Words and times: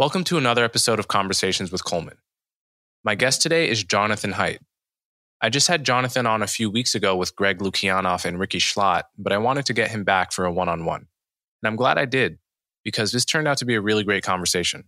Welcome 0.00 0.24
to 0.24 0.38
another 0.38 0.64
episode 0.64 0.98
of 0.98 1.08
Conversations 1.08 1.70
with 1.70 1.84
Coleman. 1.84 2.16
My 3.04 3.14
guest 3.14 3.42
today 3.42 3.68
is 3.68 3.84
Jonathan 3.84 4.32
Haidt. 4.32 4.60
I 5.42 5.50
just 5.50 5.68
had 5.68 5.84
Jonathan 5.84 6.26
on 6.26 6.42
a 6.42 6.46
few 6.46 6.70
weeks 6.70 6.94
ago 6.94 7.14
with 7.14 7.36
Greg 7.36 7.58
Lukianoff 7.58 8.24
and 8.24 8.38
Rikki 8.38 8.60
Schlott, 8.60 9.02
but 9.18 9.30
I 9.30 9.36
wanted 9.36 9.66
to 9.66 9.74
get 9.74 9.90
him 9.90 10.04
back 10.04 10.32
for 10.32 10.46
a 10.46 10.52
one 10.52 10.70
on 10.70 10.86
one. 10.86 11.06
And 11.62 11.68
I'm 11.68 11.76
glad 11.76 11.98
I 11.98 12.06
did, 12.06 12.38
because 12.82 13.12
this 13.12 13.26
turned 13.26 13.46
out 13.46 13.58
to 13.58 13.66
be 13.66 13.74
a 13.74 13.80
really 13.82 14.02
great 14.02 14.24
conversation. 14.24 14.84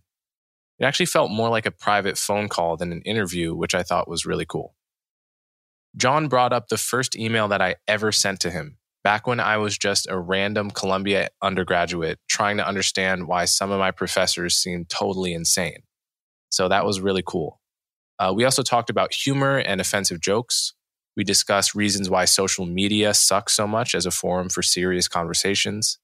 It 0.79 0.85
actually 0.85 1.05
felt 1.05 1.29
more 1.29 1.49
like 1.49 1.67
a 1.67 1.71
private 1.71 2.17
phone 2.17 2.49
call 2.49 2.75
than 2.75 2.91
an 2.91 3.03
interview, 3.03 3.53
which 3.53 3.75
I 3.75 3.83
thought 3.83 4.09
was 4.09 4.25
really 4.25 4.47
cool. 4.47 4.73
John 5.95 6.27
brought 6.27 6.53
up 6.53 6.69
the 6.69 6.77
first 6.77 7.15
email 7.15 7.47
that 7.49 7.61
I 7.61 7.75
ever 7.87 8.11
sent 8.11 8.39
to 8.39 8.49
him 8.49 8.79
back 9.03 9.27
when 9.27 9.39
I 9.39 9.57
was 9.57 9.77
just 9.77 10.07
a 10.09 10.17
random 10.17 10.71
Columbia 10.71 11.29
undergraduate 11.41 12.19
trying 12.29 12.57
to 12.57 12.67
understand 12.67 13.27
why 13.27 13.45
some 13.45 13.71
of 13.71 13.79
my 13.79 13.91
professors 13.91 14.55
seemed 14.55 14.89
totally 14.89 15.33
insane. 15.33 15.83
So 16.49 16.69
that 16.69 16.85
was 16.85 17.01
really 17.01 17.23
cool. 17.25 17.59
Uh, 18.17 18.31
we 18.33 18.45
also 18.45 18.63
talked 18.63 18.89
about 18.89 19.13
humor 19.13 19.57
and 19.57 19.81
offensive 19.81 20.21
jokes. 20.21 20.73
We 21.17 21.23
discussed 21.23 21.75
reasons 21.75 22.09
why 22.09 22.25
social 22.25 22.65
media 22.65 23.13
sucks 23.13 23.53
so 23.53 23.67
much 23.67 23.93
as 23.93 24.05
a 24.05 24.11
forum 24.11 24.49
for 24.49 24.61
serious 24.61 25.07
conversations. 25.07 25.99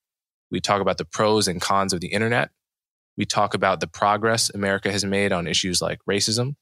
We 0.51 0.59
talk 0.59 0.81
about 0.81 0.97
the 0.97 1.05
pros 1.05 1.47
and 1.47 1.61
cons 1.61 1.93
of 1.93 2.01
the 2.01 2.07
internet. 2.07 2.49
We 3.17 3.25
talk 3.25 3.53
about 3.53 3.79
the 3.79 3.87
progress 3.87 4.49
America 4.49 4.91
has 4.91 5.05
made 5.05 5.31
on 5.31 5.47
issues 5.47 5.81
like 5.81 5.99
racism. 6.09 6.55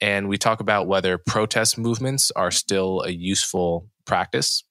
And 0.00 0.28
we 0.28 0.38
talk 0.38 0.60
about 0.60 0.86
whether 0.86 1.18
protest 1.18 1.78
movements 1.78 2.30
are 2.32 2.50
still 2.50 3.02
a 3.02 3.10
useful 3.10 3.88
practice 4.04 4.64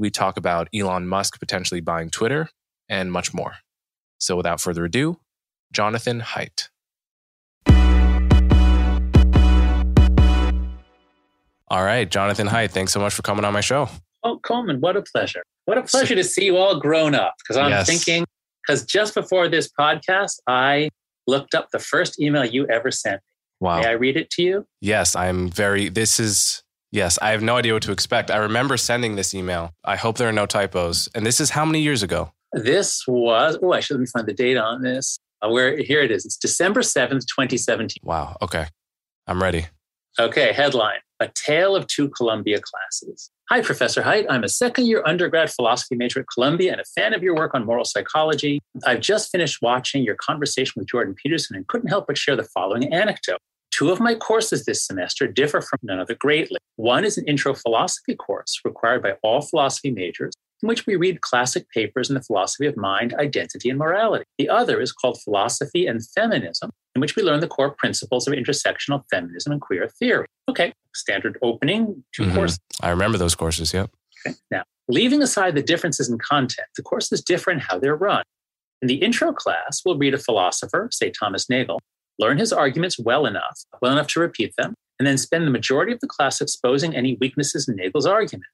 we 0.00 0.10
talk 0.10 0.38
about 0.38 0.66
Elon 0.74 1.06
Musk 1.06 1.38
potentially 1.38 1.80
buying 1.80 2.08
Twitter 2.08 2.48
and 2.88 3.12
much 3.12 3.34
more. 3.34 3.56
So 4.18 4.34
without 4.34 4.58
further 4.60 4.86
ado, 4.86 5.20
Jonathan 5.72 6.20
Haidt. 6.20 6.68
All 11.68 11.84
right, 11.84 12.10
Jonathan 12.10 12.48
Haidt, 12.48 12.70
thanks 12.70 12.92
so 12.92 12.98
much 12.98 13.14
for 13.14 13.22
coming 13.22 13.44
on 13.44 13.52
my 13.52 13.60
show. 13.60 13.90
Oh, 14.24 14.38
Coleman, 14.38 14.80
what 14.80 14.96
a 14.96 15.02
pleasure. 15.02 15.42
What 15.66 15.76
a 15.76 15.82
pleasure 15.82 16.14
to 16.14 16.24
see 16.24 16.46
you 16.46 16.56
all 16.56 16.80
grown 16.80 17.14
up. 17.14 17.34
Because 17.38 17.58
I'm 17.58 17.70
yes. 17.70 17.86
thinking, 17.86 18.24
because 18.66 18.84
just 18.84 19.14
before 19.14 19.48
this 19.48 19.70
podcast, 19.78 20.40
I 20.46 20.88
looked 21.26 21.54
up 21.54 21.68
the 21.72 21.78
first 21.78 22.18
email 22.18 22.44
you 22.44 22.66
ever 22.68 22.90
sent 22.90 23.16
me. 23.16 23.66
Wow. 23.66 23.80
May 23.80 23.88
I 23.88 23.92
read 23.92 24.16
it 24.16 24.30
to 24.30 24.42
you? 24.42 24.66
Yes, 24.80 25.14
I'm 25.14 25.50
very, 25.50 25.90
this 25.90 26.18
is 26.18 26.62
Yes, 26.92 27.18
I 27.22 27.30
have 27.30 27.42
no 27.42 27.56
idea 27.56 27.72
what 27.72 27.84
to 27.84 27.92
expect. 27.92 28.30
I 28.30 28.36
remember 28.38 28.76
sending 28.76 29.14
this 29.14 29.32
email. 29.32 29.72
I 29.84 29.96
hope 29.96 30.18
there 30.18 30.28
are 30.28 30.32
no 30.32 30.46
typos. 30.46 31.08
And 31.14 31.24
this 31.24 31.40
is 31.40 31.50
how 31.50 31.64
many 31.64 31.80
years 31.80 32.02
ago? 32.02 32.32
This 32.52 33.04
was, 33.06 33.58
oh, 33.62 33.72
I 33.72 33.80
should 33.80 33.94
let 33.94 34.00
me 34.00 34.06
find 34.06 34.26
the 34.26 34.34
date 34.34 34.56
on 34.56 34.82
this. 34.82 35.18
Uh, 35.42 35.48
where 35.48 35.76
here 35.78 36.02
it 36.02 36.10
is. 36.10 36.26
It's 36.26 36.36
December 36.36 36.80
7th, 36.80 37.26
2017. 37.26 37.98
Wow. 38.02 38.36
Okay. 38.42 38.66
I'm 39.26 39.40
ready. 39.42 39.66
Okay. 40.18 40.52
Headline 40.52 40.98
A 41.20 41.28
Tale 41.28 41.76
of 41.76 41.86
Two 41.86 42.08
Columbia 42.10 42.60
Classes. 42.60 43.30
Hi, 43.48 43.62
Professor 43.62 44.02
Haidt. 44.02 44.26
I'm 44.28 44.44
a 44.44 44.48
second 44.48 44.86
year 44.86 45.02
undergrad 45.06 45.50
philosophy 45.50 45.96
major 45.96 46.20
at 46.20 46.26
Columbia 46.32 46.72
and 46.72 46.80
a 46.80 46.84
fan 46.84 47.14
of 47.14 47.22
your 47.22 47.34
work 47.34 47.54
on 47.54 47.64
moral 47.64 47.84
psychology. 47.84 48.60
I've 48.84 49.00
just 49.00 49.30
finished 49.30 49.58
watching 49.62 50.02
your 50.02 50.16
conversation 50.16 50.74
with 50.76 50.88
Jordan 50.88 51.14
Peterson 51.14 51.56
and 51.56 51.66
couldn't 51.68 51.88
help 51.88 52.08
but 52.08 52.18
share 52.18 52.36
the 52.36 52.44
following 52.44 52.92
anecdote. 52.92 53.38
Two 53.70 53.90
of 53.90 54.00
my 54.00 54.14
courses 54.14 54.64
this 54.64 54.84
semester 54.84 55.26
differ 55.26 55.60
from 55.60 55.78
one 55.82 55.94
another 55.94 56.14
greatly. 56.14 56.58
One 56.76 57.04
is 57.04 57.16
an 57.16 57.26
intro 57.26 57.54
philosophy 57.54 58.14
course 58.14 58.60
required 58.64 59.02
by 59.02 59.12
all 59.22 59.42
philosophy 59.42 59.90
majors, 59.90 60.32
in 60.62 60.68
which 60.68 60.86
we 60.86 60.96
read 60.96 61.20
classic 61.20 61.68
papers 61.70 62.10
in 62.10 62.14
the 62.14 62.22
philosophy 62.22 62.66
of 62.66 62.76
mind, 62.76 63.14
identity, 63.14 63.70
and 63.70 63.78
morality. 63.78 64.24
The 64.38 64.48
other 64.48 64.80
is 64.80 64.92
called 64.92 65.20
Philosophy 65.22 65.86
and 65.86 66.00
Feminism, 66.14 66.70
in 66.94 67.00
which 67.00 67.16
we 67.16 67.22
learn 67.22 67.40
the 67.40 67.48
core 67.48 67.70
principles 67.70 68.26
of 68.26 68.34
intersectional 68.34 69.02
feminism 69.10 69.52
and 69.52 69.60
queer 69.60 69.88
theory. 69.98 70.26
Okay, 70.48 70.72
standard 70.94 71.38
opening, 71.42 72.04
2 72.14 72.22
mm-hmm. 72.22 72.34
courses. 72.34 72.58
I 72.80 72.90
remember 72.90 73.18
those 73.18 73.34
courses, 73.34 73.72
yep. 73.72 73.90
Okay. 74.26 74.36
Now, 74.50 74.64
leaving 74.88 75.22
aside 75.22 75.54
the 75.54 75.62
differences 75.62 76.10
in 76.10 76.18
content, 76.18 76.68
the 76.76 76.82
courses 76.82 77.22
differ 77.22 77.50
in 77.50 77.60
how 77.60 77.78
they're 77.78 77.96
run. 77.96 78.24
In 78.82 78.88
the 78.88 78.96
intro 78.96 79.32
class, 79.32 79.82
we'll 79.84 79.96
read 79.96 80.14
a 80.14 80.18
philosopher, 80.18 80.88
say 80.90 81.10
Thomas 81.10 81.48
Nagel, 81.48 81.78
learn 82.20 82.38
his 82.38 82.52
arguments 82.52 82.98
well 82.98 83.26
enough, 83.26 83.64
well 83.80 83.92
enough 83.92 84.06
to 84.08 84.20
repeat 84.20 84.54
them, 84.56 84.74
and 84.98 85.06
then 85.06 85.18
spend 85.18 85.46
the 85.46 85.50
majority 85.50 85.92
of 85.92 86.00
the 86.00 86.06
class 86.06 86.40
exposing 86.40 86.94
any 86.94 87.16
weaknesses 87.20 87.68
in 87.68 87.76
Nagel's 87.76 88.06
argument. 88.06 88.44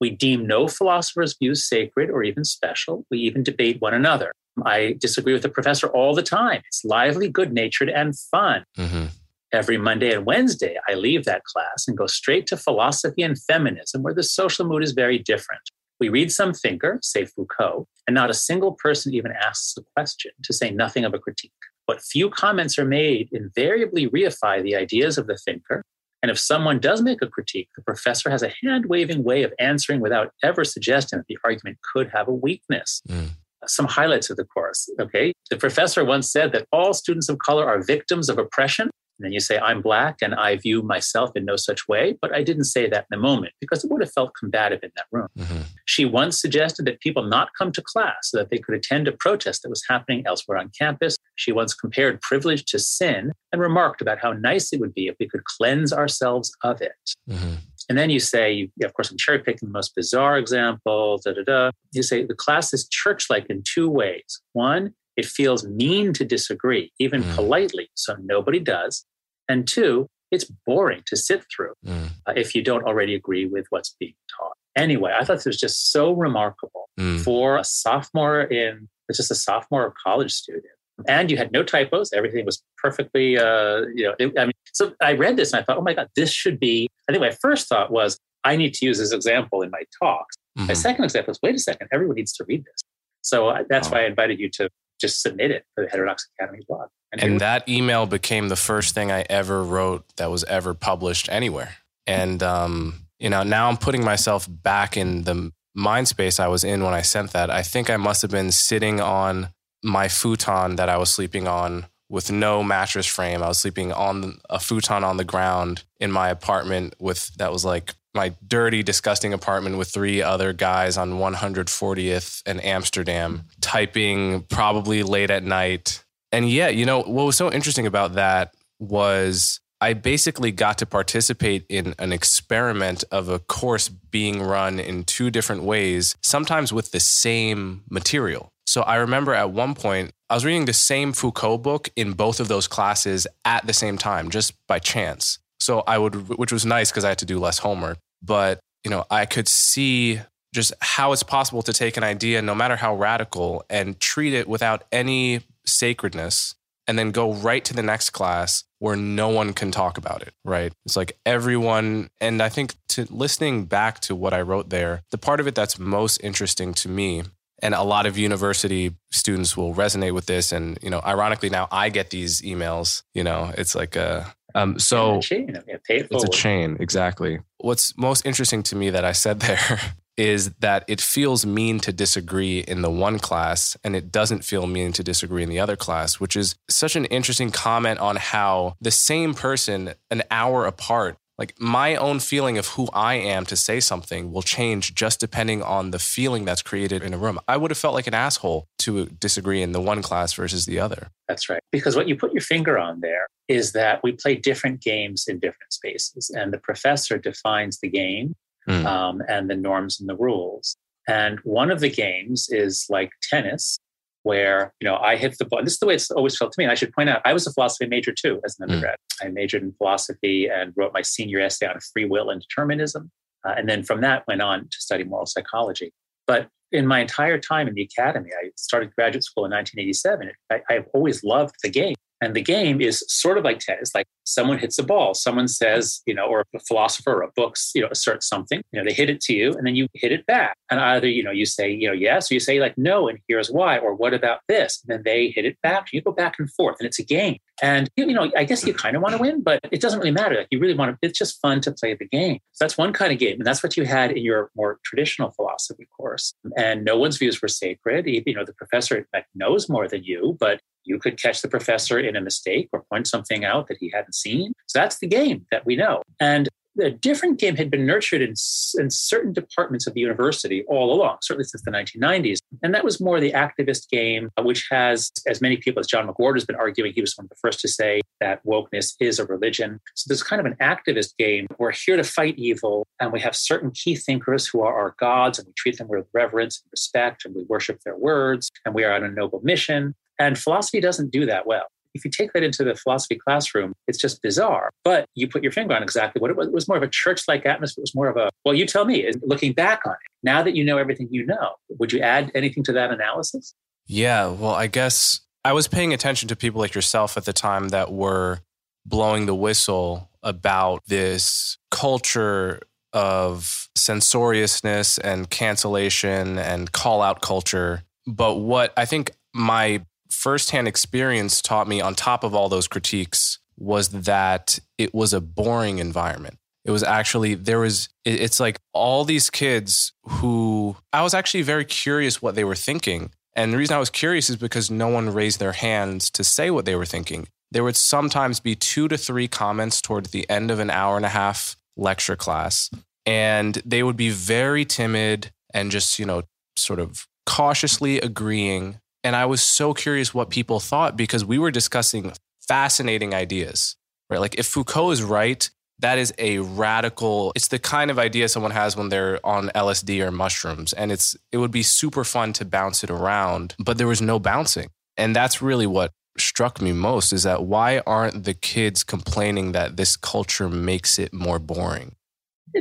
We 0.00 0.10
deem 0.10 0.46
no 0.46 0.66
philosopher's 0.66 1.36
views 1.38 1.68
sacred 1.68 2.08
or 2.08 2.22
even 2.22 2.44
special. 2.44 3.04
We 3.10 3.18
even 3.18 3.42
debate 3.42 3.80
one 3.80 3.92
another. 3.92 4.32
I 4.64 4.96
disagree 4.98 5.34
with 5.34 5.42
the 5.42 5.50
professor 5.50 5.88
all 5.88 6.14
the 6.14 6.22
time. 6.22 6.62
It's 6.66 6.84
lively, 6.84 7.28
good 7.28 7.52
natured, 7.52 7.90
and 7.90 8.18
fun. 8.18 8.64
Mm-hmm. 8.78 9.06
Every 9.52 9.76
Monday 9.76 10.14
and 10.14 10.24
Wednesday, 10.24 10.76
I 10.88 10.94
leave 10.94 11.24
that 11.24 11.44
class 11.44 11.86
and 11.86 11.98
go 11.98 12.06
straight 12.06 12.46
to 12.46 12.56
philosophy 12.56 13.22
and 13.22 13.38
feminism, 13.38 14.02
where 14.02 14.14
the 14.14 14.22
social 14.22 14.66
mood 14.66 14.82
is 14.82 14.92
very 14.92 15.18
different. 15.18 15.62
We 15.98 16.08
read 16.08 16.32
some 16.32 16.54
thinker, 16.54 16.98
say 17.02 17.26
Foucault, 17.26 17.86
and 18.06 18.14
not 18.14 18.30
a 18.30 18.34
single 18.34 18.72
person 18.72 19.12
even 19.12 19.32
asks 19.32 19.76
a 19.76 19.82
question, 19.94 20.30
to 20.44 20.52
say 20.54 20.70
nothing 20.70 21.04
of 21.04 21.12
a 21.12 21.18
critique. 21.18 21.52
What 21.90 22.04
few 22.04 22.30
comments 22.30 22.78
are 22.78 22.84
made 22.84 23.30
invariably 23.32 24.08
reify 24.10 24.62
the 24.62 24.76
ideas 24.76 25.18
of 25.18 25.26
the 25.26 25.36
thinker. 25.36 25.82
And 26.22 26.30
if 26.30 26.38
someone 26.38 26.78
does 26.78 27.02
make 27.02 27.20
a 27.20 27.26
critique, 27.26 27.68
the 27.74 27.82
professor 27.82 28.30
has 28.30 28.44
a 28.44 28.52
hand 28.62 28.86
waving 28.86 29.24
way 29.24 29.42
of 29.42 29.52
answering 29.58 29.98
without 29.98 30.32
ever 30.44 30.62
suggesting 30.62 31.18
that 31.18 31.26
the 31.26 31.36
argument 31.42 31.78
could 31.92 32.08
have 32.14 32.28
a 32.28 32.32
weakness. 32.32 33.02
Mm. 33.08 33.30
Some 33.66 33.86
highlights 33.86 34.30
of 34.30 34.36
the 34.36 34.44
course. 34.44 34.88
Okay. 35.00 35.32
The 35.50 35.56
professor 35.56 36.04
once 36.04 36.30
said 36.30 36.52
that 36.52 36.68
all 36.70 36.94
students 36.94 37.28
of 37.28 37.40
color 37.40 37.68
are 37.68 37.82
victims 37.82 38.28
of 38.28 38.38
oppression 38.38 38.90
and 39.20 39.26
then 39.26 39.32
you 39.32 39.40
say, 39.40 39.58
I'm 39.58 39.82
black 39.82 40.16
and 40.22 40.34
I 40.34 40.56
view 40.56 40.80
myself 40.80 41.32
in 41.36 41.44
no 41.44 41.56
such 41.56 41.86
way. 41.86 42.16
But 42.22 42.34
I 42.34 42.42
didn't 42.42 42.64
say 42.64 42.88
that 42.88 43.00
in 43.00 43.06
the 43.10 43.18
moment 43.18 43.52
because 43.60 43.84
it 43.84 43.90
would 43.90 44.00
have 44.00 44.12
felt 44.14 44.32
combative 44.34 44.80
in 44.82 44.90
that 44.96 45.04
room. 45.12 45.28
Mm-hmm. 45.38 45.60
She 45.84 46.06
once 46.06 46.40
suggested 46.40 46.86
that 46.86 47.00
people 47.00 47.24
not 47.24 47.50
come 47.58 47.70
to 47.72 47.82
class 47.82 48.30
so 48.30 48.38
that 48.38 48.48
they 48.48 48.56
could 48.56 48.74
attend 48.74 49.08
a 49.08 49.12
protest 49.12 49.62
that 49.62 49.68
was 49.68 49.84
happening 49.86 50.22
elsewhere 50.26 50.56
on 50.56 50.70
campus. 50.70 51.18
She 51.34 51.52
once 51.52 51.74
compared 51.74 52.22
privilege 52.22 52.64
to 52.66 52.78
sin 52.78 53.32
and 53.52 53.60
remarked 53.60 54.00
about 54.00 54.20
how 54.20 54.32
nice 54.32 54.72
it 54.72 54.80
would 54.80 54.94
be 54.94 55.08
if 55.08 55.16
we 55.20 55.28
could 55.28 55.44
cleanse 55.44 55.92
ourselves 55.92 56.50
of 56.64 56.80
it. 56.80 56.92
Mm-hmm. 57.28 57.56
And 57.90 57.98
then 57.98 58.08
you 58.08 58.20
say, 58.20 58.70
of 58.82 58.94
course, 58.94 59.10
I'm 59.10 59.18
cherry 59.18 59.40
picking 59.40 59.68
the 59.68 59.72
most 59.72 59.94
bizarre 59.94 60.38
example. 60.38 61.20
Da, 61.22 61.32
da, 61.32 61.42
da. 61.42 61.70
You 61.92 62.02
say 62.02 62.24
the 62.24 62.34
class 62.34 62.72
is 62.72 62.88
church 62.88 63.28
like 63.28 63.50
in 63.50 63.62
two 63.66 63.90
ways. 63.90 64.40
One, 64.54 64.94
it 65.16 65.26
feels 65.26 65.66
mean 65.66 66.12
to 66.14 66.24
disagree, 66.24 66.92
even 66.98 67.22
mm. 67.22 67.34
politely, 67.34 67.90
so 67.94 68.16
nobody 68.22 68.58
does. 68.58 69.04
And 69.50 69.66
two, 69.66 70.06
it's 70.30 70.44
boring 70.64 71.02
to 71.06 71.16
sit 71.16 71.44
through 71.54 71.74
mm. 71.84 72.08
uh, 72.26 72.32
if 72.36 72.54
you 72.54 72.62
don't 72.62 72.84
already 72.84 73.16
agree 73.16 73.46
with 73.46 73.66
what's 73.70 73.96
being 73.98 74.14
taught. 74.38 74.56
Anyway, 74.76 75.12
I 75.18 75.24
thought 75.24 75.38
this 75.38 75.46
was 75.46 75.58
just 75.58 75.90
so 75.90 76.12
remarkable 76.12 76.88
mm. 76.98 77.20
for 77.20 77.56
a 77.56 77.64
sophomore 77.64 78.42
in, 78.42 78.88
it's 79.08 79.18
just 79.18 79.32
a 79.32 79.34
sophomore 79.34 79.92
college 80.04 80.32
student. 80.32 80.64
And 81.08 81.30
you 81.30 81.36
had 81.36 81.50
no 81.50 81.64
typos. 81.64 82.12
Everything 82.12 82.44
was 82.44 82.62
perfectly, 82.78 83.38
uh, 83.38 83.80
you 83.94 84.04
know, 84.04 84.14
it, 84.20 84.38
I 84.38 84.44
mean, 84.44 84.52
so 84.72 84.92
I 85.02 85.14
read 85.14 85.36
this 85.36 85.52
and 85.52 85.60
I 85.60 85.64
thought, 85.64 85.78
oh 85.78 85.82
my 85.82 85.94
God, 85.94 86.08
this 86.14 86.30
should 86.30 86.60
be. 86.60 86.88
I 87.08 87.12
think 87.12 87.22
my 87.22 87.36
first 87.42 87.68
thought 87.68 87.90
was, 87.90 88.18
I 88.44 88.54
need 88.56 88.74
to 88.74 88.86
use 88.86 88.98
this 88.98 89.12
example 89.12 89.62
in 89.62 89.70
my 89.70 89.82
talks. 90.00 90.36
Mm-hmm. 90.56 90.68
My 90.68 90.74
second 90.74 91.04
example 91.04 91.32
is, 91.32 91.40
wait 91.42 91.56
a 91.56 91.58
second, 91.58 91.88
everyone 91.92 92.16
needs 92.16 92.32
to 92.34 92.44
read 92.46 92.64
this. 92.64 92.80
So 93.22 93.48
uh, 93.48 93.64
that's 93.68 93.88
oh. 93.88 93.92
why 93.92 94.02
I 94.02 94.06
invited 94.06 94.38
you 94.38 94.48
to 94.50 94.68
just 95.00 95.22
submit 95.22 95.50
it 95.50 95.64
for 95.74 95.84
the 95.84 95.90
Heterodox 95.90 96.28
Academy 96.38 96.60
blog. 96.68 96.88
And, 97.12 97.22
and 97.22 97.40
that 97.40 97.68
email 97.68 98.06
became 98.06 98.48
the 98.48 98.56
first 98.56 98.94
thing 98.94 99.10
I 99.10 99.24
ever 99.28 99.64
wrote 99.64 100.04
that 100.16 100.30
was 100.30 100.44
ever 100.44 100.74
published 100.74 101.28
anywhere. 101.30 101.76
And, 102.06 102.42
um, 102.42 103.06
you 103.18 103.30
know, 103.30 103.42
now 103.42 103.68
I'm 103.68 103.76
putting 103.76 104.04
myself 104.04 104.46
back 104.48 104.96
in 104.96 105.24
the 105.24 105.52
mind 105.74 106.08
space 106.08 106.40
I 106.40 106.48
was 106.48 106.64
in 106.64 106.84
when 106.84 106.94
I 106.94 107.02
sent 107.02 107.32
that. 107.32 107.50
I 107.50 107.62
think 107.62 107.90
I 107.90 107.96
must 107.96 108.22
have 108.22 108.30
been 108.30 108.52
sitting 108.52 109.00
on 109.00 109.48
my 109.82 110.08
futon 110.08 110.76
that 110.76 110.88
I 110.88 110.96
was 110.98 111.10
sleeping 111.10 111.48
on 111.48 111.86
with 112.08 112.30
no 112.30 112.62
mattress 112.62 113.06
frame. 113.06 113.42
I 113.42 113.48
was 113.48 113.58
sleeping 113.58 113.92
on 113.92 114.40
a 114.48 114.58
futon 114.58 115.04
on 115.04 115.16
the 115.16 115.24
ground 115.24 115.84
in 116.00 116.10
my 116.10 116.28
apartment 116.28 116.94
with 116.98 117.34
that 117.36 117.52
was 117.52 117.64
like 117.64 117.94
my 118.14 118.34
dirty, 118.46 118.82
disgusting 118.82 119.32
apartment 119.32 119.78
with 119.78 119.88
three 119.88 120.22
other 120.22 120.52
guys 120.52 120.96
on 120.96 121.12
140th 121.12 122.42
and 122.46 122.64
Amsterdam, 122.64 123.44
typing 123.60 124.42
probably 124.42 125.02
late 125.02 125.30
at 125.30 125.44
night. 125.44 126.04
And 126.32 126.48
yeah, 126.48 126.68
you 126.68 126.84
know, 126.84 127.02
what 127.02 127.26
was 127.26 127.36
so 127.36 127.52
interesting 127.52 127.86
about 127.86 128.14
that 128.14 128.54
was 128.78 129.60
I 129.80 129.94
basically 129.94 130.52
got 130.52 130.78
to 130.78 130.86
participate 130.86 131.64
in 131.68 131.94
an 131.98 132.12
experiment 132.12 133.02
of 133.10 133.28
a 133.28 133.38
course 133.38 133.88
being 133.88 134.42
run 134.42 134.78
in 134.78 135.04
two 135.04 135.30
different 135.30 135.62
ways, 135.62 136.16
sometimes 136.22 136.72
with 136.72 136.92
the 136.92 137.00
same 137.00 137.84
material. 137.88 138.52
So 138.66 138.82
I 138.82 138.96
remember 138.96 139.32
at 139.32 139.50
one 139.50 139.74
point, 139.74 140.12
I 140.28 140.34
was 140.34 140.44
reading 140.44 140.66
the 140.66 140.72
same 140.72 141.12
Foucault 141.12 141.58
book 141.58 141.88
in 141.96 142.12
both 142.12 142.40
of 142.40 142.48
those 142.48 142.68
classes 142.68 143.26
at 143.44 143.66
the 143.66 143.72
same 143.72 143.96
time, 143.96 144.30
just 144.30 144.54
by 144.66 144.78
chance. 144.78 145.38
So 145.60 145.84
I 145.86 145.98
would, 145.98 146.28
which 146.28 146.52
was 146.52 146.64
nice 146.64 146.90
because 146.90 147.04
I 147.04 147.10
had 147.10 147.18
to 147.18 147.26
do 147.26 147.38
less 147.38 147.58
homework. 147.58 147.98
But, 148.22 148.60
you 148.84 148.90
know, 148.90 149.04
I 149.10 149.26
could 149.26 149.46
see 149.46 150.20
just 150.52 150.72
how 150.80 151.12
it's 151.12 151.22
possible 151.22 151.62
to 151.62 151.72
take 151.72 151.96
an 151.96 152.02
idea, 152.02 152.42
no 152.42 152.54
matter 152.54 152.76
how 152.76 152.96
radical, 152.96 153.64
and 153.70 154.00
treat 154.00 154.34
it 154.34 154.48
without 154.48 154.84
any 154.90 155.42
sacredness 155.64 156.54
and 156.86 156.98
then 156.98 157.12
go 157.12 157.32
right 157.32 157.64
to 157.66 157.74
the 157.74 157.82
next 157.82 158.10
class 158.10 158.64
where 158.80 158.96
no 158.96 159.28
one 159.28 159.52
can 159.52 159.70
talk 159.70 159.96
about 159.96 160.22
it, 160.22 160.32
right? 160.44 160.72
It's 160.84 160.96
like 160.96 161.16
everyone, 161.24 162.10
and 162.20 162.42
I 162.42 162.48
think 162.48 162.74
to 162.88 163.06
listening 163.10 163.66
back 163.66 164.00
to 164.00 164.16
what 164.16 164.32
I 164.32 164.40
wrote 164.40 164.70
there, 164.70 165.02
the 165.12 165.18
part 165.18 165.38
of 165.38 165.46
it 165.46 165.54
that's 165.54 165.78
most 165.78 166.16
interesting 166.24 166.74
to 166.74 166.88
me, 166.88 167.22
and 167.62 167.74
a 167.74 167.82
lot 167.82 168.06
of 168.06 168.18
university 168.18 168.96
students 169.12 169.56
will 169.56 169.74
resonate 169.74 170.14
with 170.14 170.26
this. 170.26 170.50
And, 170.50 170.78
you 170.82 170.90
know, 170.90 171.00
ironically, 171.04 171.50
now 171.50 171.68
I 171.70 171.90
get 171.90 172.10
these 172.10 172.40
emails, 172.40 173.02
you 173.14 173.22
know, 173.22 173.52
it's 173.56 173.74
like 173.74 173.94
a, 173.94 174.34
um, 174.54 174.78
so 174.78 175.16
it's 175.16 175.26
a 175.26 175.28
chain. 175.28 175.62
it's 175.78 176.24
a 176.24 176.28
chain, 176.28 176.76
exactly. 176.80 177.40
What's 177.58 177.96
most 177.96 178.24
interesting 178.26 178.62
to 178.64 178.76
me 178.76 178.90
that 178.90 179.04
I 179.04 179.12
said 179.12 179.40
there 179.40 179.80
is 180.16 180.50
that 180.60 180.84
it 180.86 181.00
feels 181.00 181.46
mean 181.46 181.80
to 181.80 181.92
disagree 181.92 182.60
in 182.60 182.82
the 182.82 182.90
one 182.90 183.18
class 183.18 183.76
and 183.82 183.96
it 183.96 184.12
doesn't 184.12 184.44
feel 184.44 184.66
mean 184.66 184.92
to 184.92 185.02
disagree 185.02 185.42
in 185.42 185.48
the 185.48 185.58
other 185.58 185.76
class, 185.76 186.20
which 186.20 186.36
is 186.36 186.56
such 186.68 186.94
an 186.94 187.06
interesting 187.06 187.50
comment 187.50 187.98
on 188.00 188.16
how 188.16 188.76
the 188.80 188.90
same 188.90 189.32
person, 189.32 189.94
an 190.10 190.22
hour 190.30 190.66
apart, 190.66 191.16
like 191.38 191.58
my 191.58 191.96
own 191.96 192.20
feeling 192.20 192.58
of 192.58 192.66
who 192.68 192.86
I 192.92 193.14
am 193.14 193.46
to 193.46 193.56
say 193.56 193.80
something 193.80 194.30
will 194.30 194.42
change 194.42 194.94
just 194.94 195.20
depending 195.20 195.62
on 195.62 195.90
the 195.90 195.98
feeling 195.98 196.44
that's 196.44 196.60
created 196.60 197.02
in 197.02 197.14
a 197.14 197.18
room. 197.18 197.40
I 197.48 197.56
would 197.56 197.70
have 197.70 197.78
felt 197.78 197.94
like 197.94 198.06
an 198.06 198.12
asshole 198.12 198.66
to 198.80 199.06
disagree 199.06 199.62
in 199.62 199.72
the 199.72 199.80
one 199.80 200.02
class 200.02 200.34
versus 200.34 200.66
the 200.66 200.78
other. 200.78 201.08
That's 201.28 201.48
right. 201.48 201.62
Because 201.72 201.96
what 201.96 202.08
you 202.08 202.14
put 202.14 202.34
your 202.34 202.42
finger 202.42 202.78
on 202.78 203.00
there 203.00 203.26
is 203.50 203.72
that 203.72 204.00
we 204.04 204.12
play 204.12 204.36
different 204.36 204.80
games 204.80 205.24
in 205.26 205.40
different 205.40 205.72
spaces, 205.72 206.30
and 206.30 206.52
the 206.52 206.58
professor 206.58 207.18
defines 207.18 207.80
the 207.80 207.88
game 207.88 208.36
mm. 208.68 208.86
um, 208.86 209.22
and 209.28 209.50
the 209.50 209.56
norms 209.56 209.98
and 209.98 210.08
the 210.08 210.14
rules. 210.14 210.76
And 211.08 211.40
one 211.40 211.72
of 211.72 211.80
the 211.80 211.90
games 211.90 212.48
is 212.48 212.86
like 212.88 213.10
tennis, 213.28 213.76
where 214.22 214.72
you 214.80 214.86
know 214.86 214.96
I 214.98 215.16
hit 215.16 215.36
the 215.36 215.46
ball. 215.46 215.64
This 215.64 215.72
is 215.72 215.78
the 215.80 215.86
way 215.86 215.94
it's 215.94 216.12
always 216.12 216.38
felt 216.38 216.52
to 216.52 216.60
me. 216.60 216.64
And 216.64 216.70
I 216.70 216.76
should 216.76 216.92
point 216.92 217.08
out, 217.08 217.22
I 217.24 217.32
was 217.32 217.44
a 217.44 217.52
philosophy 217.52 217.86
major 217.86 218.12
too 218.12 218.40
as 218.44 218.56
an 218.60 218.68
mm. 218.68 218.72
undergrad. 218.72 218.96
Mm. 219.20 219.26
I 219.26 219.30
majored 219.30 219.62
in 219.62 219.72
philosophy 219.72 220.48
and 220.48 220.72
wrote 220.76 220.92
my 220.94 221.02
senior 221.02 221.40
essay 221.40 221.66
on 221.66 221.76
free 221.92 222.04
will 222.04 222.30
and 222.30 222.40
determinism, 222.40 223.10
uh, 223.44 223.54
and 223.56 223.68
then 223.68 223.82
from 223.82 224.00
that 224.02 224.22
went 224.28 224.42
on 224.42 224.60
to 224.60 224.76
study 224.78 225.02
moral 225.02 225.26
psychology. 225.26 225.92
But 226.28 226.48
in 226.70 226.86
my 226.86 227.00
entire 227.00 227.38
time 227.38 227.66
in 227.66 227.74
the 227.74 227.82
academy, 227.82 228.30
I 228.40 228.50
started 228.56 228.94
graduate 228.94 229.24
school 229.24 229.44
in 229.44 229.50
1987. 229.50 230.30
I, 230.52 230.60
I've 230.72 230.86
always 230.94 231.24
loved 231.24 231.56
the 231.64 231.68
game. 231.68 231.96
And 232.20 232.34
the 232.34 232.42
game 232.42 232.80
is 232.80 233.04
sort 233.08 233.38
of 233.38 233.44
like 233.44 233.60
tennis, 233.60 233.94
like 233.94 234.06
someone 234.24 234.58
hits 234.58 234.78
a 234.78 234.82
ball, 234.82 235.14
someone 235.14 235.48
says, 235.48 236.02
you 236.06 236.14
know, 236.14 236.26
or 236.26 236.44
a 236.54 236.60
philosopher 236.60 237.14
or 237.14 237.22
a 237.22 237.30
book, 237.34 237.56
you 237.74 237.82
know, 237.82 237.88
asserts 237.90 238.28
something, 238.28 238.62
you 238.72 238.78
know, 238.78 238.84
they 238.84 238.92
hit 238.92 239.10
it 239.10 239.20
to 239.22 239.32
you 239.32 239.52
and 239.54 239.66
then 239.66 239.74
you 239.74 239.86
hit 239.94 240.12
it 240.12 240.26
back. 240.26 240.56
And 240.70 240.78
either, 240.80 241.08
you 241.08 241.22
know, 241.22 241.30
you 241.30 241.46
say, 241.46 241.70
you 241.70 241.88
know, 241.88 241.94
yes, 241.94 242.30
or 242.30 242.34
you 242.34 242.40
say 242.40 242.60
like 242.60 242.76
no, 242.76 243.08
and 243.08 243.18
here's 243.26 243.50
why, 243.50 243.78
or 243.78 243.94
what 243.94 244.14
about 244.14 244.40
this? 244.48 244.82
And 244.82 244.94
then 244.94 245.02
they 245.04 245.28
hit 245.28 245.44
it 245.44 245.56
back. 245.62 245.88
You 245.92 246.02
go 246.02 246.12
back 246.12 246.38
and 246.38 246.50
forth 246.52 246.76
and 246.78 246.86
it's 246.86 246.98
a 246.98 247.04
game. 247.04 247.38
And, 247.62 247.90
you 247.96 248.06
know, 248.06 248.30
I 248.36 248.44
guess 248.44 248.66
you 248.66 248.72
kind 248.72 248.96
of 248.96 249.02
want 249.02 249.16
to 249.16 249.20
win, 249.20 249.42
but 249.42 249.60
it 249.70 249.80
doesn't 249.80 249.98
really 249.98 250.10
matter. 250.10 250.36
Like 250.36 250.48
you 250.50 250.58
really 250.58 250.74
want 250.74 250.92
to, 250.92 251.06
it's 251.06 251.18
just 251.18 251.40
fun 251.40 251.60
to 251.62 251.72
play 251.72 251.94
the 251.94 252.06
game. 252.06 252.38
So 252.52 252.64
that's 252.64 252.78
one 252.78 252.92
kind 252.92 253.12
of 253.12 253.18
game. 253.18 253.38
And 253.38 253.46
that's 253.46 253.62
what 253.62 253.76
you 253.76 253.84
had 253.84 254.12
in 254.12 254.22
your 254.22 254.50
more 254.56 254.78
traditional 254.84 255.30
philosophy 255.30 255.86
course. 255.96 256.34
And 256.56 256.84
no 256.84 256.98
one's 256.98 257.18
views 257.18 257.40
were 257.42 257.48
sacred. 257.48 258.06
You 258.06 258.34
know, 258.34 258.44
the 258.44 258.54
professor 258.54 259.06
like, 259.12 259.26
knows 259.34 259.68
more 259.68 259.88
than 259.88 260.04
you, 260.04 260.36
but 260.40 260.60
you 260.84 260.98
could 260.98 261.20
catch 261.20 261.42
the 261.42 261.48
professor 261.48 261.98
in 261.98 262.16
a 262.16 262.20
mistake 262.20 262.68
or 262.72 262.84
point 262.90 263.06
something 263.06 263.44
out 263.44 263.68
that 263.68 263.78
he 263.80 263.90
hadn't 263.92 264.14
seen. 264.14 264.52
So 264.66 264.78
that's 264.78 264.98
the 264.98 265.06
game 265.06 265.46
that 265.50 265.66
we 265.66 265.76
know. 265.76 266.02
And 266.18 266.48
a 266.80 266.90
different 266.90 267.38
game 267.38 267.56
had 267.56 267.70
been 267.70 267.84
nurtured 267.86 268.22
in, 268.22 268.34
in 268.78 268.90
certain 268.90 269.32
departments 269.32 269.86
of 269.86 269.94
the 269.94 270.00
university 270.00 270.64
all 270.68 270.92
along, 270.92 271.18
certainly 271.22 271.44
since 271.44 271.62
the 271.62 271.70
1990s. 271.70 272.38
And 272.62 272.74
that 272.74 272.84
was 272.84 273.00
more 273.00 273.20
the 273.20 273.32
activist 273.32 273.88
game, 273.90 274.30
uh, 274.36 274.42
which 274.42 274.68
has, 274.70 275.10
as 275.26 275.40
many 275.40 275.56
people 275.56 275.80
as 275.80 275.86
John 275.86 276.06
McWhorter 276.06 276.36
has 276.36 276.44
been 276.44 276.56
arguing, 276.56 276.92
he 276.94 277.00
was 277.00 277.16
one 277.16 277.24
of 277.24 277.30
the 277.30 277.36
first 277.42 277.60
to 277.60 277.68
say 277.68 278.00
that 278.20 278.44
wokeness 278.44 278.94
is 279.00 279.18
a 279.18 279.26
religion. 279.26 279.80
So 279.94 280.08
there's 280.08 280.22
kind 280.22 280.40
of 280.40 280.46
an 280.46 280.56
activist 280.60 281.16
game. 281.18 281.46
We're 281.58 281.72
here 281.72 281.96
to 281.96 282.04
fight 282.04 282.38
evil, 282.38 282.86
and 283.00 283.12
we 283.12 283.20
have 283.20 283.34
certain 283.34 283.70
key 283.72 283.96
thinkers 283.96 284.46
who 284.46 284.62
are 284.62 284.74
our 284.74 284.94
gods, 284.98 285.38
and 285.38 285.46
we 285.46 285.52
treat 285.56 285.78
them 285.78 285.88
with 285.88 286.06
reverence 286.12 286.62
and 286.62 286.70
respect, 286.70 287.24
and 287.24 287.34
we 287.34 287.44
worship 287.48 287.80
their 287.84 287.96
words, 287.96 288.50
and 288.64 288.74
we 288.74 288.84
are 288.84 288.92
on 288.92 289.04
a 289.04 289.10
noble 289.10 289.40
mission. 289.42 289.94
And 290.20 290.38
philosophy 290.38 290.80
doesn't 290.80 291.10
do 291.10 291.26
that 291.26 291.46
well. 291.46 291.66
If 291.94 292.04
you 292.04 292.10
take 292.12 292.32
that 292.34 292.44
into 292.44 292.62
the 292.62 292.76
philosophy 292.76 293.16
classroom, 293.16 293.72
it's 293.88 293.98
just 293.98 294.22
bizarre. 294.22 294.70
But 294.84 295.06
you 295.16 295.26
put 295.26 295.42
your 295.42 295.50
finger 295.50 295.74
on 295.74 295.82
exactly 295.82 296.20
what 296.20 296.30
it 296.30 296.36
was. 296.36 296.46
It 296.46 296.52
was 296.52 296.68
more 296.68 296.76
of 296.76 296.84
a 296.84 296.88
church 296.88 297.22
like 297.26 297.44
atmosphere. 297.44 297.80
It 297.80 297.88
was 297.90 297.94
more 297.96 298.08
of 298.08 298.16
a, 298.16 298.30
well, 298.44 298.54
you 298.54 298.64
tell 298.64 298.84
me, 298.84 299.10
looking 299.22 299.52
back 299.52 299.80
on 299.84 299.94
it, 299.94 299.98
now 300.22 300.42
that 300.42 300.54
you 300.54 300.62
know 300.62 300.78
everything 300.78 301.08
you 301.10 301.26
know, 301.26 301.54
would 301.80 301.92
you 301.92 301.98
add 301.98 302.30
anything 302.32 302.62
to 302.64 302.72
that 302.74 302.92
analysis? 302.92 303.54
Yeah, 303.86 304.28
well, 304.28 304.54
I 304.54 304.68
guess 304.68 305.22
I 305.44 305.52
was 305.52 305.66
paying 305.66 305.92
attention 305.92 306.28
to 306.28 306.36
people 306.36 306.60
like 306.60 306.74
yourself 306.74 307.16
at 307.16 307.24
the 307.24 307.32
time 307.32 307.70
that 307.70 307.90
were 307.90 308.40
blowing 308.86 309.26
the 309.26 309.34
whistle 309.34 310.10
about 310.22 310.82
this 310.86 311.58
culture 311.70 312.60
of 312.92 313.68
censoriousness 313.74 314.98
and 314.98 315.28
cancellation 315.30 316.38
and 316.38 316.70
call 316.70 317.02
out 317.02 317.20
culture. 317.20 317.82
But 318.06 318.36
what 318.36 318.72
I 318.76 318.84
think 318.84 319.10
my 319.34 319.84
firsthand 320.10 320.68
experience 320.68 321.40
taught 321.40 321.68
me, 321.68 321.80
on 321.80 321.94
top 321.94 322.24
of 322.24 322.34
all 322.34 322.48
those 322.48 322.68
critiques, 322.68 323.38
was 323.56 323.88
that 323.88 324.58
it 324.78 324.94
was 324.94 325.12
a 325.12 325.20
boring 325.20 325.78
environment. 325.78 326.36
It 326.64 326.70
was 326.70 326.82
actually, 326.82 327.34
there 327.34 327.60
was, 327.60 327.88
it's 328.04 328.40
like 328.40 328.58
all 328.72 329.04
these 329.04 329.30
kids 329.30 329.92
who 330.04 330.76
I 330.92 331.02
was 331.02 331.14
actually 331.14 331.42
very 331.42 331.64
curious 331.64 332.20
what 332.20 332.34
they 332.34 332.44
were 332.44 332.54
thinking. 332.54 333.12
And 333.34 333.52
the 333.52 333.56
reason 333.56 333.76
I 333.76 333.78
was 333.78 333.90
curious 333.90 334.28
is 334.28 334.36
because 334.36 334.70
no 334.70 334.88
one 334.88 335.12
raised 335.12 335.40
their 335.40 335.52
hands 335.52 336.10
to 336.10 336.24
say 336.24 336.50
what 336.50 336.64
they 336.64 336.74
were 336.74 336.84
thinking. 336.84 337.28
There 337.50 337.64
would 337.64 337.76
sometimes 337.76 338.40
be 338.40 338.54
two 338.54 338.88
to 338.88 338.98
three 338.98 339.28
comments 339.28 339.80
towards 339.80 340.10
the 340.10 340.28
end 340.28 340.50
of 340.50 340.58
an 340.58 340.70
hour 340.70 340.96
and 340.96 341.06
a 341.06 341.10
half 341.10 341.56
lecture 341.76 342.16
class. 342.16 342.70
And 343.06 343.54
they 343.64 343.82
would 343.82 343.96
be 343.96 344.10
very 344.10 344.64
timid 344.64 345.30
and 345.54 345.70
just, 345.70 345.98
you 345.98 346.04
know, 346.04 346.22
sort 346.56 346.78
of 346.78 347.06
cautiously 347.26 348.00
agreeing 348.00 348.79
and 349.02 349.16
I 349.16 349.26
was 349.26 349.42
so 349.42 349.74
curious 349.74 350.14
what 350.14 350.30
people 350.30 350.60
thought 350.60 350.96
because 350.96 351.24
we 351.24 351.38
were 351.38 351.50
discussing 351.50 352.12
fascinating 352.46 353.14
ideas, 353.14 353.76
right? 354.08 354.20
Like 354.20 354.38
if 354.38 354.46
Foucault 354.46 354.90
is 354.90 355.02
right, 355.02 355.48
that 355.78 355.98
is 355.98 356.12
a 356.18 356.38
radical, 356.38 357.32
it's 357.34 357.48
the 357.48 357.58
kind 357.58 357.90
of 357.90 357.98
idea 357.98 358.28
someone 358.28 358.52
has 358.52 358.76
when 358.76 358.90
they're 358.90 359.24
on 359.24 359.48
LSD 359.54 360.04
or 360.04 360.10
mushrooms. 360.10 360.72
And 360.72 360.92
it's, 360.92 361.16
it 361.32 361.38
would 361.38 361.50
be 361.50 361.62
super 361.62 362.04
fun 362.04 362.32
to 362.34 362.44
bounce 362.44 362.84
it 362.84 362.90
around, 362.90 363.54
but 363.58 363.78
there 363.78 363.86
was 363.86 364.02
no 364.02 364.18
bouncing. 364.18 364.68
And 364.96 365.16
that's 365.16 365.40
really 365.40 365.66
what 365.66 365.92
struck 366.18 366.60
me 366.60 366.72
most 366.72 367.12
is 367.12 367.22
that 367.22 367.44
why 367.44 367.80
aren't 367.86 368.24
the 368.24 368.34
kids 368.34 368.82
complaining 368.82 369.52
that 369.52 369.76
this 369.76 369.96
culture 369.96 370.48
makes 370.48 370.98
it 370.98 371.14
more 371.14 371.38
boring? 371.38 371.96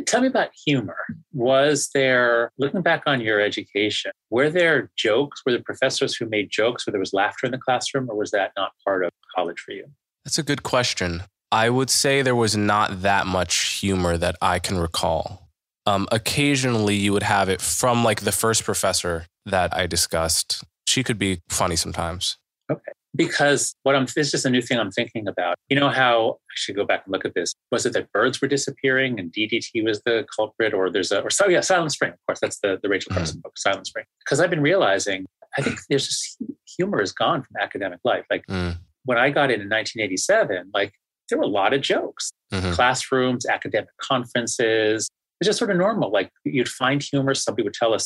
Tell 0.06 0.22
me 0.22 0.28
about 0.28 0.50
humor. 0.66 0.98
Was 1.34 1.90
there, 1.94 2.52
looking 2.58 2.82
back 2.82 3.04
on 3.06 3.22
your 3.22 3.40
education, 3.40 4.12
were 4.30 4.50
there 4.50 4.92
jokes? 4.96 5.42
Were 5.46 5.52
there 5.52 5.64
professors 5.64 6.16
who 6.16 6.28
made 6.28 6.50
jokes 6.50 6.86
where 6.86 6.92
there 6.92 7.00
was 7.00 7.14
laughter 7.14 7.46
in 7.46 7.52
the 7.52 7.58
classroom, 7.58 8.10
or 8.10 8.16
was 8.16 8.32
that 8.32 8.52
not 8.56 8.72
part 8.86 9.04
of 9.04 9.12
college 9.36 9.60
for 9.60 9.72
you? 9.72 9.86
That's 10.26 10.38
a 10.38 10.44
good 10.44 10.64
question. 10.64 11.24
I 11.52 11.70
would 11.70 11.90
say 11.90 12.22
there 12.22 12.36
was 12.36 12.56
not 12.56 13.02
that 13.02 13.26
much 13.26 13.80
humor 13.80 14.18
that 14.18 14.36
I 14.42 14.60
can 14.60 14.78
recall. 14.78 15.50
Um, 15.86 16.08
occasionally, 16.12 16.96
you 16.96 17.14
would 17.14 17.24
have 17.24 17.50
it 17.50 17.62
from 17.62 18.04
like 18.04 18.22
the 18.22 18.32
first 18.32 18.64
professor 18.64 19.26
that 19.46 19.76
I 19.76 19.88
discussed. 19.88 20.64
She 20.86 21.04
could 21.04 21.18
be 21.18 21.42
funny 21.50 21.76
sometimes. 21.76 22.38
Okay 22.72 22.92
because 23.20 23.76
what 23.84 23.98
I'm 23.98 24.06
is 24.16 24.32
just 24.32 24.46
a 24.46 24.50
new 24.50 24.62
thing 24.62 24.80
I'm 24.80 24.92
thinking 24.92 25.28
about. 25.28 25.58
You 25.68 25.78
know 25.78 25.90
how 25.90 26.38
I 26.50 26.56
should 26.56 26.78
go 26.78 26.86
back 26.86 27.04
and 27.06 27.12
look 27.12 27.26
at 27.26 27.34
this. 27.36 27.54
Was 27.70 27.86
it 27.86 27.92
that 27.92 28.10
birds 28.14 28.42
were 28.42 28.48
disappearing 28.48 29.20
and 29.20 29.30
DDT 29.32 29.84
was 29.84 30.02
the 30.06 30.26
culprit, 30.34 30.74
or 30.74 30.90
there's 30.90 31.12
a 31.12 31.20
or 31.20 31.30
so 31.30 31.50
yeah, 31.50 31.60
Silent 31.60 31.92
Spring. 31.92 32.14
Of 32.14 32.20
course, 32.26 32.40
that's 32.40 32.60
the 32.62 32.80
the 32.82 32.88
Rachel 32.88 33.14
Carson 33.14 33.40
mm. 33.40 33.44
book, 33.44 33.58
Silent 33.58 33.88
Spring. 33.88 34.06
Because 34.24 34.40
I've 34.40 34.50
been 34.50 34.62
realizing, 34.62 35.26
I 35.58 35.62
think 35.62 35.80
there's 35.90 36.08
just 36.08 36.38
humor 36.78 37.02
is 37.02 37.12
gone 37.12 37.44
from 37.44 37.58
academic 37.60 38.00
life. 38.06 38.26
Like 38.30 38.46
mm. 38.48 38.78
when 39.04 39.18
I 39.18 39.32
got 39.32 39.52
in 39.52 39.60
in 39.60 39.68
1987, 39.68 40.72
like 40.74 40.94
there 41.28 41.38
were 41.38 41.44
a 41.44 41.48
lot 41.48 41.74
of 41.74 41.82
jokes, 41.82 42.32
mm-hmm. 42.54 42.72
classrooms, 42.72 43.46
academic 43.46 43.90
conferences. 44.02 45.10
it's 45.42 45.48
just 45.48 45.60
sort 45.60 45.72
of 45.72 45.78
normal. 45.78 46.10
Like 46.10 46.32
you'd 46.46 46.70
find 46.70 47.04
humor. 47.04 47.34
Somebody 47.34 47.64
would 47.64 47.74
tell 47.74 47.94
a 47.94 48.00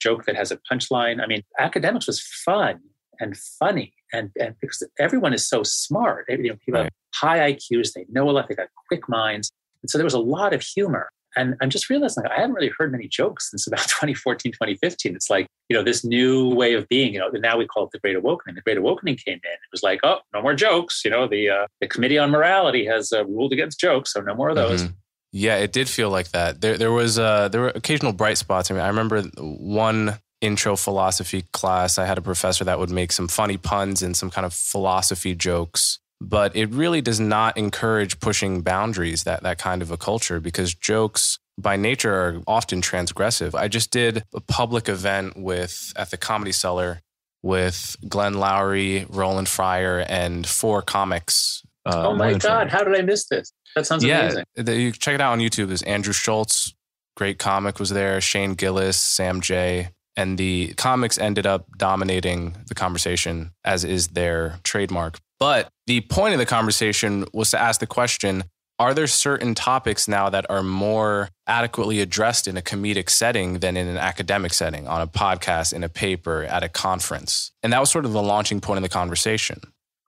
joke 0.00 0.26
that 0.26 0.36
has 0.36 0.52
a 0.52 0.60
punchline. 0.72 1.20
I 1.20 1.26
mean, 1.26 1.42
academics 1.58 2.06
was 2.06 2.20
fun 2.20 2.78
and 3.18 3.36
funny, 3.36 3.92
and 4.12 4.30
and 4.40 4.54
because 4.60 4.82
everyone 4.98 5.32
is 5.32 5.48
so 5.48 5.62
smart, 5.62 6.26
you 6.28 6.48
know, 6.48 6.56
people 6.64 6.80
right. 6.80 6.84
have 6.84 6.90
high 7.14 7.52
IQs, 7.52 7.92
they 7.92 8.06
know 8.10 8.28
a 8.28 8.32
lot, 8.32 8.48
they 8.48 8.54
got 8.54 8.68
quick 8.88 9.08
minds, 9.08 9.50
and 9.82 9.90
so 9.90 9.98
there 9.98 10.04
was 10.04 10.14
a 10.14 10.18
lot 10.18 10.52
of 10.52 10.62
humor. 10.62 11.08
And 11.36 11.54
I'm 11.60 11.70
just 11.70 11.88
realizing 11.88 12.24
I 12.26 12.40
haven't 12.40 12.54
really 12.54 12.72
heard 12.76 12.90
many 12.90 13.06
jokes 13.06 13.50
since 13.50 13.66
about 13.66 13.80
2014, 13.88 14.52
2015. 14.52 15.14
It's 15.14 15.30
like, 15.30 15.46
you 15.68 15.76
know, 15.76 15.82
this 15.82 16.04
new 16.04 16.52
way 16.54 16.74
of 16.74 16.88
being, 16.88 17.14
you 17.14 17.20
know, 17.20 17.28
now 17.28 17.56
we 17.56 17.66
call 17.66 17.84
it 17.84 17.90
the 17.92 18.00
Great 18.00 18.16
Awakening. 18.16 18.56
The 18.56 18.62
Great 18.62 18.78
Awakening 18.78 19.16
came 19.16 19.34
in. 19.34 19.52
It 19.52 19.70
was 19.72 19.82
like, 19.82 20.00
oh, 20.02 20.18
no 20.34 20.42
more 20.42 20.54
jokes. 20.54 21.02
You 21.04 21.10
know, 21.12 21.28
the, 21.28 21.48
uh, 21.48 21.66
the 21.80 21.86
Committee 21.86 22.18
on 22.18 22.30
Morality 22.30 22.84
has 22.86 23.12
uh, 23.12 23.24
ruled 23.26 23.52
against 23.52 23.78
jokes, 23.78 24.12
so 24.12 24.20
no 24.20 24.34
more 24.34 24.50
of 24.50 24.56
those. 24.56 24.82
Mm-hmm. 24.82 24.92
Yeah, 25.32 25.58
it 25.58 25.72
did 25.72 25.88
feel 25.88 26.10
like 26.10 26.30
that. 26.32 26.60
There, 26.60 26.76
there 26.76 26.90
was, 26.90 27.16
uh, 27.16 27.48
there 27.48 27.60
were 27.60 27.72
occasional 27.76 28.12
bright 28.12 28.36
spots. 28.36 28.68
I 28.68 28.74
mean, 28.74 28.82
I 28.82 28.88
remember 28.88 29.22
one 29.38 30.18
intro 30.40 30.76
philosophy 30.76 31.44
class. 31.52 31.98
I 31.98 32.06
had 32.06 32.18
a 32.18 32.22
professor 32.22 32.64
that 32.64 32.78
would 32.78 32.90
make 32.90 33.12
some 33.12 33.28
funny 33.28 33.56
puns 33.56 34.02
and 34.02 34.16
some 34.16 34.30
kind 34.30 34.46
of 34.46 34.54
philosophy 34.54 35.34
jokes, 35.34 35.98
but 36.20 36.54
it 36.56 36.70
really 36.70 37.00
does 37.00 37.20
not 37.20 37.56
encourage 37.56 38.20
pushing 38.20 38.62
boundaries 38.62 39.24
that 39.24 39.42
that 39.42 39.58
kind 39.58 39.82
of 39.82 39.90
a 39.90 39.96
culture 39.96 40.40
because 40.40 40.74
jokes 40.74 41.38
by 41.58 41.76
nature 41.76 42.14
are 42.14 42.42
often 42.46 42.80
transgressive. 42.80 43.54
I 43.54 43.68
just 43.68 43.90
did 43.90 44.24
a 44.34 44.40
public 44.40 44.88
event 44.88 45.36
with 45.36 45.92
at 45.96 46.10
the 46.10 46.16
Comedy 46.16 46.52
Cellar 46.52 47.00
with 47.42 47.96
Glenn 48.08 48.34
Loury, 48.34 49.06
Roland 49.08 49.48
Fryer, 49.48 50.00
and 50.08 50.46
four 50.46 50.82
comics. 50.82 51.62
Uh, 51.86 52.08
oh 52.08 52.14
my 52.14 52.34
God! 52.34 52.70
How 52.70 52.84
did 52.84 52.96
I 52.96 53.02
miss 53.02 53.26
this? 53.28 53.52
That 53.74 53.86
sounds 53.86 54.04
yeah, 54.04 54.20
amazing. 54.20 54.44
The, 54.56 54.76
you 54.76 54.92
check 54.92 55.14
it 55.14 55.20
out 55.20 55.32
on 55.32 55.38
YouTube. 55.38 55.68
There's 55.68 55.82
Andrew 55.82 56.12
Schulz, 56.12 56.74
great 57.16 57.38
comic, 57.38 57.78
was 57.78 57.90
there. 57.90 58.20
Shane 58.20 58.54
Gillis, 58.54 58.98
Sam 58.98 59.40
Jay, 59.40 59.90
and 60.20 60.36
the 60.36 60.74
comics 60.74 61.18
ended 61.18 61.46
up 61.46 61.66
dominating 61.78 62.54
the 62.68 62.74
conversation, 62.74 63.52
as 63.64 63.84
is 63.84 64.08
their 64.08 64.58
trademark. 64.62 65.18
But 65.38 65.70
the 65.86 66.02
point 66.02 66.34
of 66.34 66.38
the 66.38 66.46
conversation 66.46 67.24
was 67.32 67.50
to 67.52 67.60
ask 67.60 67.80
the 67.80 67.86
question 67.86 68.44
are 68.78 68.94
there 68.94 69.06
certain 69.06 69.54
topics 69.54 70.08
now 70.08 70.30
that 70.30 70.46
are 70.48 70.62
more 70.62 71.28
adequately 71.46 72.00
addressed 72.00 72.48
in 72.48 72.56
a 72.56 72.62
comedic 72.62 73.10
setting 73.10 73.58
than 73.58 73.76
in 73.76 73.86
an 73.86 73.98
academic 73.98 74.54
setting, 74.54 74.88
on 74.88 75.02
a 75.02 75.06
podcast, 75.06 75.74
in 75.74 75.84
a 75.84 75.88
paper, 75.90 76.44
at 76.44 76.62
a 76.62 76.68
conference? 76.70 77.52
And 77.62 77.74
that 77.74 77.80
was 77.80 77.90
sort 77.90 78.06
of 78.06 78.12
the 78.12 78.22
launching 78.22 78.58
point 78.58 78.78
of 78.78 78.82
the 78.82 78.88
conversation. 78.88 79.60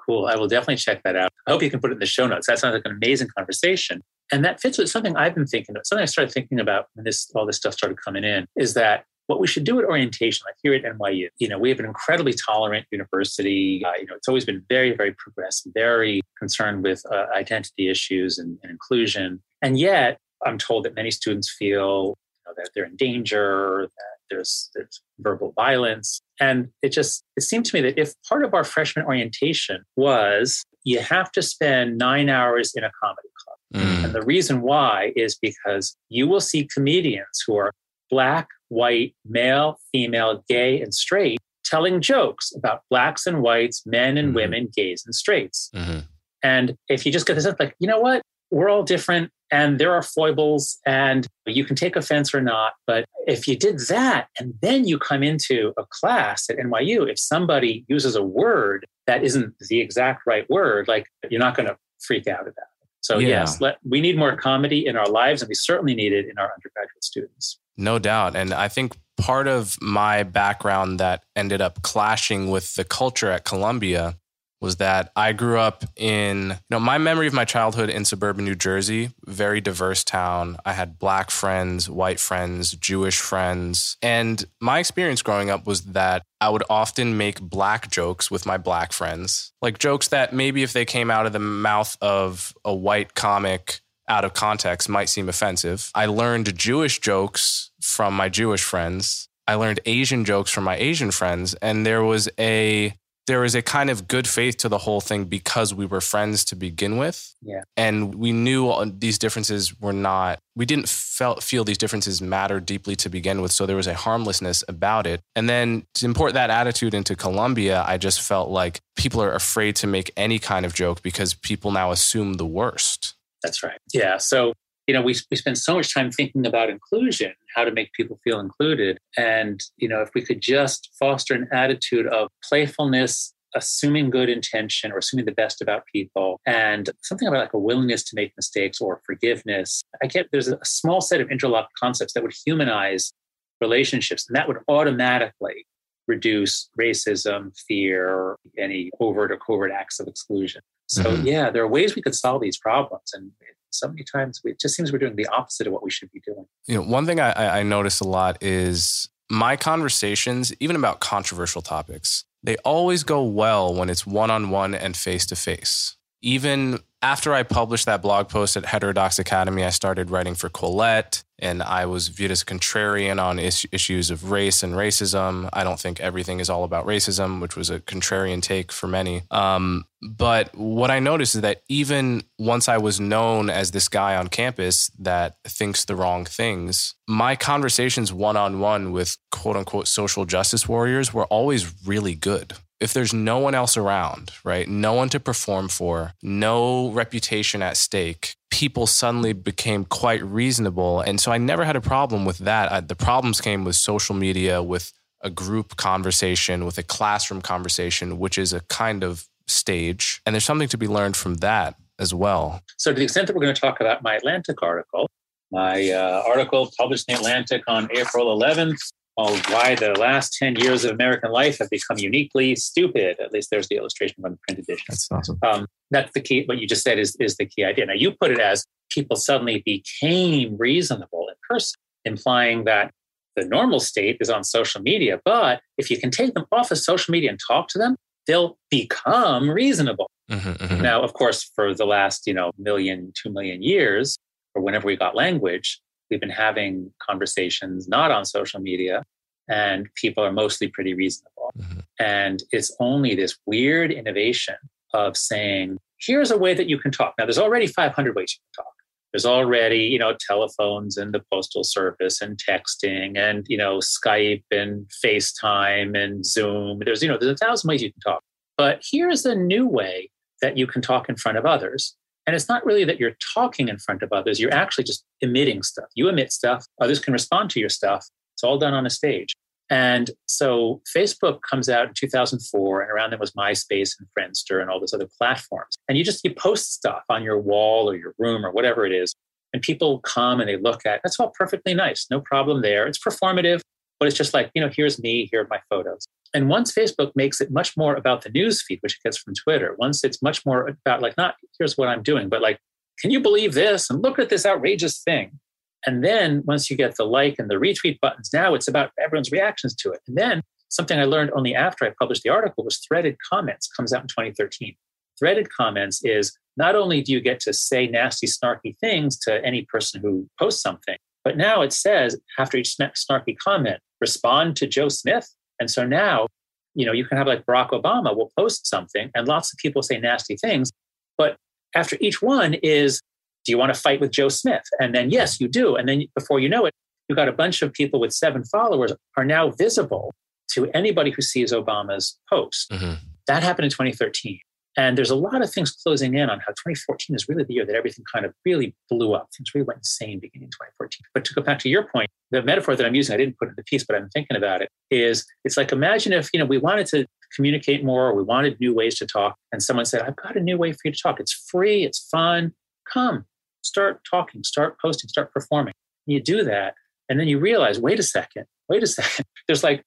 Cool. 0.07 0.27
I 0.27 0.37
will 0.37 0.49
definitely 0.49 0.77
check 0.77 1.03
that 1.05 1.17
out. 1.17 1.29
I 1.47 1.51
hope 1.51 1.63
you 1.63 1.71
can 1.71 1.81
put 1.81 1.91
it 1.91 1.95
in 1.95 2.01
the 2.01 2.07
show 2.07 2.27
notes. 2.27 2.47
That 2.47 2.59
sounds 2.59 2.73
like 2.73 2.87
an 2.87 2.93
amazing 2.93 3.29
conversation. 3.37 4.01
And 4.33 4.43
that 4.47 4.59
fits 4.59 4.79
with 4.79 4.89
something 4.89 5.17
I've 5.17 5.35
been 5.35 5.47
thinking 5.47 5.75
about. 5.75 5.87
Something 5.87 6.03
I 6.03 6.07
started 6.07 6.33
thinking 6.33 6.59
about 6.59 6.87
when 6.95 7.05
this 7.05 7.31
all 7.35 7.45
this 7.45 7.59
stuff 7.59 7.75
started 7.75 7.99
coming 8.03 8.25
in 8.25 8.47
is 8.57 8.73
that 8.73 9.05
what 9.27 9.41
we 9.41 9.47
should 9.47 9.65
do 9.65 9.79
at 9.79 9.85
orientation, 9.85 10.45
like 10.47 10.57
here 10.63 10.75
at 10.75 10.83
NYU, 10.83 11.29
you 11.39 11.49
know, 11.49 11.59
we 11.59 11.69
have 11.69 11.79
an 11.79 11.87
incredibly 11.87 12.33
tolerant 12.33 12.87
university. 12.91 13.83
Uh, 13.85 13.93
you 13.99 14.07
know, 14.07 14.15
it's 14.15 14.29
always 14.29 14.45
been 14.45 14.65
very, 14.69 14.97
very 14.97 15.13
progressive, 15.13 15.73
very 15.75 16.21
concerned 16.39 16.83
with 16.83 17.03
uh, 17.11 17.27
identity 17.35 17.89
issues 17.89 18.39
and, 18.39 18.59
and, 18.63 18.71
inclusion. 18.71 19.43
And 19.63 19.79
yet, 19.79 20.19
I'm 20.45 20.59
told 20.59 20.85
that 20.85 20.95
many 20.95 21.11
students 21.11 21.51
feel 21.51 22.17
you 22.19 22.45
know, 22.47 22.53
that 22.57 22.71
they're 22.75 22.85
in 22.85 22.97
danger, 22.97 23.89
that 23.97 24.17
there's 24.29 24.71
there's 24.75 25.01
verbal 25.21 25.53
violence, 25.55 26.21
and 26.41 26.69
it 26.83 26.91
just 26.91 27.23
it 27.37 27.43
seemed 27.43 27.67
to 27.67 27.77
me 27.77 27.83
that 27.83 28.01
if 28.01 28.15
part 28.29 28.45
of 28.45 28.55
our 28.55 28.65
freshman 28.65 29.05
orientation 29.07 29.85
was 29.97 30.65
you 30.85 30.99
have 30.99 31.31
to 31.33 31.43
spend 31.43 31.97
nine 31.99 32.29
hours 32.29 32.73
in 32.75 32.83
a 32.83 32.91
comedy 33.01 33.29
club. 33.45 33.85
Mm. 33.85 34.05
And 34.05 34.13
the 34.13 34.23
reason 34.23 34.63
why 34.63 35.13
is 35.15 35.39
because 35.41 35.97
you 36.09 36.27
will 36.27 36.41
see 36.41 36.65
comedians 36.65 37.45
who 37.47 37.57
are 37.57 37.73
black, 38.13 38.47
white, 38.69 39.17
male, 39.25 39.81
female, 39.91 40.45
gay, 40.49 40.81
and 40.81 40.95
straight 40.95 41.41
telling 41.65 42.01
jokes 42.01 42.53
about 42.55 42.83
blacks 42.91 43.27
and 43.27 43.41
whites, 43.41 43.83
men 43.87 44.19
and 44.19 44.29
mm-hmm. 44.29 44.37
women, 44.37 44.69
gays 44.77 45.03
and 45.07 45.15
straights. 45.15 45.71
Mm-hmm. 45.75 46.01
And 46.43 46.77
if 46.89 47.07
you 47.07 47.13
just 47.13 47.27
get 47.27 47.35
this 47.35 47.47
up, 47.47 47.59
like, 47.59 47.75
you 47.79 47.87
know 47.87 48.01
what? 48.01 48.23
We're 48.51 48.69
all 48.69 48.83
different 48.83 49.31
and 49.51 49.79
there 49.79 49.93
are 49.93 50.03
foibles 50.03 50.79
and 50.85 51.27
you 51.47 51.65
can 51.65 51.77
take 51.77 51.97
offense 51.97 52.35
or 52.35 52.43
not. 52.43 52.73
But 52.87 53.07
if 53.27 53.49
you 53.49 53.57
did 53.57 53.79
that 53.89 54.29
and 54.39 54.53
then 54.61 54.87
you 54.87 54.99
come 54.99 55.23
into 55.23 55.73
a 55.79 55.85
class 55.89 56.51
at 56.51 56.59
NYU, 56.59 57.09
if 57.09 57.19
somebody 57.19 57.85
uses 57.89 58.17
a 58.17 58.23
word 58.23 58.85
that 59.07 59.23
isn't 59.25 59.55
the 59.71 59.81
exact 59.81 60.23
right 60.27 60.49
word, 60.51 60.89
like 60.89 61.07
you're 61.31 61.41
not 61.41 61.57
going 61.57 61.69
to 61.69 61.77
freak 62.01 62.27
out 62.27 62.43
about 62.43 62.51
it. 62.51 62.89
So 63.01 63.19
yeah. 63.19 63.29
yes, 63.29 63.61
let, 63.61 63.79
we 63.89 64.01
need 64.01 64.19
more 64.19 64.37
comedy 64.37 64.87
in 64.87 64.97
our 64.97 65.09
lives 65.09 65.41
and 65.41 65.49
we 65.49 65.55
certainly 65.55 65.95
need 65.95 66.13
it 66.13 66.27
in 66.29 66.39
our 66.39 66.53
undergraduate 66.53 67.03
students. 67.03 67.59
No 67.77 67.99
doubt. 67.99 68.37
And 68.37 68.53
I 68.53 68.69
think 68.69 68.97
part 69.17 69.49
of 69.49 69.77
my 69.81 70.23
background 70.23 71.01
that 71.01 71.25
ended 71.37 71.61
up 71.61 71.83
clashing 71.83 72.51
with 72.51 72.75
the 72.75 72.85
culture 72.85 73.31
at 73.31 73.45
Columbia 73.45 74.17
was 74.63 74.77
that 74.77 75.11
I 75.17 75.33
grew 75.33 75.59
up 75.59 75.85
in, 75.97 76.51
you 76.51 76.57
know, 76.71 76.79
my 76.79 76.97
memory 76.97 77.27
of 77.27 77.33
my 77.33 77.45
childhood 77.45 77.91
in 77.91 78.05
suburban 78.05 78.45
New 78.45 78.55
Jersey, 78.55 79.11
very 79.27 79.61
diverse 79.61 80.05
town. 80.05 80.57
I 80.65 80.73
had 80.73 81.01
black 81.01 81.33
friends, 81.33 81.91
white 81.91 82.21
friends, 82.21 82.71
Jewish 82.73 83.19
friends. 83.19 83.97
And 84.01 84.45
my 84.61 84.79
experience 84.79 85.21
growing 85.21 85.51
up 85.51 85.67
was 85.67 85.83
that 85.87 86.23
I 86.41 86.49
would 86.49 86.63
often 86.71 87.17
make 87.17 87.41
black 87.41 87.91
jokes 87.91 88.31
with 88.31 88.47
my 88.47 88.57
black 88.57 88.93
friends, 88.93 89.53
like 89.61 89.79
jokes 89.79 90.09
that 90.09 90.33
maybe 90.33 90.63
if 90.63 90.73
they 90.73 90.85
came 90.85 91.11
out 91.11 91.27
of 91.27 91.33
the 91.33 91.41
mouth 91.41 91.97
of 92.01 92.55
a 92.65 92.73
white 92.73 93.15
comic 93.15 93.81
out 94.09 94.25
of 94.25 94.35
context 94.35 94.89
might 94.89 95.09
seem 95.09 95.29
offensive. 95.29 95.91
I 95.95 96.07
learned 96.07 96.57
Jewish 96.57 97.01
jokes 97.01 97.71
from 97.81 98.15
my 98.15 98.29
Jewish 98.29 98.63
friends. 98.63 99.29
I 99.47 99.55
learned 99.55 99.81
Asian 99.87 100.25
jokes 100.25 100.51
from 100.51 100.65
my 100.65 100.77
Asian 100.77 101.11
friends 101.11 101.55
and 101.55 101.85
there 101.85 102.03
was 102.03 102.29
a 102.39 102.95
there 103.27 103.41
was 103.41 103.55
a 103.55 103.63
kind 103.63 103.89
of 103.89 104.09
good 104.09 104.27
faith 104.27 104.57
to 104.59 104.69
the 104.69 104.79
whole 104.79 105.01
thing 105.01 105.25
because 105.25 105.73
we 105.73 105.87
were 105.87 106.01
friends 106.01 106.45
to 106.47 106.57
begin 106.57 106.97
with. 106.97 107.35
Yeah. 107.41 107.63
And 107.77 108.15
we 108.17 108.33
knew 108.33 108.73
these 108.99 109.19
differences 109.19 109.79
were 109.81 109.93
not, 109.93 110.39
we 110.57 110.67
didn't 110.67 110.89
felt, 110.89 111.43
feel 111.43 111.63
these 111.63 111.79
differences 111.79 112.21
matter 112.21 112.59
deeply 112.59 112.97
to 112.97 113.09
begin 113.09 113.41
with. 113.41 113.53
So 113.53 113.65
there 113.65 113.77
was 113.77 113.87
a 113.87 113.95
harmlessness 113.95 114.65
about 114.67 115.07
it. 115.07 115.21
And 115.37 115.49
then 115.49 115.85
to 115.95 116.05
import 116.05 116.35
that 116.35 116.51
attitude 116.51 116.95
into 116.95 117.15
Columbia, 117.15 117.85
I 117.87 117.97
just 117.97 118.21
felt 118.21 118.51
like 118.51 118.81
people 118.97 119.23
are 119.23 119.35
afraid 119.35 119.77
to 119.77 119.87
make 119.87 120.11
any 120.17 120.39
kind 120.39 120.67
of 120.67 120.75
joke 120.75 121.03
because 121.03 121.35
people 121.35 121.71
now 121.71 121.93
assume 121.93 122.35
the 122.35 122.47
worst. 122.47 123.15
That's 123.43 123.63
right. 123.63 123.79
Yeah. 123.93 124.19
So, 124.19 124.53
you 124.87 124.95
know, 124.95 125.03
we, 125.03 125.15
we 125.31 125.37
spend 125.37 125.59
so 125.59 125.75
much 125.75 125.95
time 125.95 126.11
thinking 126.11 126.47
about 126.47 126.71
inclusion, 126.71 127.33
how 127.55 127.65
to 127.65 127.71
make 127.71 127.93
people 127.93 128.19
feel 128.25 128.41
included. 128.41 128.99
And, 129.17 129.63
you 129.77 129.89
know, 129.89 130.01
if 130.01 130.11
we 130.15 130.23
could 130.23 130.41
just 130.41 130.91
foster 130.99 131.35
an 131.35 131.49
attitude 131.53 132.07
of 132.07 132.29
playfulness, 132.49 133.33
assuming 133.55 134.11
good 134.11 134.29
intention 134.29 134.93
or 134.93 134.99
assuming 134.99 135.27
the 135.27 135.33
best 135.33 135.61
about 135.61 135.85
people 135.93 136.41
and 136.47 136.91
something 137.03 137.29
about 137.29 137.41
like 137.41 137.53
a 137.53 137.59
willingness 137.59 138.03
to 138.03 138.17
make 138.17 138.33
mistakes 138.37 138.81
or 138.81 139.01
forgiveness. 139.05 139.83
I 140.03 140.07
get 140.07 140.29
there's 140.33 140.49
a 140.49 140.59
small 140.65 141.01
set 141.01 141.21
of 141.21 141.31
interlocked 141.31 141.73
concepts 141.79 142.15
that 142.15 142.23
would 142.23 142.35
humanize 142.47 143.13
relationships 143.61 144.27
and 144.29 144.37
that 144.37 144.49
would 144.49 144.59
automatically 144.69 145.67
reduce 146.07 146.69
racism, 146.79 147.53
fear, 147.67 148.37
any 148.59 148.91
overt 149.01 149.33
or 149.33 149.37
covert 149.37 149.73
acts 149.73 150.01
of 150.01 150.07
exclusion. 150.07 150.63
So 150.87 151.05
mm-hmm. 151.05 151.27
yeah, 151.27 151.51
there 151.51 151.63
are 151.63 151.69
ways 151.69 151.95
we 151.95 152.03
could 152.03 152.15
solve 152.15 152.43
these 152.43 152.59
problems, 152.59 153.13
and 153.15 153.31
so 153.71 153.89
many 153.89 154.05
times 154.05 154.41
we, 154.45 154.53
it 154.53 154.61
just 154.61 154.75
seems 154.75 154.93
we're 154.93 154.99
doing 154.99 155.17
the 155.17 155.27
opposite 155.27 155.67
of 155.67 155.73
what 155.73 155.83
we 155.83 155.91
should 155.91 156.11
be 156.13 156.21
doing. 156.21 156.45
You 156.67 156.77
know, 156.77 156.83
one 156.83 157.07
thing 157.07 157.21
I, 157.21 157.61
I 157.61 157.63
notice 157.63 158.01
a 158.01 158.09
lot 158.09 158.43
is 158.43 159.09
my 159.31 159.57
conversations, 159.57 160.53
even 160.61 160.77
about 160.77 161.01
controversial 161.01 161.63
topics, 161.63 162.25
they 162.43 162.57
always 162.59 163.05
go 163.05 163.23
well 163.23 163.75
when 163.75 163.89
it's 163.89 164.07
one 164.07 164.31
on 164.31 164.51
one 164.51 164.75
and 164.75 164.97
face 164.97 165.25
to 165.27 165.37
face. 165.37 165.97
Even 166.21 166.81
after 167.03 167.35
I 167.35 167.43
published 167.43 167.87
that 167.87 168.01
blog 168.01 168.29
post 168.29 168.57
at 168.57 168.65
Heterodox 168.65 169.19
Academy, 169.19 169.65
I 169.65 169.71
started 169.71 170.11
writing 170.11 170.35
for 170.35 170.49
Quillette 170.49 171.25
and 171.41 171.61
I 171.61 171.87
was 171.87 172.07
viewed 172.07 172.31
as 172.31 172.45
contrarian 172.45 173.21
on 173.21 173.41
is- 173.41 173.67
issues 173.73 174.11
of 174.11 174.31
race 174.31 174.63
and 174.63 174.75
racism. 174.75 175.49
I 175.53 175.65
don't 175.65 175.81
think 175.81 175.99
everything 175.99 176.39
is 176.39 176.49
all 176.49 176.63
about 176.63 176.87
racism, 176.87 177.41
which 177.41 177.57
was 177.57 177.69
a 177.69 177.81
contrarian 177.81 178.41
take 178.41 178.71
for 178.71 178.87
many. 178.87 179.23
Um, 179.33 179.85
but 180.01 180.55
what 180.57 180.93
I 180.93 181.01
noticed 181.01 181.35
is 181.35 181.41
that 181.41 181.63
even 181.69 182.23
once 182.39 182.69
I 182.69 182.79
was 182.79 183.01
known 183.01 183.51
as 183.51 183.73
this 183.73 183.89
guy 183.89 184.15
on 184.15 184.29
campus 184.29 184.89
that 185.01 185.35
thinks 185.45 185.85
the 185.85 185.97
wrong 185.97 186.25
things, 186.25 186.95
my 187.09 187.35
conversations 187.35 188.13
one 188.13 188.37
on 188.37 188.61
one 188.61 188.93
with 188.93 189.17
quote 189.33 189.57
unquote 189.57 189.89
social 189.89 190.25
justice 190.25 190.69
warriors 190.69 191.13
were 191.13 191.27
always 191.27 191.75
really 191.85 192.15
good 192.15 192.55
if 192.83 192.93
there's 192.93 193.15
no 193.15 193.39
one 193.39 193.55
else 193.55 193.77
around, 193.77 194.33
right? 194.43 194.69
No 194.69 194.93
one 194.93 195.09
to 195.11 195.21
perform 195.21 195.69
for, 195.69 196.15
no 196.21 196.91
reputation 196.91 197.63
at 197.63 197.77
stake, 197.77 198.35
people 198.51 198.89
suddenly 198.89 199.33
became 199.33 199.85
quite 199.85 200.23
reasonable. 200.25 201.01
And 201.01 201.21
so 201.21 201.31
I 201.31 201.39
never 201.39 201.65
had 201.65 201.77
a 201.77 201.81
problem 201.81 202.25
with 202.25 202.39
that. 202.39 202.73
I, 202.73 202.81
the 202.81 202.97
problems 202.97 203.41
came 203.41 203.65
with 203.65 203.77
social 203.77 204.17
media, 204.17 204.61
with 204.63 204.93
a 205.23 205.31
group 205.31 205.77
conversation, 205.77 206.65
with 206.65 206.77
a 206.77 206.83
classroom 206.83 207.41
conversation, 207.41 208.19
which 208.19 208.37
is 208.37 208.53
a 208.53 208.61
kind 208.63 209.05
of 209.05 209.29
stage. 209.47 210.21
And 210.27 210.35
there's 210.35 210.45
something 210.45 210.69
to 210.69 210.79
be 210.79 210.89
learned 210.89 211.17
from 211.17 211.37
that 211.37 211.77
as 212.01 212.13
well. 212.13 212.63
So, 212.79 212.91
to 212.93 212.99
the 212.99 213.05
extent 213.05 213.29
that 213.29 213.37
we're 213.37 213.43
going 213.43 213.55
to 213.55 213.61
talk 213.61 213.81
about 213.81 214.03
my 214.03 214.17
Atlantic 214.17 214.61
article, 214.61 215.09
my 215.53 215.89
uh, 215.91 216.25
article 216.27 216.73
published 216.77 217.09
in 217.09 217.15
the 217.15 217.21
Atlantic 217.21 217.63
on 217.69 217.89
April 217.93 218.37
11th 218.37 218.81
on 219.17 219.39
why 219.51 219.75
the 219.75 219.93
last 219.93 220.35
10 220.39 220.57
years 220.57 220.85
of 220.85 220.93
American 220.93 221.31
life 221.31 221.59
have 221.59 221.69
become 221.69 221.99
uniquely 221.99 222.57
stupid. 222.57 223.17
At 223.21 223.33
least 223.33 223.51
there's 223.51 223.69
the 223.69 223.77
illustration 223.77 224.25
on 224.25 224.33
the 224.33 224.39
print 224.47 224.61
edition. 224.61 224.85
That's 224.89 225.09
awesome. 225.11 225.39
Um, 225.43 225.67
that's 225.91 226.13
the 226.13 226.21
key. 226.21 226.45
What 226.47 226.59
you 226.59 226.67
just 226.67 226.83
said 226.83 226.99
is, 226.99 227.15
is 227.21 227.37
the 227.37 227.45
key 227.45 227.65
idea. 227.65 227.87
Now, 227.87 227.93
you 227.93 228.13
put 228.13 228.31
it 228.31 228.41
as 228.41 228.65
people 228.91 229.17
suddenly 229.17 229.63
became 229.65 230.57
reasonable 230.57 231.29
in 231.29 231.35
person, 231.49 231.79
implying 232.05 232.65
that 232.65 232.91
the 233.37 233.45
normal 233.45 233.81
state 233.81 234.19
is 234.21 234.31
on 234.31 234.45
social 234.45 234.81
media. 234.81 235.21
But 235.25 235.61
if 235.79 235.91
you 235.91 235.99
can 235.99 236.11
take 236.11 236.35
them 236.35 236.47
off 236.53 236.71
of 236.71 236.79
social 236.79 237.13
media 237.13 237.31
and 237.31 237.41
talk 237.47 237.69
to 237.69 237.79
them, 237.79 237.97
they'll 238.27 238.59
become 238.71 239.51
reasonable. 239.51 240.11
Mm-hmm, 240.31 240.51
mm-hmm. 240.51 240.83
Now, 240.83 241.03
of 241.03 241.13
course, 241.13 241.51
for 241.55 241.75
the 241.75 241.85
last, 241.85 242.27
you 242.27 242.35
know, 242.35 242.53
million, 242.59 243.13
two 243.21 243.31
million 243.31 243.63
years, 243.63 244.19
or 244.55 244.63
whenever 244.63 244.87
we 244.87 244.97
got 244.97 245.15
language, 245.15 245.81
we've 246.13 246.21
been 246.21 246.31
having 246.31 246.93
conversations 247.01 247.89
not 247.89 248.11
on 248.11 248.25
social 248.25 248.61
media, 248.61 249.03
and 249.49 249.89
people 249.97 250.23
are 250.23 250.31
mostly 250.31 250.69
pretty 250.69 250.95
reasonable. 250.95 251.53
Mm-hmm. 251.59 251.81
And 251.99 252.43
it's 252.53 252.77
only 252.79 253.17
this 253.17 253.37
weird 253.47 253.91
innovation 253.91 254.57
of 254.95 255.17
saying, 255.17 255.79
here's 255.99 256.31
a 256.31 256.39
way 256.39 256.55
that 256.55 256.69
you 256.69 256.79
can 256.79 256.93
talk. 256.93 257.15
Now, 257.19 257.25
there's 257.25 257.39
already 257.39 257.67
500 257.67 258.15
ways 258.15 258.35
you 258.35 258.41
can 258.55 258.65
talk. 258.65 258.73
There's 259.13 259.27
already, 259.27 259.79
you 259.79 259.99
know, 259.99 260.15
telephones 260.27 260.97
and 260.97 261.13
the 261.13 261.23
postal 261.33 261.65
service 261.65 262.21
and 262.21 262.39
texting 262.39 263.19
and, 263.19 263.45
you 263.49 263.57
know, 263.57 263.79
Skype 263.79 264.45
and 264.51 264.91
FaceTime 265.05 265.99
and 265.99 266.25
Zoom. 266.25 266.81
There's, 266.85 267.03
you 267.03 267.09
know, 267.09 267.19
there's 267.19 267.41
a 267.41 267.45
thousand 267.45 267.69
ways 267.69 267.83
you 267.83 267.93
can 267.93 268.01
talk. 268.01 268.23
But 268.57 268.83
here's 268.91 269.27
a 269.27 269.35
new 269.35 269.67
way 269.67 270.11
that 270.41 270.57
you 270.57 270.67
can 270.67 270.83
talk 270.83 271.09
in 271.09 271.17
front 271.17 271.39
of 271.39 271.45
others. 271.45 271.95
And 272.27 272.37
it's 272.37 272.49
not 272.49 272.65
really 272.65 272.85
that 272.85 273.01
you're 273.01 273.17
talking 273.35 273.69
in 273.69 273.79
front 273.79 274.03
of 274.03 274.13
others, 274.13 274.39
you're 274.39 274.55
actually 274.55 274.85
just 274.85 275.05
emitting 275.21 275.63
stuff. 275.63 275.87
You 275.95 276.09
emit 276.09 276.33
stuff, 276.33 276.65
others 276.81 277.01
can 277.01 277.13
respond 277.13 277.51
to 277.51 277.61
your 277.61 277.69
stuff. 277.69 278.07
It's 278.35 278.45
all 278.45 278.59
done 278.59 278.75
on 278.75 278.87
a 278.87 278.91
stage. 278.91 279.35
And 279.71 280.11
so 280.27 280.83
Facebook 280.95 281.41
comes 281.49 281.69
out 281.69 281.89
in 281.89 281.95
2004, 281.95 282.83
and 282.83 282.91
around 282.91 283.11
then 283.11 283.19
was 283.19 283.33
MySpace 283.33 283.93
and 283.99 284.07
Friendster 284.17 284.61
and 284.61 284.69
all 284.69 284.79
those 284.79 284.93
other 284.93 285.09
platforms. 285.19 285.77
And 285.89 285.97
you 285.97 286.05
just 286.05 286.23
you 286.25 286.35
post 286.35 286.75
stuff 286.75 287.05
on 287.09 287.23
your 287.23 287.39
wall 287.39 287.89
or 287.89 287.97
your 287.97 288.15
room 288.19 288.45
or 288.45 288.51
whatever 288.51 288.85
it 288.85 288.93
is, 288.93 289.15
and 289.53 289.63
people 289.63 290.01
come 290.01 290.41
and 290.41 290.49
they 290.49 290.59
look 290.59 290.85
at. 290.85 291.01
That's 291.03 291.19
all 291.19 291.33
perfectly 291.39 291.73
nice, 291.73 292.07
no 292.11 292.21
problem 292.21 292.61
there. 292.61 292.87
It's 292.87 292.99
performative, 292.99 293.63
but 294.03 294.09
it's 294.09 294.19
just 294.19 294.35
like 294.35 294.51
you 294.53 294.61
know, 294.61 294.69
here's 294.77 295.01
me, 295.01 295.29
here 295.31 295.43
are 295.43 295.47
my 295.49 295.61
photos. 295.71 296.09
And 296.35 296.49
once 296.49 296.73
Facebook 296.73 297.13
makes 297.15 297.41
it 297.41 297.53
much 297.53 297.77
more 297.77 297.95
about 297.95 298.23
the 298.23 298.31
news 298.31 298.61
feed, 298.61 298.81
which 298.81 298.95
it 298.95 299.03
gets 299.05 299.17
from 299.17 299.33
Twitter, 299.33 299.77
once 299.79 300.03
it's 300.03 300.21
much 300.21 300.45
more 300.45 300.67
about 300.67 301.01
like 301.01 301.17
not 301.17 301.37
here's 301.57 301.79
what 301.79 301.87
I'm 301.87 302.03
doing, 302.03 302.29
but 302.29 302.43
like, 302.43 302.59
can 302.99 303.13
you 303.13 303.21
believe 303.21 303.55
this? 303.55 303.89
And 303.89 304.03
look 304.03 304.19
at 304.19 304.29
this 304.29 304.45
outrageous 304.45 305.05
thing. 305.05 305.39
And 305.87 306.03
then 306.03 306.43
once 306.47 306.69
you 306.69 306.77
get 306.77 306.97
the 306.97 307.05
like 307.05 307.37
and 307.39 307.49
the 307.49 307.55
retweet 307.55 308.01
buttons, 308.01 308.31
now 308.33 308.55
it's 308.55 308.67
about 308.67 308.91
everyone's 309.01 309.31
reactions 309.31 309.73
to 309.77 309.93
it. 309.93 310.01
And 310.09 310.17
then 310.17 310.43
something 310.69 310.99
I 310.99 311.05
learned 311.05 311.31
only 311.37 311.55
after 311.55 311.85
I 311.85 311.93
published 311.97 312.25
the 312.25 312.31
article 312.31 312.65
was 312.65 312.79
threaded 312.79 313.17
comments 313.33 313.69
comes 313.69 313.93
out 313.93 314.03
in 314.03 314.09
2013. 314.09 314.75
Threaded 315.17 315.49
comments 315.53 316.05
is 316.05 316.37
not 316.57 316.75
only 316.75 317.03
do 317.03 317.13
you 317.13 317.21
get 317.21 317.39
to 317.43 317.53
say 317.53 317.87
nasty, 317.87 318.27
snarky 318.27 318.77
things 318.79 319.17
to 319.21 319.45
any 319.45 319.63
person 319.63 320.01
who 320.01 320.29
posts 320.41 320.61
something, 320.61 320.97
but 321.25 321.37
now 321.37 321.63
it 321.63 321.73
says 321.73 322.19
after 322.39 322.57
each 322.57 322.77
snarky 322.77 323.37
comment, 323.37 323.81
respond 324.01 324.57
to 324.57 324.67
Joe 324.67 324.89
Smith 324.89 325.29
and 325.63 325.71
so 325.71 325.87
now, 325.87 326.27
you 326.75 326.85
know, 326.85 326.93
you 326.93 327.05
can 327.05 327.17
have 327.17 327.29
like 327.29 327.47
Barack 327.47 327.71
Obama 327.71 328.17
will 328.17 328.33
post 328.37 328.67
something 328.67 329.11
and 329.15 329.29
lots 329.29 329.53
of 329.53 329.59
people 329.59 329.81
say 329.83 329.99
nasty 329.99 330.37
things. 330.37 330.73
But 331.17 331.37
after 331.75 331.97
each 332.01 332.21
one 332.21 332.55
is, 332.55 333.01
do 333.45 333.53
you 333.53 333.59
want 333.59 333.73
to 333.73 333.81
fight 333.81 334.01
with 334.01 334.11
Joe 334.11 334.29
Smith? 334.29 334.65
And 334.81 334.95
then, 334.95 335.11
yes, 335.11 335.41
you 335.41 335.49
do. 335.49 335.77
And 335.77 335.89
then 335.89 336.05
before 336.17 336.41
you 336.41 336.49
know 336.49 336.67
it, 336.67 336.75
you've 337.09 337.17
got 337.17 337.29
a 337.29 337.33
bunch 337.33 337.63
of 337.63 337.73
people 337.73 338.01
with 338.01 338.13
seven 338.13 338.43
followers 338.45 338.93
are 339.17 339.25
now 339.25 339.51
visible 339.51 340.13
to 340.55 340.69
anybody 340.73 341.13
who 341.13 341.23
sees 341.23 341.53
Obama's 341.53 342.19
post. 342.29 342.71
Mm-hmm. 342.71 342.95
That 343.29 343.45
happened 343.45 343.67
in 343.67 343.71
2013. 343.71 344.41
And 344.77 344.97
there's 344.97 345.11
a 345.11 345.17
lot 345.17 345.43
of 345.43 345.53
things 345.53 345.71
closing 345.71 346.15
in 346.15 346.31
on 346.31 346.41
how 346.41 346.53
2014 346.53 347.15
is 347.15 347.29
really 347.29 347.45
the 347.45 347.55
year 347.55 347.67
that 347.67 347.77
everything 347.77 348.05
kind 348.11 348.25
of 348.25 348.33
really 348.45 348.75
blew 348.89 349.13
up. 349.13 349.29
Things 349.37 349.55
really 349.55 349.67
went 349.67 349.79
insane 349.79 350.19
beginning 350.19 350.47
in 350.47 350.51
2014. 350.51 351.01
But 351.13 351.25
to 351.27 351.35
go 351.35 351.43
back 351.43 351.59
to 351.61 351.69
your 351.69 351.85
point, 351.89 352.09
the 352.31 352.43
metaphor 352.43 352.75
that 352.75 352.87
I'm 352.87 352.95
using, 352.95 353.13
I 353.13 353.19
didn't 353.19 353.39
put 353.39 353.49
in 353.49 353.55
the 353.57 353.65
piece, 353.65 353.85
but 353.85 353.97
I'm 353.97 354.09
thinking 354.11 354.37
about 354.37 354.63
it, 354.63 354.71
is 354.91 355.27
it's 355.45 355.59
like 355.59 355.73
imagine 355.73 356.13
if, 356.13 356.31
you 356.33 356.41
know, 356.41 356.47
we 356.47 356.59
wanted 356.59 356.87
to 356.87 357.07
communicate 357.37 357.85
more 357.85 358.09
or 358.09 358.15
we 358.15 358.23
wanted 358.23 358.59
new 358.61 358.75
ways 358.75 358.97
to 358.99 359.07
talk 359.07 359.37
and 359.53 359.63
someone 359.63 359.85
said, 359.85 360.03
I've 360.03 360.17
got 360.17 360.37
a 360.37 360.41
new 360.41 360.57
way 360.57 360.73
for 360.73 360.81
you 360.85 360.93
to 360.93 360.99
talk. 360.99 361.21
It's 361.21 361.33
free, 361.33 361.85
it's 361.85 362.09
fun. 362.11 362.53
Come, 362.91 363.27
start 363.63 364.01
talking, 364.09 364.43
start 364.43 364.77
posting, 364.81 365.09
start 365.09 365.33
performing. 365.33 365.75
And 366.07 366.15
you 366.15 366.23
do 366.23 366.45
that. 366.45 366.75
And 367.09 367.21
then 367.21 367.29
you 367.29 367.39
realize, 367.39 367.79
wait 367.79 367.99
a 367.99 368.03
second, 368.03 368.47
wait 368.69 368.83
a 368.83 368.87
second. 368.99 369.27
There's 369.47 369.63
like, 369.63 369.85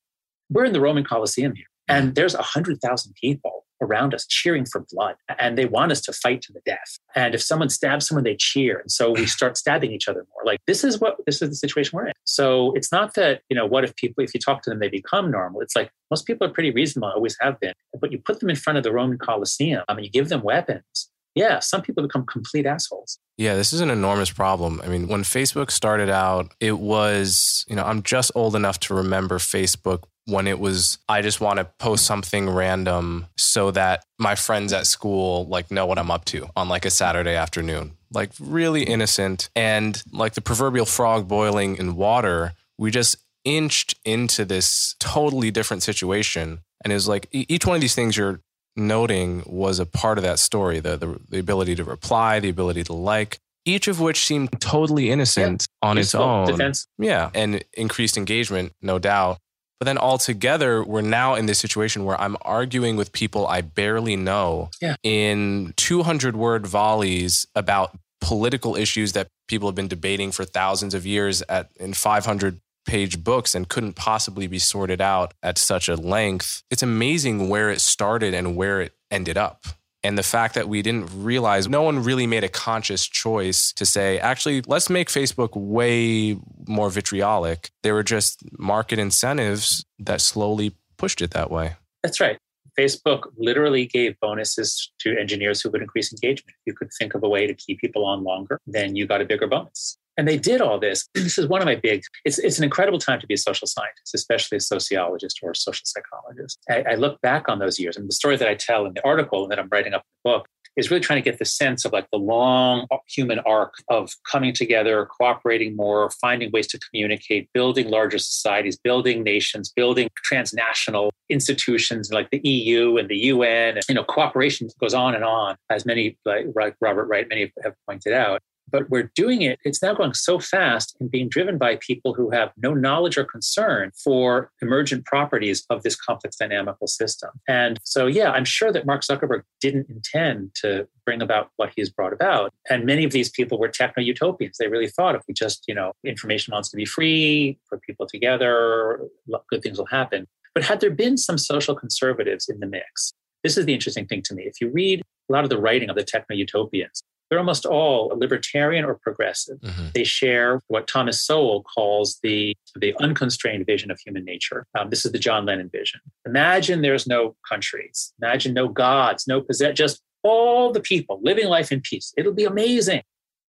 we're 0.51 0.65
in 0.65 0.73
the 0.73 0.81
Roman 0.81 1.03
Colosseum 1.03 1.55
here. 1.55 1.65
And 1.87 2.15
there's 2.15 2.33
100,000 2.33 3.13
people 3.15 3.65
around 3.81 4.13
us 4.13 4.25
cheering 4.25 4.65
for 4.65 4.85
blood 4.91 5.15
and 5.39 5.57
they 5.57 5.65
want 5.65 5.91
us 5.91 6.01
to 6.01 6.13
fight 6.13 6.41
to 6.41 6.53
the 6.53 6.61
death. 6.65 6.97
And 7.15 7.35
if 7.35 7.41
someone 7.41 7.69
stabs 7.69 8.07
someone 8.07 8.23
they 8.23 8.35
cheer. 8.35 8.79
And 8.79 8.91
so 8.91 9.11
we 9.11 9.25
start 9.37 9.57
stabbing 9.57 9.91
each 9.91 10.07
other 10.07 10.25
more. 10.33 10.43
Like 10.45 10.59
this 10.67 10.83
is 10.83 10.99
what 10.99 11.17
this 11.25 11.41
is 11.41 11.49
the 11.49 11.55
situation 11.55 11.95
we're 11.95 12.07
in. 12.07 12.13
So 12.23 12.73
it's 12.73 12.91
not 12.91 13.13
that 13.15 13.41
you 13.49 13.55
know 13.55 13.65
what 13.65 13.83
if 13.83 13.95
people 13.95 14.23
if 14.23 14.33
you 14.33 14.39
talk 14.39 14.61
to 14.63 14.69
them 14.69 14.79
they 14.79 14.89
become 14.89 15.31
normal. 15.31 15.61
It's 15.61 15.75
like 15.75 15.89
most 16.11 16.25
people 16.25 16.47
are 16.47 16.51
pretty 16.51 16.71
reasonable 16.71 17.09
always 17.09 17.37
have 17.41 17.59
been. 17.59 17.73
But 17.99 18.11
you 18.11 18.19
put 18.19 18.39
them 18.39 18.49
in 18.49 18.55
front 18.55 18.77
of 18.77 18.83
the 18.83 18.91
roman 18.91 19.17
coliseum 19.17 19.83
I 19.87 19.91
um, 19.91 19.97
mean, 19.97 20.05
you 20.05 20.11
give 20.11 20.29
them 20.29 20.41
weapons. 20.41 21.09
Yeah, 21.35 21.59
some 21.59 21.81
people 21.81 22.01
become 22.01 22.25
complete 22.25 22.65
assholes. 22.65 23.19
Yeah, 23.37 23.55
this 23.55 23.73
is 23.73 23.81
an 23.81 23.89
enormous 23.89 24.31
problem. 24.31 24.79
I 24.81 24.87
mean, 24.87 25.09
when 25.09 25.23
Facebook 25.23 25.69
started 25.69 26.09
out, 26.09 26.53
it 26.61 26.79
was, 26.79 27.65
you 27.67 27.75
know, 27.75 27.83
I'm 27.83 28.03
just 28.03 28.31
old 28.35 28.55
enough 28.55 28.79
to 28.81 28.93
remember 28.93 29.37
Facebook 29.37 30.03
when 30.25 30.47
it 30.47 30.59
was 30.59 30.97
I 31.07 31.21
just 31.21 31.39
want 31.39 31.57
to 31.57 31.65
post 31.79 32.05
something 32.05 32.49
random 32.49 33.27
so 33.37 33.71
that 33.71 34.03
my 34.17 34.35
friends 34.35 34.73
at 34.73 34.87
school 34.87 35.45
like 35.47 35.71
know 35.71 35.85
what 35.85 35.99
I'm 35.99 36.11
up 36.11 36.25
to 36.25 36.49
on 36.55 36.67
like 36.67 36.85
a 36.85 36.89
Saturday 36.89 37.35
afternoon. 37.35 37.93
Like 38.11 38.31
really 38.39 38.83
innocent 38.83 39.49
and 39.55 40.01
like 40.11 40.33
the 40.33 40.41
proverbial 40.41 40.85
frog 40.85 41.27
boiling 41.27 41.77
in 41.77 41.95
water, 41.95 42.53
we 42.77 42.91
just 42.91 43.17
inched 43.43 43.95
into 44.03 44.45
this 44.45 44.95
totally 44.99 45.51
different 45.51 45.83
situation 45.83 46.59
and 46.83 46.91
it 46.91 46.95
was 46.95 47.07
like 47.07 47.27
each 47.31 47.65
one 47.65 47.75
of 47.75 47.81
these 47.81 47.95
things 47.95 48.17
you're 48.17 48.41
noting 48.75 49.43
was 49.45 49.79
a 49.79 49.85
part 49.85 50.17
of 50.17 50.23
that 50.23 50.39
story 50.39 50.79
the, 50.79 50.97
the, 50.97 51.19
the 51.29 51.39
ability 51.39 51.75
to 51.75 51.83
reply 51.83 52.39
the 52.39 52.49
ability 52.49 52.83
to 52.83 52.93
like 52.93 53.39
each 53.63 53.87
of 53.87 53.99
which 53.99 54.25
seemed 54.25 54.59
totally 54.59 55.09
innocent 55.09 55.65
yeah. 55.83 55.89
on 55.89 55.97
its 55.97 56.13
own 56.15 56.47
defense. 56.47 56.87
yeah 56.97 57.29
and 57.33 57.63
increased 57.73 58.17
engagement 58.17 58.73
no 58.81 58.99
doubt 58.99 59.37
but 59.79 59.85
then 59.85 59.97
altogether, 59.97 60.83
we're 60.83 61.01
now 61.01 61.35
in 61.35 61.45
this 61.45 61.59
situation 61.59 62.05
where 62.05 62.19
I'm 62.19 62.37
arguing 62.41 62.95
with 62.95 63.11
people 63.11 63.45
I 63.47 63.61
barely 63.61 64.15
know 64.15 64.69
yeah. 64.81 64.95
in 65.03 65.73
200 65.75 66.35
word 66.35 66.65
volleys 66.65 67.45
about 67.55 67.97
political 68.21 68.75
issues 68.75 69.11
that 69.13 69.27
people 69.47 69.67
have 69.67 69.75
been 69.75 69.87
debating 69.87 70.31
for 70.31 70.45
thousands 70.45 70.93
of 70.93 71.05
years 71.05 71.43
at 71.49 71.69
in 71.79 71.93
500 71.93 72.59
page 72.85 73.23
books 73.23 73.55
and 73.55 73.67
couldn't 73.67 73.93
possibly 73.93 74.47
be 74.47 74.59
sorted 74.59 75.01
out 75.01 75.33
at 75.43 75.57
such 75.57 75.89
a 75.89 75.95
length. 75.95 76.63
It's 76.69 76.83
amazing 76.83 77.49
where 77.49 77.69
it 77.69 77.81
started 77.81 78.33
and 78.33 78.55
where 78.55 78.81
it 78.81 78.93
ended 79.11 79.37
up. 79.37 79.65
And 80.05 80.19
the 80.19 80.23
fact 80.23 80.53
that 80.53 80.69
we 80.69 80.83
didn't 80.83 81.09
realize 81.15 81.67
no 81.67 81.81
one 81.81 82.03
really 82.03 82.27
made 82.27 82.43
a 82.43 82.49
conscious 82.49 83.07
choice 83.07 83.73
to 83.73 83.87
say, 83.87 84.19
actually, 84.19 84.61
let's 84.67 84.87
make 84.87 85.09
Facebook 85.09 85.55
way 85.55 86.37
more 86.67 86.91
vitriolic. 86.91 87.71
There 87.81 87.95
were 87.95 88.03
just 88.03 88.39
market 88.59 88.99
incentives 88.99 89.83
that 89.97 90.21
slowly 90.21 90.75
pushed 90.97 91.23
it 91.23 91.31
that 91.31 91.49
way. 91.49 91.77
That's 92.03 92.19
right. 92.19 92.37
Facebook 92.77 93.31
literally 93.35 93.87
gave 93.87 94.19
bonuses 94.19 94.91
to 94.99 95.17
engineers 95.17 95.61
who 95.61 95.71
would 95.71 95.81
increase 95.81 96.13
engagement. 96.13 96.55
You 96.67 96.73
could 96.73 96.89
think 96.99 97.15
of 97.15 97.23
a 97.23 97.29
way 97.29 97.47
to 97.47 97.55
keep 97.55 97.79
people 97.79 98.05
on 98.05 98.23
longer, 98.23 98.59
then 98.67 98.95
you 98.95 99.07
got 99.07 99.21
a 99.21 99.25
bigger 99.25 99.47
bonus. 99.47 99.97
And 100.17 100.27
they 100.27 100.37
did 100.37 100.61
all 100.61 100.79
this. 100.79 101.07
This 101.25 101.39
is 101.39 101.47
one 101.47 101.59
of 101.61 101.65
my 101.65 101.75
big, 101.75 102.03
it's, 102.23 102.37
it's 102.37 102.59
an 102.59 102.63
incredible 102.63 102.99
time 102.99 103.19
to 103.19 103.25
be 103.25 103.33
a 103.33 103.37
social 103.37 103.67
scientist, 103.67 104.13
especially 104.13 104.57
a 104.57 104.61
sociologist 104.61 105.39
or 105.41 105.51
a 105.51 105.55
social 105.55 105.81
psychologist. 105.83 106.59
I, 106.69 106.83
I 106.91 106.95
look 106.95 107.19
back 107.21 107.49
on 107.49 107.57
those 107.57 107.79
years 107.79 107.97
and 107.97 108.07
the 108.07 108.13
story 108.13 108.37
that 108.37 108.47
I 108.47 108.53
tell 108.53 108.85
in 108.85 108.93
the 108.93 109.03
article 109.03 109.47
that 109.47 109.57
I'm 109.57 109.67
writing 109.71 109.93
up 109.95 110.01
in 110.01 110.07
the 110.23 110.29
book 110.31 110.47
is 110.75 110.91
really 110.91 111.01
trying 111.01 111.21
to 111.21 111.29
get 111.29 111.39
the 111.39 111.45
sense 111.45 111.85
of 111.85 111.93
like 111.93 112.07
the 112.11 112.17
long 112.17 112.87
human 113.07 113.39
arc 113.39 113.75
of 113.89 114.11
coming 114.29 114.53
together, 114.53 115.05
cooperating 115.05 115.75
more, 115.75 116.09
finding 116.21 116.51
ways 116.51 116.67
to 116.67 116.79
communicate, 116.79 117.49
building 117.53 117.89
larger 117.89 118.17
societies, 118.17 118.77
building 118.77 119.23
nations, 119.23 119.71
building 119.75 120.09
transnational 120.23 121.11
institutions 121.29 122.11
like 122.11 122.29
the 122.29 122.41
EU 122.47 122.97
and 122.97 123.09
the 123.09 123.17
UN. 123.17 123.75
And, 123.75 123.83
you 123.87 123.95
know, 123.95 124.03
cooperation 124.03 124.67
goes 124.79 124.93
on 124.93 125.15
and 125.15 125.23
on, 125.23 125.55
as 125.69 125.85
many 125.85 126.17
like 126.25 126.45
Robert 126.81 127.05
Wright, 127.05 127.27
many 127.29 127.51
have 127.63 127.73
pointed 127.87 128.13
out. 128.13 128.41
But 128.71 128.89
we're 128.89 129.11
doing 129.15 129.41
it. 129.41 129.59
It's 129.63 129.81
now 129.81 129.93
going 129.93 130.13
so 130.13 130.39
fast 130.39 130.95
and 130.99 131.09
being 131.09 131.29
driven 131.29 131.57
by 131.57 131.77
people 131.77 132.13
who 132.13 132.31
have 132.31 132.51
no 132.57 132.73
knowledge 132.73 133.17
or 133.17 133.23
concern 133.23 133.91
for 134.03 134.51
emergent 134.61 135.05
properties 135.05 135.65
of 135.69 135.83
this 135.83 135.95
complex 135.95 136.37
dynamical 136.37 136.87
system. 136.87 137.29
And 137.47 137.79
so, 137.83 138.07
yeah, 138.07 138.31
I'm 138.31 138.45
sure 138.45 138.71
that 138.71 138.85
Mark 138.85 139.01
Zuckerberg 139.01 139.43
didn't 139.61 139.89
intend 139.89 140.55
to 140.61 140.87
bring 141.05 141.21
about 141.21 141.49
what 141.57 141.71
he's 141.75 141.89
brought 141.89 142.13
about. 142.13 142.51
And 142.69 142.85
many 142.85 143.03
of 143.03 143.11
these 143.11 143.29
people 143.29 143.59
were 143.59 143.67
techno 143.67 144.03
utopians. 144.03 144.57
They 144.57 144.67
really 144.67 144.89
thought 144.89 145.15
if 145.15 145.21
we 145.27 145.33
just, 145.33 145.63
you 145.67 145.75
know, 145.75 145.93
information 146.03 146.51
wants 146.51 146.69
to 146.69 146.77
be 146.77 146.85
free, 146.85 147.59
put 147.69 147.81
people 147.81 148.07
together, 148.07 149.01
good 149.49 149.61
things 149.61 149.77
will 149.77 149.85
happen. 149.87 150.27
But 150.53 150.63
had 150.63 150.79
there 150.79 150.91
been 150.91 151.17
some 151.17 151.37
social 151.37 151.75
conservatives 151.75 152.47
in 152.47 152.59
the 152.59 152.67
mix, 152.67 153.13
this 153.43 153.57
is 153.57 153.65
the 153.65 153.73
interesting 153.73 154.07
thing 154.07 154.23
to 154.23 154.33
me. 154.33 154.43
If 154.43 154.59
you 154.59 154.69
read 154.69 155.01
a 155.29 155.33
lot 155.33 155.43
of 155.43 155.49
the 155.49 155.59
writing 155.59 155.89
of 155.89 155.95
the 155.95 156.03
techno 156.03 156.35
utopians, 156.35 157.03
they're 157.29 157.39
almost 157.39 157.65
all 157.65 158.13
libertarian 158.15 158.85
or 158.85 158.95
progressive. 158.95 159.59
Mm-hmm. 159.59 159.87
They 159.93 160.03
share 160.03 160.61
what 160.67 160.87
Thomas 160.87 161.21
Sowell 161.21 161.63
calls 161.63 162.19
the, 162.21 162.55
the 162.79 162.95
unconstrained 162.99 163.65
vision 163.65 163.91
of 163.91 163.99
human 163.99 164.23
nature. 164.23 164.67
Um, 164.77 164.89
this 164.89 165.05
is 165.05 165.11
the 165.11 165.19
John 165.19 165.45
Lennon 165.45 165.69
vision. 165.69 165.99
Imagine 166.25 166.81
there's 166.81 167.07
no 167.07 167.35
countries, 167.47 168.13
imagine 168.21 168.53
no 168.53 168.67
gods, 168.67 169.25
no 169.27 169.41
possess, 169.41 169.75
just 169.75 170.01
all 170.23 170.71
the 170.71 170.81
people 170.81 171.19
living 171.23 171.47
life 171.47 171.71
in 171.71 171.81
peace. 171.81 172.13
It'll 172.17 172.33
be 172.33 172.45
amazing. 172.45 173.03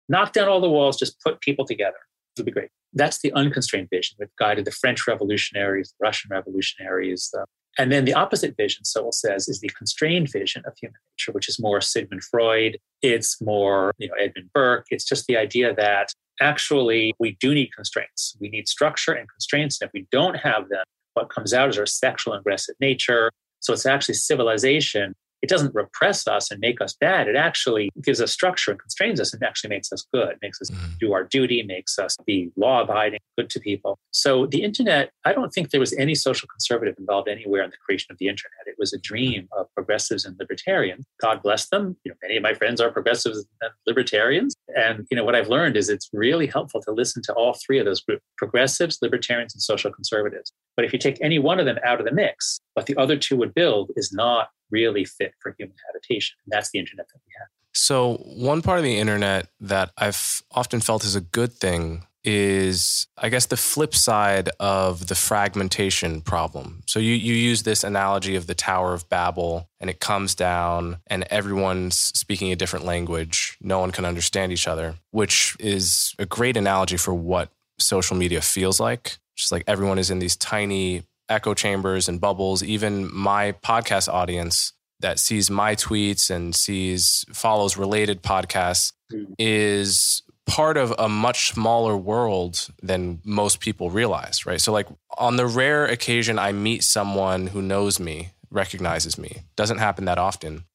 Knock 0.07 0.33
down 0.33 0.47
all 0.47 0.61
the 0.61 0.69
walls, 0.69 0.97
just 0.97 1.19
put 1.21 1.41
people 1.41 1.65
together. 1.65 1.97
It'll 2.35 2.45
be 2.45 2.51
great. 2.51 2.69
That's 2.93 3.19
the 3.19 3.33
unconstrained 3.33 3.89
vision 3.89 4.15
that 4.19 4.29
guided 4.37 4.65
the 4.65 4.71
French 4.71 5.07
revolutionaries, 5.07 5.93
the 5.97 6.03
Russian 6.05 6.29
revolutionaries, 6.31 7.29
the 7.33 7.45
and 7.77 7.91
then 7.91 8.05
the 8.05 8.13
opposite 8.13 8.55
vision, 8.55 8.85
Sowell 8.85 9.11
says, 9.11 9.47
is 9.47 9.59
the 9.59 9.69
constrained 9.69 10.31
vision 10.31 10.63
of 10.65 10.73
human 10.79 10.99
nature, 11.13 11.31
which 11.33 11.49
is 11.49 11.59
more 11.59 11.81
Sigmund 11.81 12.23
Freud. 12.23 12.77
It's 13.01 13.41
more, 13.41 13.93
you 13.97 14.07
know, 14.07 14.13
Edmund 14.15 14.51
Burke. 14.53 14.85
It's 14.89 15.03
just 15.03 15.27
the 15.27 15.37
idea 15.37 15.73
that 15.75 16.13
actually 16.41 17.13
we 17.19 17.37
do 17.39 17.53
need 17.53 17.73
constraints. 17.73 18.35
We 18.39 18.49
need 18.49 18.67
structure 18.67 19.11
and 19.11 19.29
constraints. 19.29 19.81
And 19.81 19.87
if 19.87 19.93
we 19.93 20.07
don't 20.11 20.35
have 20.35 20.69
them, 20.69 20.83
what 21.15 21.29
comes 21.29 21.53
out 21.53 21.69
is 21.69 21.77
our 21.77 21.85
sexual 21.85 22.33
and 22.33 22.41
aggressive 22.41 22.75
nature. 22.79 23.31
So 23.59 23.73
it's 23.73 23.85
actually 23.85 24.15
civilization 24.15 25.15
it 25.45 25.49
doesn't 25.49 25.75
repress 25.75 26.27
us 26.27 26.49
and 26.49 26.59
make 26.59 26.81
us 26.81 26.95
bad. 26.99 27.27
It 27.27 27.35
actually 27.35 27.91
gives 28.01 28.19
us 28.19 28.31
structure 28.31 28.71
and 28.71 28.79
constrains 28.79 29.19
us 29.19 29.31
and 29.31 29.43
actually 29.43 29.69
makes 29.69 29.91
us 29.93 30.03
good, 30.11 30.37
makes 30.41 30.59
us 30.59 30.71
mm-hmm. 30.71 30.93
do 30.99 31.13
our 31.13 31.23
duty, 31.23 31.61
makes 31.61 31.99
us 31.99 32.17
be 32.25 32.49
law 32.57 32.81
abiding, 32.81 33.19
good 33.37 33.51
to 33.51 33.59
people. 33.59 33.99
So 34.09 34.47
the 34.47 34.63
internet, 34.63 35.11
I 35.23 35.33
don't 35.33 35.53
think 35.53 35.69
there 35.69 35.79
was 35.79 35.93
any 35.99 36.15
social 36.15 36.47
conservative 36.47 36.95
involved 36.97 37.29
anywhere 37.29 37.61
in 37.61 37.69
the 37.69 37.77
creation 37.85 38.07
of 38.11 38.17
the 38.17 38.27
internet. 38.27 38.65
It 38.65 38.73
was 38.79 38.91
a 38.91 38.97
dream 38.97 39.47
of 39.55 39.67
progressives 39.75 40.25
and 40.25 40.35
libertarians. 40.39 41.05
God 41.21 41.43
bless 41.43 41.69
them. 41.69 41.95
You 42.03 42.11
know, 42.11 42.17
many 42.23 42.37
of 42.37 42.41
my 42.41 42.55
friends 42.55 42.81
are 42.81 42.89
progressives 42.89 43.45
and 43.61 43.71
libertarians. 43.85 44.55
And 44.75 45.05
you 45.11 45.17
know, 45.17 45.23
what 45.23 45.35
I've 45.35 45.49
learned 45.49 45.77
is 45.77 45.89
it's 45.89 46.09
really 46.11 46.47
helpful 46.47 46.81
to 46.81 46.91
listen 46.91 47.21
to 47.23 47.33
all 47.33 47.53
three 47.53 47.77
of 47.77 47.85
those 47.85 48.01
groups: 48.01 48.23
progressives, 48.35 48.97
libertarians, 48.99 49.53
and 49.53 49.61
social 49.61 49.91
conservatives. 49.91 50.51
But 50.75 50.85
if 50.85 50.91
you 50.91 50.97
take 50.97 51.19
any 51.21 51.37
one 51.37 51.59
of 51.59 51.67
them 51.67 51.77
out 51.85 51.99
of 51.99 52.07
the 52.07 52.11
mix, 52.11 52.59
what 52.73 52.87
the 52.87 52.97
other 52.97 53.15
two 53.15 53.37
would 53.37 53.53
build 53.53 53.91
is 53.95 54.11
not 54.11 54.49
really 54.71 55.05
fit 55.05 55.33
for 55.41 55.55
human 55.57 55.75
habitation. 55.87 56.35
And 56.45 56.51
that's 56.51 56.71
the 56.71 56.79
internet 56.79 57.07
that 57.07 57.19
we 57.25 57.31
have. 57.39 57.47
So, 57.77 58.15
one 58.23 58.61
part 58.61 58.77
of 58.77 58.85
the 58.85 58.97
internet 58.97 59.49
that 59.59 59.91
I've 59.97 60.41
often 60.51 60.79
felt 60.79 61.03
is 61.03 61.15
a 61.15 61.21
good 61.21 61.51
thing 61.51 62.07
is, 62.23 63.05
I 63.17 63.27
guess, 63.27 63.47
the 63.47 63.57
flip 63.57 63.93
side 63.93 64.49
of 64.61 65.07
the 65.07 65.13
fragmentation 65.13 66.21
problem. 66.21 66.83
So, 66.87 66.99
you, 66.99 67.11
you 67.11 67.33
use 67.33 67.63
this 67.63 67.83
analogy 67.83 68.37
of 68.37 68.47
the 68.47 68.55
Tower 68.55 68.93
of 68.93 69.09
Babel, 69.09 69.69
and 69.81 69.89
it 69.89 69.99
comes 69.99 70.35
down, 70.35 70.99
and 71.07 71.25
everyone's 71.29 71.97
speaking 71.97 72.49
a 72.53 72.55
different 72.55 72.85
language. 72.85 73.57
No 73.59 73.79
one 73.79 73.91
can 73.91 74.05
understand 74.05 74.53
each 74.53 74.69
other, 74.69 74.95
which 75.11 75.57
is 75.59 76.15
a 76.17 76.25
great 76.25 76.55
analogy 76.55 76.95
for 76.95 77.13
what 77.13 77.51
social 77.77 78.15
media 78.15 78.39
feels 78.39 78.79
like. 78.79 79.17
Just 79.35 79.51
like 79.51 79.65
everyone 79.67 79.99
is 79.99 80.09
in 80.09 80.19
these 80.19 80.37
tiny 80.37 81.03
echo 81.29 81.53
chambers 81.53 82.07
and 82.07 82.21
bubbles. 82.21 82.63
Even 82.63 83.13
my 83.13 83.53
podcast 83.53 84.11
audience 84.11 84.73
that 84.99 85.19
sees 85.19 85.49
my 85.49 85.75
tweets 85.75 86.29
and 86.29 86.55
sees 86.55 87.25
follows 87.33 87.77
related 87.77 88.23
podcasts 88.23 88.93
mm. 89.11 89.33
is 89.37 90.23
part 90.45 90.77
of 90.77 90.93
a 90.97 91.09
much 91.09 91.51
smaller 91.51 91.97
world 91.97 92.69
than 92.81 93.19
most 93.23 93.59
people 93.59 93.89
realize, 93.89 94.45
right? 94.45 94.61
So 94.61 94.71
like 94.71 94.87
on 95.17 95.37
the 95.37 95.47
rare 95.47 95.85
occasion 95.85 96.37
I 96.39 96.51
meet 96.51 96.83
someone 96.83 97.47
who 97.47 97.61
knows 97.61 97.99
me, 97.99 98.31
recognizes 98.51 99.17
me, 99.17 99.41
doesn't 99.55 99.79
happen 99.79 100.05
that 100.05 100.17
often. 100.17 100.65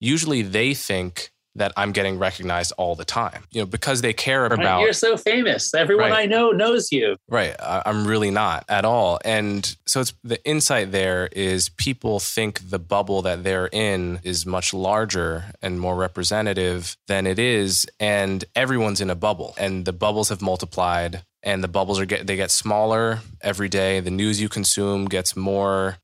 Usually 0.00 0.42
they 0.42 0.74
think 0.74 1.32
that 1.54 1.72
I'm 1.76 1.92
getting 1.92 2.18
recognized 2.18 2.72
all 2.78 2.94
the 2.94 3.04
time. 3.04 3.44
You 3.50 3.62
know, 3.62 3.66
because 3.66 4.00
they 4.00 4.12
care 4.12 4.46
about. 4.46 4.80
You're 4.80 4.92
so 4.92 5.16
famous. 5.16 5.74
Everyone 5.74 6.10
right. 6.10 6.22
I 6.22 6.26
know 6.26 6.50
knows 6.50 6.92
you. 6.92 7.16
Right. 7.28 7.54
I'm 7.60 8.06
really 8.06 8.30
not 8.30 8.64
at 8.68 8.84
all. 8.84 9.20
And 9.24 9.76
so 9.86 10.00
it's 10.00 10.14
the 10.24 10.42
insight 10.44 10.92
there 10.92 11.28
is 11.32 11.68
people 11.68 12.20
think 12.20 12.70
the 12.70 12.78
bubble 12.78 13.22
that 13.22 13.44
they're 13.44 13.68
in 13.72 14.20
is 14.22 14.46
much 14.46 14.72
larger 14.72 15.44
and 15.60 15.80
more 15.80 15.96
representative 15.96 16.96
than 17.06 17.26
it 17.26 17.38
is, 17.38 17.86
and 18.00 18.44
everyone's 18.54 19.00
in 19.00 19.10
a 19.10 19.14
bubble, 19.14 19.54
and 19.58 19.84
the 19.84 19.92
bubbles 19.92 20.28
have 20.28 20.42
multiplied. 20.42 21.24
And 21.44 21.64
the 21.64 21.68
bubbles 21.68 21.98
are 21.98 22.06
get 22.06 22.28
they 22.28 22.36
get 22.36 22.52
smaller 22.52 23.18
every 23.40 23.68
day. 23.68 23.98
The 23.98 24.12
news 24.12 24.40
you 24.40 24.48
consume 24.48 25.06
gets 25.06 25.34
more 25.34 25.96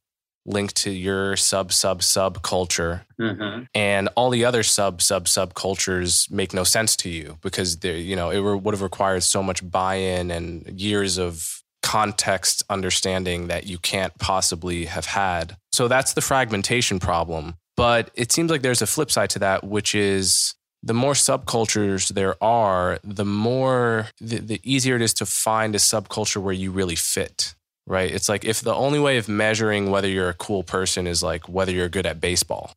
linked 0.49 0.75
to 0.77 0.91
your 0.91 1.37
sub 1.37 1.73
sub 1.73 2.03
sub 2.03 2.43
culture. 2.43 3.05
Mm-hmm. 3.21 3.65
and 3.75 4.09
all 4.15 4.31
the 4.31 4.45
other 4.45 4.63
sub 4.63 5.03
sub 5.03 5.27
sub 5.27 5.55
cultures 5.55 6.29
make 6.31 6.55
no 6.55 6.63
sense 6.63 6.95
to 6.95 7.09
you 7.09 7.37
because 7.43 7.79
they 7.79 7.99
you 7.99 8.15
know 8.15 8.31
it 8.31 8.41
would 8.41 8.75
have 8.75 8.83
required 8.83 9.25
so 9.25 9.43
much 9.43 9.69
buy-in 9.69 10.31
and 10.31 10.81
years 10.81 11.19
of 11.19 11.63
context 11.83 12.63
understanding 12.71 13.49
that 13.49 13.67
you 13.67 13.79
can't 13.79 14.17
possibly 14.19 14.85
have 14.85 15.07
had. 15.07 15.57
So 15.73 15.89
that's 15.89 16.13
the 16.13 16.21
fragmentation 16.21 16.99
problem. 16.99 17.57
But 17.77 18.11
it 18.15 18.33
seems 18.33 18.51
like 18.51 18.63
there's 18.63 18.83
a 18.83 18.87
flip 18.87 19.11
side 19.11 19.31
to 19.31 19.39
that 19.41 19.65
which 19.65 19.95
is 19.95 20.55
the 20.83 20.95
more 20.95 21.15
subcultures 21.15 22.09
there 22.09 22.43
are 22.43 22.99
the 23.03 23.25
more 23.25 24.09
the, 24.21 24.39
the 24.39 24.61
easier 24.63 24.97
it 24.97 25.03
is 25.03 25.15
to 25.15 25.27
find 25.27 25.75
a 25.75 25.79
subculture 25.79 26.39
where 26.39 26.55
you 26.55 26.71
really 26.71 26.95
fit 26.95 27.55
right? 27.89 28.11
It's 28.11 28.29
like 28.29 28.45
if 28.45 28.61
the 28.61 28.75
only 28.75 29.01
way 29.01 29.17
of 29.17 29.29
measuring 29.29 29.91
whether 29.91 30.09
you're 30.09 30.29
a 30.29 30.35
cool 30.35 30.63
person 30.63 31.07
is 31.07 31.23
like 31.23 31.49
whether 31.49 31.73
you're 31.73 31.89
good 31.89 32.07
at 32.07 32.21
baseball 32.21 32.73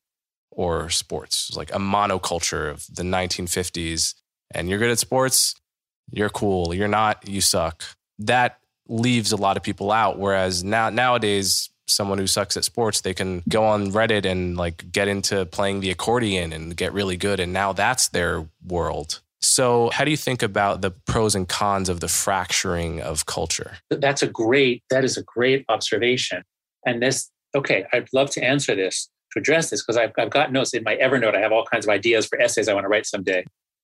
or 0.49 0.89
sports, 0.89 1.49
it's 1.49 1.57
like 1.57 1.71
a 1.71 1.79
monoculture 1.79 2.71
of 2.71 2.85
the 2.87 3.03
1950s, 3.03 4.15
and 4.53 4.69
you're 4.69 4.79
good 4.79 4.89
at 4.89 4.99
sports, 4.99 5.55
you're 6.11 6.29
cool. 6.29 6.73
You're 6.73 6.87
not, 6.87 7.27
you 7.27 7.41
suck. 7.41 7.83
That 8.19 8.59
leaves 8.87 9.31
a 9.31 9.37
lot 9.37 9.57
of 9.57 9.63
people 9.63 9.91
out. 9.91 10.17
Whereas 10.17 10.63
now 10.63 10.89
nowadays, 10.89 11.69
someone 11.87 12.17
who 12.17 12.27
sucks 12.27 12.55
at 12.55 12.63
sports, 12.63 13.01
they 13.01 13.13
can 13.13 13.43
go 13.49 13.65
on 13.65 13.91
Reddit 13.91 14.25
and 14.25 14.55
like 14.57 14.91
get 14.91 15.07
into 15.07 15.45
playing 15.45 15.81
the 15.81 15.91
accordion 15.91 16.53
and 16.53 16.75
get 16.75 16.93
really 16.93 17.17
good, 17.17 17.39
and 17.39 17.51
now 17.51 17.73
that's 17.73 18.07
their 18.09 18.47
world. 18.65 19.21
So, 19.41 19.89
how 19.91 20.05
do 20.05 20.11
you 20.11 20.17
think 20.17 20.43
about 20.43 20.81
the 20.81 20.91
pros 20.91 21.33
and 21.33 21.47
cons 21.47 21.89
of 21.89 21.99
the 21.99 22.07
fracturing 22.07 23.01
of 23.01 23.25
culture? 23.25 23.77
That's 23.89 24.21
a 24.21 24.27
great, 24.27 24.83
that 24.91 25.03
is 25.03 25.17
a 25.17 25.23
great 25.23 25.65
observation. 25.67 26.43
And 26.85 27.01
this, 27.01 27.29
okay, 27.55 27.85
I'd 27.91 28.07
love 28.13 28.29
to 28.31 28.43
answer 28.43 28.75
this, 28.75 29.09
to 29.31 29.39
address 29.39 29.71
this, 29.71 29.81
because 29.81 29.97
I've, 29.97 30.11
I've 30.17 30.29
got 30.29 30.51
notes 30.51 30.73
in 30.73 30.83
my 30.83 30.95
Evernote. 30.95 31.35
I 31.35 31.39
have 31.39 31.51
all 31.51 31.65
kinds 31.65 31.85
of 31.85 31.89
ideas 31.89 32.27
for 32.27 32.39
essays 32.39 32.67
I 32.67 32.73
want 32.73 32.85
to 32.85 32.89
write 32.89 33.07
someday. 33.07 33.43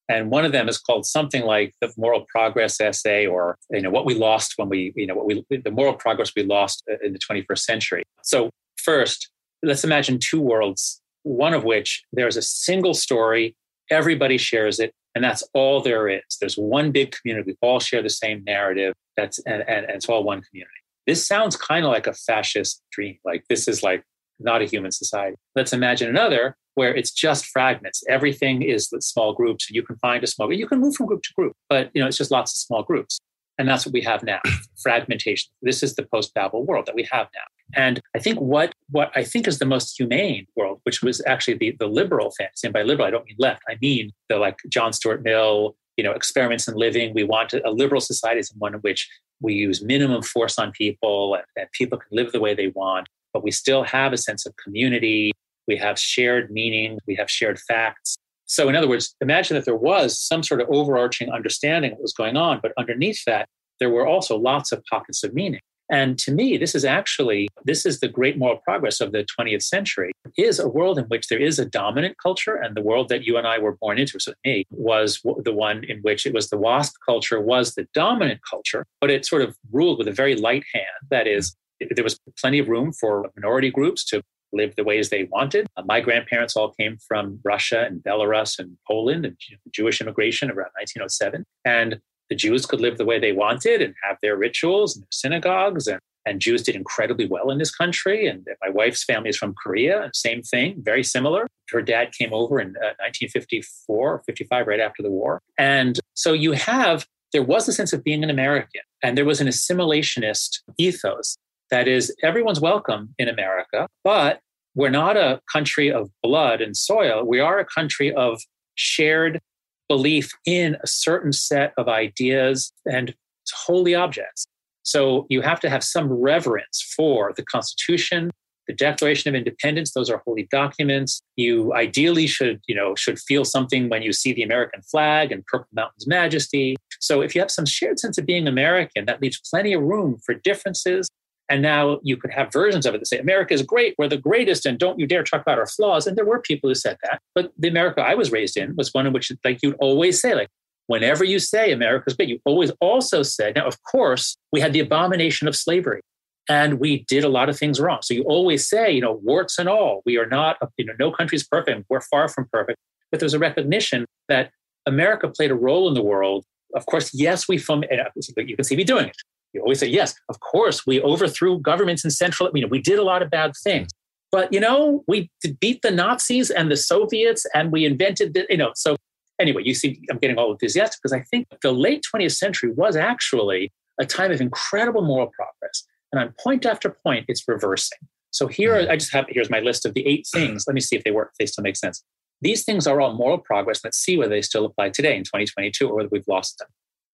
And 0.10 0.30
one 0.30 0.46
of 0.46 0.52
them 0.52 0.70
is 0.70 0.78
called 0.78 1.06
something 1.06 1.44
like 1.44 1.74
the 1.82 1.92
moral 1.98 2.26
progress 2.30 2.80
essay, 2.80 3.26
or 3.26 3.58
you 3.72 3.82
know 3.82 3.90
what 3.90 4.06
we 4.06 4.14
lost 4.14 4.54
when 4.58 4.70
we, 4.70 4.94
you 4.96 5.06
know, 5.06 5.16
what 5.16 5.26
we 5.26 5.44
the 5.50 5.72
moral 5.72 5.96
progress 5.96 6.32
we 6.36 6.44
lost 6.44 6.84
uh, 6.90 6.96
in 7.04 7.14
the 7.14 7.20
21st 7.20 7.60
century. 7.60 8.04
So 8.24 8.50
first, 8.78 9.30
let's 9.64 9.84
imagine 9.84 10.20
two 10.20 10.40
worlds, 10.40 11.02
one 11.24 11.54
of 11.54 11.64
which 11.66 12.04
there's 12.14 12.38
a 12.38 12.42
single 12.42 12.94
story, 12.94 13.56
everybody 13.90 14.38
shares 14.38 14.80
it, 14.80 14.94
and 15.18 15.24
that's 15.24 15.44
all 15.56 15.82
there 15.82 16.08
is. 16.08 16.22
There's 16.40 16.60
one 16.60 16.92
big 16.92 17.12
community. 17.12 17.54
We 17.54 17.68
all 17.68 17.80
share 17.80 18.04
the 18.04 18.10
same 18.12 18.44
narrative. 18.44 18.94
That's 19.16 19.40
and, 19.48 19.64
and, 19.68 19.84
and 19.88 19.96
it's 19.96 20.08
all 20.08 20.24
one 20.24 20.44
community. 20.44 20.78
This 21.08 21.26
sounds 21.26 21.58
kind 21.58 21.86
of 21.86 21.92
like 21.92 22.06
a 22.06 22.14
fascist 22.14 22.84
dream. 22.92 23.18
Like 23.26 23.44
this 23.50 23.68
is 23.68 23.82
like 23.82 24.04
not 24.40 24.62
a 24.62 24.66
human 24.66 24.92
society. 24.92 25.36
Let's 25.56 25.74
imagine 25.74 26.08
another 26.08 26.56
where 26.76 26.94
it's 26.94 27.10
just 27.10 27.48
fragments. 27.48 28.04
Everything 28.08 28.62
is 28.62 28.94
small 29.00 29.34
groups. 29.34 29.72
You 29.72 29.82
can 29.82 29.96
find 29.96 30.24
a 30.24 30.28
small 30.28 30.48
group. 30.48 30.60
You 30.60 30.68
can 30.68 30.80
move 30.80 30.94
from 30.94 31.08
group 31.08 31.24
to 31.24 31.34
group, 31.34 31.54
but 31.68 31.90
you 31.96 32.02
know 32.02 32.08
it's 32.08 32.18
just 32.18 32.30
lots 32.30 32.54
of 32.54 32.60
small 32.60 32.84
groups. 32.84 33.18
And 33.58 33.68
that's 33.68 33.88
what 33.88 33.94
we 33.94 34.02
have 34.02 34.22
now. 34.22 34.40
Fragmentation. 34.84 35.50
This 35.64 35.82
is 35.82 35.96
the 35.96 36.04
post-Babel 36.04 36.64
world 36.64 36.86
that 36.86 36.94
we 36.94 37.08
have 37.12 37.28
now. 37.34 37.42
And 37.74 38.00
I 38.16 38.20
think 38.20 38.40
what 38.40 38.74
what 38.90 39.12
I 39.16 39.24
think 39.24 39.48
is 39.48 39.60
the 39.60 39.66
most 39.66 39.98
humane 39.98 40.48
world, 40.56 40.80
which 40.84 41.02
was 41.02 41.22
actually 41.26 41.56
the, 41.56 41.76
the 41.80 41.88
liberal 41.88 42.32
fantasy, 42.32 42.68
and 42.68 42.74
by 42.74 42.84
liberal 42.84 43.08
I 43.08 43.12
don't 43.12 43.26
mean 43.26 43.36
left, 43.40 43.64
I 43.68 43.78
mean 43.82 44.12
the 44.30 44.38
like 44.38 44.58
John 44.70 44.94
Stuart 44.94 45.24
Mill, 45.24 45.76
you 45.98 46.04
know, 46.04 46.12
experiments 46.12 46.68
in 46.68 46.76
living. 46.76 47.14
We 47.14 47.24
want 47.24 47.54
a 47.54 47.72
liberal 47.72 48.02
society 48.02 48.40
is 48.40 48.54
one 48.58 48.74
in 48.74 48.80
which 48.82 49.10
we 49.42 49.54
use 49.54 49.84
minimum 49.84 50.22
force 50.22 50.58
on 50.58 50.72
people 50.72 51.36
and, 51.36 51.44
and 51.56 51.68
people 51.74 51.98
can 51.98 52.08
live 52.12 52.32
the 52.32 52.40
way 52.40 52.56
they 52.56 52.70
want, 52.70 53.08
but 53.34 53.44
we 53.44 53.52
still 53.52 53.84
have 53.84 54.14
a 54.14 54.18
sense 54.18 54.46
of 54.46 54.56
community. 54.64 55.32
We 55.68 55.76
have 55.78 56.00
shared 56.00 56.50
meaning, 56.50 56.98
we 57.06 57.16
have 57.16 57.30
shared 57.30 57.60
facts. 57.60 58.16
So, 58.46 58.70
in 58.70 58.76
other 58.78 58.88
words, 58.88 59.14
imagine 59.20 59.56
that 59.56 59.66
there 59.66 59.76
was 59.76 60.18
some 60.18 60.42
sort 60.42 60.62
of 60.62 60.70
overarching 60.70 61.30
understanding 61.30 61.92
of 61.92 61.98
what 61.98 62.04
was 62.04 62.14
going 62.14 62.38
on, 62.38 62.60
but 62.62 62.72
underneath 62.78 63.24
that, 63.26 63.50
there 63.80 63.90
were 63.90 64.08
also 64.08 64.38
lots 64.38 64.72
of 64.72 64.84
pockets 64.90 65.24
of 65.24 65.34
meaning. 65.34 65.60
And 65.90 66.18
to 66.20 66.32
me, 66.32 66.58
this 66.58 66.76
is 66.76 66.86
actually 66.86 67.48
this 67.64 67.86
is 67.86 68.00
the 68.00 68.08
great 68.08 68.38
moral 68.38 68.58
progress 68.58 69.00
of 69.00 69.12
the 69.12 69.26
20th 69.40 69.64
century 69.64 70.12
is 70.38 70.60
a 70.60 70.68
world 70.68 71.00
in 71.00 71.06
which 71.06 71.28
there 71.28 71.40
is 71.40 71.60
a 71.60 71.66
dominant 71.66 72.18
culture, 72.22 72.56
and 72.56 72.76
the 72.76 72.82
world 72.82 73.10
that 73.10 73.24
you 73.24 73.38
and 73.38 73.48
I 73.48 73.60
were 73.60 73.78
born 73.78 73.98
into, 73.98 74.20
so 74.20 74.34
me, 74.46 74.66
was 74.72 75.22
the 75.44 75.54
one 75.54 75.84
in 75.86 76.00
which 76.00 76.26
it 76.26 76.34
was 76.34 76.50
the 76.50 76.58
WASP 76.58 76.96
culture 77.06 77.40
was 77.40 77.76
the 77.76 77.88
dominant 77.94 78.42
culture, 78.48 78.86
but 79.02 79.10
it 79.10 79.26
sort 79.26 79.42
of 79.42 79.56
ruled 79.72 79.98
with 79.98 80.08
a 80.08 80.12
very 80.12 80.36
light 80.36 80.64
hand. 80.74 80.86
That 81.10 81.28
is, 81.28 81.56
there 81.80 82.04
was 82.04 82.20
plenty 82.40 82.60
of 82.60 82.68
room 82.68 82.92
for 82.94 83.30
minority 83.36 83.72
groups 83.72 84.04
to 84.06 84.22
live 84.54 84.76
the 84.76 84.84
ways 84.84 85.10
they 85.10 85.26
wanted. 85.26 85.68
Uh, 85.76 85.84
my 85.86 86.00
grandparents 86.00 86.56
all 86.56 86.74
came 86.80 86.98
from 87.08 87.40
Russia 87.44 87.84
and 87.86 88.02
Belarus 88.02 88.60
and 88.60 88.78
Poland 88.88 89.26
and 89.26 89.38
Jewish 89.72 90.00
immigration 90.00 90.50
around 90.50 90.72
1907. 90.76 91.44
And 91.66 92.00
the 92.30 92.36
Jews 92.36 92.66
could 92.66 92.82
live 92.82 92.98
the 92.98 93.06
way 93.06 93.20
they 93.20 93.32
wanted 93.32 93.82
and 93.82 93.94
have 94.04 94.18
their 94.22 94.38
rituals 94.38 94.96
and 94.96 95.04
their 95.04 95.10
synagogues. 95.12 95.88
And, 95.88 96.00
and 96.26 96.42
Jews 96.42 96.64
did 96.64 96.76
incredibly 96.76 97.26
well 97.26 97.50
in 97.50 97.58
this 97.58 97.74
country. 97.74 98.28
And 98.28 98.46
my 98.62 98.70
wife's 98.70 99.04
family 99.04 99.30
is 99.30 99.38
from 99.38 99.54
Korea, 99.54 100.10
same 100.14 100.42
thing, 100.42 100.76
very 100.80 101.04
similar. 101.04 101.48
Her 101.70 101.82
dad 101.82 102.12
came 102.14 102.34
over 102.34 102.60
in 102.60 102.70
uh, 102.78 102.96
1954, 103.00 104.24
55, 104.26 104.68
right 104.68 104.80
after 104.80 105.04
the 105.04 105.12
war. 105.12 105.42
And 105.58 106.00
so 106.14 106.34
you 106.34 106.52
have, 106.54 107.06
there 107.34 107.44
was 107.44 107.68
a 107.68 107.74
sense 107.74 107.94
of 107.94 108.04
being 108.04 108.24
an 108.24 108.30
American, 108.30 108.82
and 109.04 109.18
there 109.18 109.26
was 109.26 109.42
an 109.42 109.48
assimilationist 109.48 110.60
ethos. 110.78 111.38
That 111.70 111.88
is, 111.88 112.16
everyone's 112.24 112.62
welcome 112.62 113.14
in 113.18 113.28
America, 113.28 113.88
but 114.04 114.40
we're 114.76 114.90
not 114.90 115.18
a 115.18 115.42
country 115.52 115.92
of 115.92 116.10
blood 116.22 116.62
and 116.62 116.78
soil. 116.78 117.26
We 117.26 117.40
are 117.40 117.60
a 117.60 117.66
country 117.66 118.14
of 118.14 118.42
shared 118.76 119.42
belief 119.88 120.32
in 120.46 120.78
a 120.84 120.88
certain 120.88 121.32
set 121.34 121.74
of 121.78 121.88
ideas 121.88 122.72
and 122.86 123.14
holy 123.54 123.96
objects. 123.96 124.48
So 124.84 125.26
you 125.30 125.42
have 125.42 125.60
to 125.62 125.70
have 125.70 125.84
some 125.84 126.12
reverence 126.12 126.94
for 126.96 127.34
the 127.36 127.44
Constitution, 127.44 128.32
the 128.68 128.74
Declaration 128.74 129.30
of 129.30 129.36
Independence. 129.36 129.94
Those 129.94 130.10
are 130.10 130.22
holy 130.26 130.48
documents. 130.50 131.22
You 131.36 131.74
ideally 131.74 132.28
should, 132.28 132.62
you 132.68 132.76
know, 132.76 132.96
should 132.96 133.20
feel 133.20 133.44
something 133.44 133.90
when 133.90 134.02
you 134.02 134.14
see 134.14 134.34
the 134.34 134.44
American 134.44 134.82
flag 134.82 135.32
and 135.32 135.46
Purple 135.46 135.68
Mountain's 135.74 136.08
majesty. 136.08 136.76
So 137.00 137.22
if 137.22 137.36
you 137.36 137.42
have 137.42 137.52
some 137.52 137.66
shared 137.66 138.00
sense 138.00 138.18
of 138.18 138.26
being 138.26 138.48
American, 138.48 139.06
that 139.06 139.22
leaves 139.22 139.42
plenty 139.50 139.74
of 139.74 139.82
room 139.82 140.20
for 140.26 140.34
differences 140.36 141.08
and 141.50 141.62
now 141.62 142.00
you 142.04 142.18
could 142.18 142.32
have 142.32 142.52
versions 142.52 142.86
of 142.86 142.94
it 142.94 143.00
that 143.00 143.08
say, 143.08 143.20
America 143.20 143.54
is 143.54 143.62
great, 143.62 143.96
we're 143.98 144.08
the 144.08 144.18
greatest, 144.18 144.66
and 144.66 144.78
don't 144.78 145.00
you 145.00 145.08
dare 145.08 145.24
talk 145.24 145.42
about 145.42 145.58
our 145.58 145.68
flaws. 145.68 146.06
And 146.06 146.18
there 146.18 146.26
were 146.26 146.42
people 146.42 146.70
who 146.70 146.76
said 146.76 146.98
that. 147.04 147.22
But 147.34 147.52
the 147.58 147.70
America 147.70 148.02
I 148.02 148.16
was 148.16 148.32
raised 148.32 148.58
in 148.58 148.76
was 148.76 148.94
one 148.94 149.08
in 149.08 149.14
which, 149.14 149.32
like, 149.44 149.60
you'd 149.62 149.76
always 149.80 150.20
say, 150.20 150.36
like, 150.36 150.50
whenever 150.88 151.24
you 151.24 151.40
say 151.40 151.72
America's 151.72 152.16
great, 152.16 152.30
you 152.30 152.40
always 152.46 152.72
also 152.82 153.24
said, 153.24 153.56
now, 153.56 153.66
of 153.66 153.82
course, 153.84 154.38
we 154.52 154.60
had 154.60 154.74
the 154.74 154.80
abomination 154.80 155.48
of 155.48 155.56
slavery 155.56 156.02
and 156.50 156.80
we 156.80 157.04
did 157.10 157.24
a 157.24 157.30
lot 157.30 157.50
of 157.50 157.58
things 157.58 157.80
wrong. 157.80 158.00
So 158.02 158.14
you 158.14 158.24
always 158.24 158.68
say, 158.68 158.92
you 158.92 159.02
know, 159.02 159.20
warts 159.24 159.60
and 159.60 159.68
all, 159.68 160.02
we 160.06 160.18
are 160.18 160.26
not, 160.26 160.58
you 160.78 160.86
know, 160.86 160.94
no 160.98 161.12
country's 161.12 161.46
perfect. 161.46 161.86
We're 161.90 162.02
far 162.02 162.30
from 162.30 162.48
perfect. 162.52 162.80
But 163.12 163.20
there's 163.20 163.34
a 163.34 163.40
recognition 163.40 164.06
that 164.30 164.52
America 164.86 165.28
played 165.28 165.52
a 165.52 165.56
role 165.56 165.88
in 165.88 165.94
the 165.94 166.04
world. 166.04 166.46
Of 166.74 166.86
course, 166.86 167.14
yes, 167.14 167.48
we 167.48 167.58
from, 167.58 167.84
uh, 167.92 168.04
you 168.38 168.56
can 168.56 168.64
see 168.64 168.76
me 168.76 168.84
doing 168.84 169.08
it. 169.08 169.18
You 169.54 169.62
always 169.62 169.80
say, 169.80 169.88
yes, 169.88 170.16
of 170.30 170.40
course, 170.40 170.86
we 170.86 171.02
overthrew 171.02 171.60
governments 171.60 172.04
in 172.04 172.12
Central. 172.12 172.50
You 172.54 172.62
know, 172.62 172.68
we 172.68 172.82
did 172.82 173.00
a 173.00 173.04
lot 173.04 173.22
of 173.22 173.30
bad 173.30 173.54
things. 173.64 173.90
But, 174.32 174.52
you 174.52 174.60
know, 174.60 175.04
we 175.08 175.32
beat 175.60 175.82
the 175.82 175.92
Nazis 175.92 176.50
and 176.50 176.70
the 176.70 176.76
Soviets 176.76 177.46
and 177.54 177.72
we 177.72 177.86
invented, 177.86 178.34
the, 178.34 178.46
you 178.50 178.58
know, 178.58 178.72
so 178.76 178.98
anyway, 179.40 179.62
you 179.64 179.74
see, 179.74 180.02
I'm 180.12 180.18
getting 180.18 180.38
all 180.38 180.52
enthusiastic 180.52 181.02
because 181.02 181.14
I 181.14 181.22
think 181.22 181.48
the 181.62 181.72
late 181.72 182.04
20th 182.14 182.36
century 182.36 182.72
was 182.72 182.96
actually 182.96 183.72
a 184.00 184.06
time 184.06 184.32
of 184.32 184.42
incredible 184.42 185.02
moral 185.02 185.28
progress. 185.28 185.84
And 186.12 186.22
on 186.22 186.34
point 186.40 186.66
after 186.66 186.90
point, 186.90 187.26
it's 187.28 187.48
reversing. 187.48 188.00
So 188.32 188.48
here, 188.48 188.74
mm-hmm. 188.74 188.92
I 188.92 188.98
just 188.98 189.14
have, 189.14 189.26
here's 189.30 189.50
my 189.50 189.60
list 189.60 189.86
of 189.86 189.94
the 189.94 190.06
eight 190.06 190.28
things. 190.32 190.66
Let 190.68 190.74
me 190.74 190.82
see 190.82 190.96
if 190.96 191.04
they 191.04 191.12
work, 191.12 191.30
if 191.32 191.38
they 191.38 191.46
still 191.46 191.64
make 191.64 191.78
sense. 191.78 192.04
These 192.42 192.66
things 192.66 192.86
are 192.86 193.02
all 193.02 193.14
moral 193.14 193.40
progress. 193.40 193.84
Let's 193.84 193.98
see 193.98 194.18
whether 194.18 194.30
they 194.30 194.42
still 194.42 194.66
apply 194.66 194.90
today 194.90 195.16
in 195.16 195.24
2022 195.24 195.90
or 195.90 195.96
whether 195.96 196.10
we've 196.12 196.28
lost 196.28 196.60
them. 196.60 196.68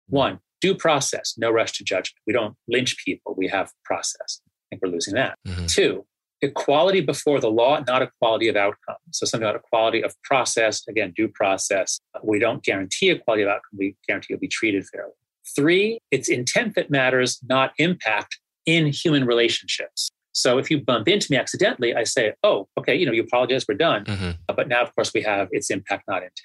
One, 0.08 0.40
due 0.62 0.76
process, 0.76 1.36
no 1.38 1.52
rush 1.52 1.74
to 1.74 1.84
judgment. 1.84 2.22
We 2.26 2.34
don't 2.34 2.56
lynch 2.68 2.98
people, 3.04 3.36
we 3.38 3.48
have 3.48 3.72
process. 3.84 4.42
I 4.46 4.50
think 4.70 4.82
we're 4.82 4.92
losing 4.92 5.14
that. 5.16 5.38
Mm-hmm. 5.48 5.66
Two, 5.68 6.06
equality 6.42 7.02
before 7.02 7.40
the 7.40 7.50
law, 7.50 7.82
not 7.88 8.02
equality 8.02 8.48
of 8.48 8.56
outcome. 8.56 8.98
So 9.12 9.26
something 9.26 9.48
about 9.48 9.60
equality 9.60 10.04
of 10.04 10.16
process, 10.24 10.86
again, 10.88 11.14
due 11.16 11.28
process. 11.30 12.00
We 12.24 12.40
don't 12.40 12.64
guarantee 12.64 13.10
equality 13.10 13.44
of 13.44 13.50
outcome, 13.50 13.78
we 13.78 13.96
guarantee 14.08 14.28
you'll 14.32 14.40
be 14.40 14.48
treated 14.48 14.86
fairly. 14.88 15.14
Three, 15.56 16.00
it's 16.12 16.30
intent 16.30 16.76
that 16.76 16.90
matters, 16.90 17.40
not 17.48 17.74
impact 17.78 18.40
in 18.66 18.88
human 18.88 19.26
relationships. 19.26 20.12
So 20.34 20.58
if 20.58 20.72
you 20.72 20.82
bump 20.82 21.08
into 21.08 21.28
me 21.32 21.38
accidentally, 21.38 21.94
I 21.96 22.04
say, 22.06 22.34
oh, 22.44 22.68
okay, 22.78 22.96
you 22.96 23.06
know, 23.06 23.12
you 23.12 23.24
apologize, 23.24 23.66
we're 23.68 23.76
done. 23.76 24.06
Mm-hmm. 24.06 24.32
But 24.56 24.68
now, 24.68 24.82
of 24.82 24.96
course, 24.96 25.14
we 25.14 25.22
have 25.22 25.48
its 25.52 25.70
impact, 25.70 26.06
not 26.08 26.18
intent. 26.24 26.40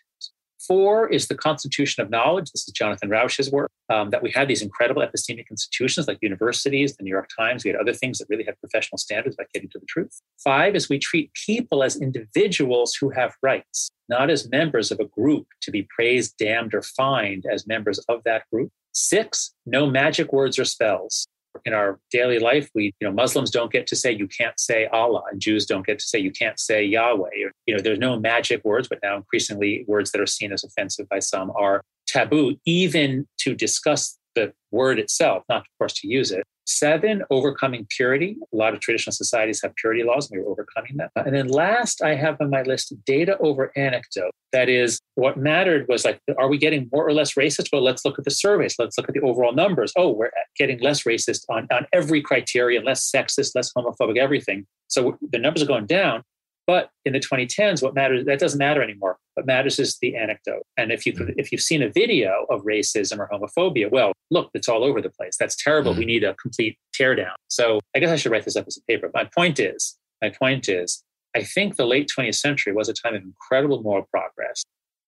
Four 0.59 1.09
is 1.09 1.29
the 1.29 1.37
Constitution 1.37 2.03
of 2.03 2.11
Knowledge. 2.11 2.51
This 2.51 2.66
is 2.66 2.73
Jonathan 2.73 3.09
Rauch's 3.09 3.51
work. 3.51 3.71
Um, 3.90 4.11
that 4.11 4.23
we 4.23 4.31
had 4.31 4.49
these 4.49 4.61
incredible 4.61 5.03
epistemic 5.03 5.49
institutions 5.51 6.09
like 6.09 6.18
universities, 6.21 6.97
the 6.97 7.05
New 7.05 7.11
York 7.11 7.31
Times. 7.35 7.64
We 7.64 7.71
had 7.71 7.81
other 7.81 7.94
things 7.94 8.18
that 8.18 8.29
really 8.29 8.44
had 8.44 8.61
professional 8.61 8.99
standards 8.99 9.37
about 9.37 9.51
getting 9.55 9.71
to 9.71 9.79
the 9.79 9.87
truth. 9.87 10.21
Five 10.42 10.75
is 10.75 10.88
we 10.88 10.99
treat 10.99 11.33
people 11.33 11.83
as 11.83 11.97
individuals 11.97 12.94
who 12.94 13.11
have 13.11 13.35
rights, 13.42 13.90
not 14.09 14.29
as 14.29 14.51
members 14.51 14.90
of 14.90 15.01
a 15.01 15.07
group 15.07 15.47
to 15.62 15.71
be 15.71 15.87
praised, 15.94 16.37
damned, 16.38 16.75
or 16.75 16.83
fined 16.83 17.47
as 17.51 17.66
members 17.66 17.99
of 18.09 18.23
that 18.25 18.42
group. 18.53 18.71
Six, 18.92 19.55
no 19.64 19.87
magic 19.87 20.33
words 20.33 20.59
or 20.59 20.64
spells 20.64 21.27
in 21.64 21.73
our 21.73 21.99
daily 22.11 22.38
life 22.38 22.68
we 22.75 22.92
you 23.01 23.07
know 23.07 23.12
muslims 23.12 23.51
don't 23.51 23.73
get 23.73 23.87
to 23.87 23.97
say 23.97 24.12
you 24.12 24.29
can't 24.29 24.59
say 24.59 24.87
allah 24.92 25.23
and 25.31 25.40
jews 25.40 25.66
don't 25.66 25.87
get 25.87 25.99
to 25.99 26.07
say 26.07 26.18
you 26.18 26.31
can't 26.31 26.59
say 26.59 26.85
yahweh. 26.85 27.29
Or, 27.44 27.53
you 27.66 27.77
know 27.77 27.81
there's 27.83 27.99
no 27.99 28.18
magic 28.18 28.64
words 28.64 28.88
but 28.88 28.99
now 29.03 29.16
increasingly 29.16 29.85
words 29.87 30.11
that 30.12 30.21
are 30.21 30.27
seen 30.27 30.53
as 30.53 30.64
offensive 30.64 31.09
by 31.09 31.18
some 31.18 31.51
are 31.57 31.83
taboo 32.07 32.57
even 32.64 33.27
to 33.38 33.55
discuss 33.55 34.18
the 34.35 34.53
word 34.71 34.99
itself 34.99 35.44
not 35.49 35.61
of 35.61 35.66
course 35.79 35.94
to 35.94 36.09
use 36.09 36.31
it 36.31 36.44
Seven, 36.71 37.23
overcoming 37.31 37.87
purity. 37.89 38.37
A 38.53 38.57
lot 38.57 38.75
of 38.75 38.81
traditional 38.81 39.15
societies 39.15 39.63
have 39.63 39.75
purity 39.77 40.03
laws, 40.03 40.31
and 40.31 40.39
we 40.39 40.45
are 40.45 40.51
overcoming 40.51 40.99
that. 40.99 41.11
And 41.17 41.35
then 41.35 41.49
last, 41.49 42.03
I 42.03 42.15
have 42.15 42.39
on 42.43 42.51
my 42.51 42.61
list 42.61 42.93
data 43.07 43.39
over 43.39 43.73
anecdote. 43.75 44.33
That 44.53 44.69
is, 44.69 45.01
what 45.15 45.39
mattered 45.39 45.87
was 45.89 46.05
like, 46.05 46.21
are 46.37 46.47
we 46.47 46.59
getting 46.59 46.91
more 46.93 47.09
or 47.09 47.15
less 47.15 47.35
racist? 47.37 47.69
Well, 47.73 47.83
let's 47.83 48.05
look 48.05 48.19
at 48.19 48.27
the 48.27 48.31
surveys. 48.31 48.75
Let's 48.79 48.99
look 48.99 49.09
at 49.09 49.15
the 49.15 49.23
overall 49.23 49.55
numbers. 49.55 49.95
Oh, 49.97 50.11
we're 50.11 50.31
getting 50.59 50.79
less 50.81 51.05
racist 51.05 51.45
on, 51.49 51.69
on 51.73 51.87
every 51.95 52.21
criterion, 52.21 52.85
less 52.85 53.11
sexist, 53.11 53.55
less 53.55 53.73
homophobic, 53.73 54.19
everything. 54.19 54.67
So 54.89 55.17
the 55.33 55.39
numbers 55.39 55.63
are 55.63 55.67
going 55.67 55.87
down. 55.87 56.23
But 56.69 56.91
in 57.07 57.15
the 57.15 57.19
2010s, 57.19 57.83
what 57.83 57.95
matters 57.95 58.27
that 58.27 58.39
doesn't 58.39 58.59
matter 58.59 58.83
anymore. 58.83 59.17
What 59.35 59.47
matters 59.47 59.79
is 59.79 59.97
the 60.03 60.15
anecdote. 60.15 60.65
And 60.77 60.93
if 60.93 61.07
you 61.07 61.15
could, 61.15 61.35
if 61.39 61.51
you've 61.51 61.63
seen 61.63 61.83
a 61.83 61.89
video 61.89 62.45
of 62.51 62.63
racism 62.63 63.19
or 63.19 63.29
homophobia, 63.33 63.91
well, 63.91 64.13
look, 64.31 64.51
it's 64.53 64.69
all 64.69 64.85
over 64.85 65.01
the 65.01 65.09
place. 65.09 65.37
That's 65.41 65.57
terrible. 65.57 65.93
Mm-hmm. 65.93 66.01
We 66.01 66.05
need 66.05 66.25
a 66.25 66.35
complete 66.35 66.79
teardown. 66.95 67.33
So 67.49 67.81
I 67.97 68.01
guess 68.01 68.11
I 68.11 68.17
should 68.17 68.31
write 68.31 68.45
this 68.45 68.55
up 68.55 68.67
as 68.67 68.77
a 68.77 68.83
paper. 68.83 69.11
My 69.15 69.25
point 69.35 69.59
is, 69.59 69.97
my 70.21 70.29
point 70.29 70.69
is, 70.69 71.03
I 71.35 71.43
think 71.43 71.77
the 71.77 71.87
late 71.87 72.11
20th 72.17 72.35
century 72.35 72.75
was 72.75 72.91
a 72.91 72.93
time 72.93 73.15
of 73.15 73.23
incredible 73.23 73.83
moral 73.83 74.07
progress. 74.11 74.63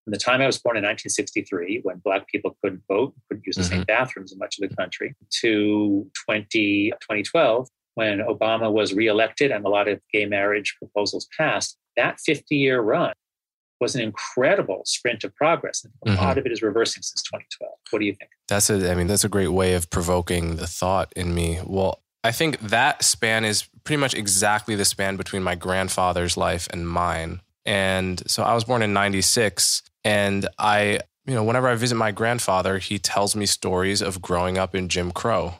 From 0.04 0.12
the 0.12 0.18
time 0.18 0.40
I 0.40 0.46
was 0.46 0.58
born 0.58 0.78
in 0.78 0.84
1963, 0.84 1.80
when 1.82 1.98
Black 1.98 2.26
people 2.28 2.56
couldn't 2.62 2.82
vote, 2.88 3.12
couldn't 3.28 3.44
use 3.46 3.56
the 3.56 3.62
mm-hmm. 3.62 3.70
same 3.70 3.84
bathrooms 3.84 4.32
in 4.32 4.38
much 4.38 4.58
of 4.58 4.66
the 4.66 4.74
country, 4.74 5.14
to 5.42 6.10
20, 6.24 6.90
2012, 7.02 7.68
when 8.00 8.20
Obama 8.20 8.72
was 8.72 8.94
reelected 8.94 9.50
and 9.50 9.62
a 9.66 9.68
lot 9.68 9.86
of 9.86 10.00
gay 10.10 10.24
marriage 10.24 10.74
proposals 10.78 11.28
passed, 11.36 11.76
that 11.98 12.18
50 12.18 12.56
year 12.56 12.80
run 12.80 13.12
was 13.78 13.94
an 13.94 14.00
incredible 14.00 14.80
sprint 14.86 15.22
of 15.22 15.34
progress. 15.34 15.84
And 15.84 15.92
a 16.06 16.08
mm-hmm. 16.08 16.24
lot 16.24 16.38
of 16.38 16.46
it 16.46 16.52
is 16.52 16.62
reversing 16.62 17.02
since 17.02 17.22
2012. 17.24 17.72
What 17.90 17.98
do 17.98 18.06
you 18.06 18.14
think? 18.14 18.30
That's 18.48 18.70
a, 18.70 18.90
I 18.90 18.94
mean, 18.94 19.06
that's 19.06 19.24
a 19.24 19.28
great 19.28 19.48
way 19.48 19.74
of 19.74 19.90
provoking 19.90 20.56
the 20.56 20.66
thought 20.66 21.12
in 21.14 21.34
me. 21.34 21.60
Well, 21.62 22.00
I 22.24 22.32
think 22.32 22.58
that 22.60 23.04
span 23.04 23.44
is 23.44 23.68
pretty 23.84 24.00
much 24.00 24.14
exactly 24.14 24.76
the 24.76 24.86
span 24.86 25.18
between 25.18 25.42
my 25.42 25.54
grandfather's 25.54 26.38
life 26.38 26.68
and 26.70 26.88
mine. 26.88 27.42
And 27.66 28.22
so 28.30 28.42
I 28.42 28.54
was 28.54 28.64
born 28.64 28.80
in 28.80 28.94
96 28.94 29.82
and 30.04 30.48
I, 30.58 31.00
you 31.26 31.34
know, 31.34 31.44
whenever 31.44 31.68
I 31.68 31.74
visit 31.74 31.96
my 31.96 32.12
grandfather, 32.12 32.78
he 32.78 32.98
tells 32.98 33.36
me 33.36 33.44
stories 33.44 34.00
of 34.00 34.22
growing 34.22 34.56
up 34.56 34.74
in 34.74 34.88
Jim 34.88 35.10
Crow 35.10 35.56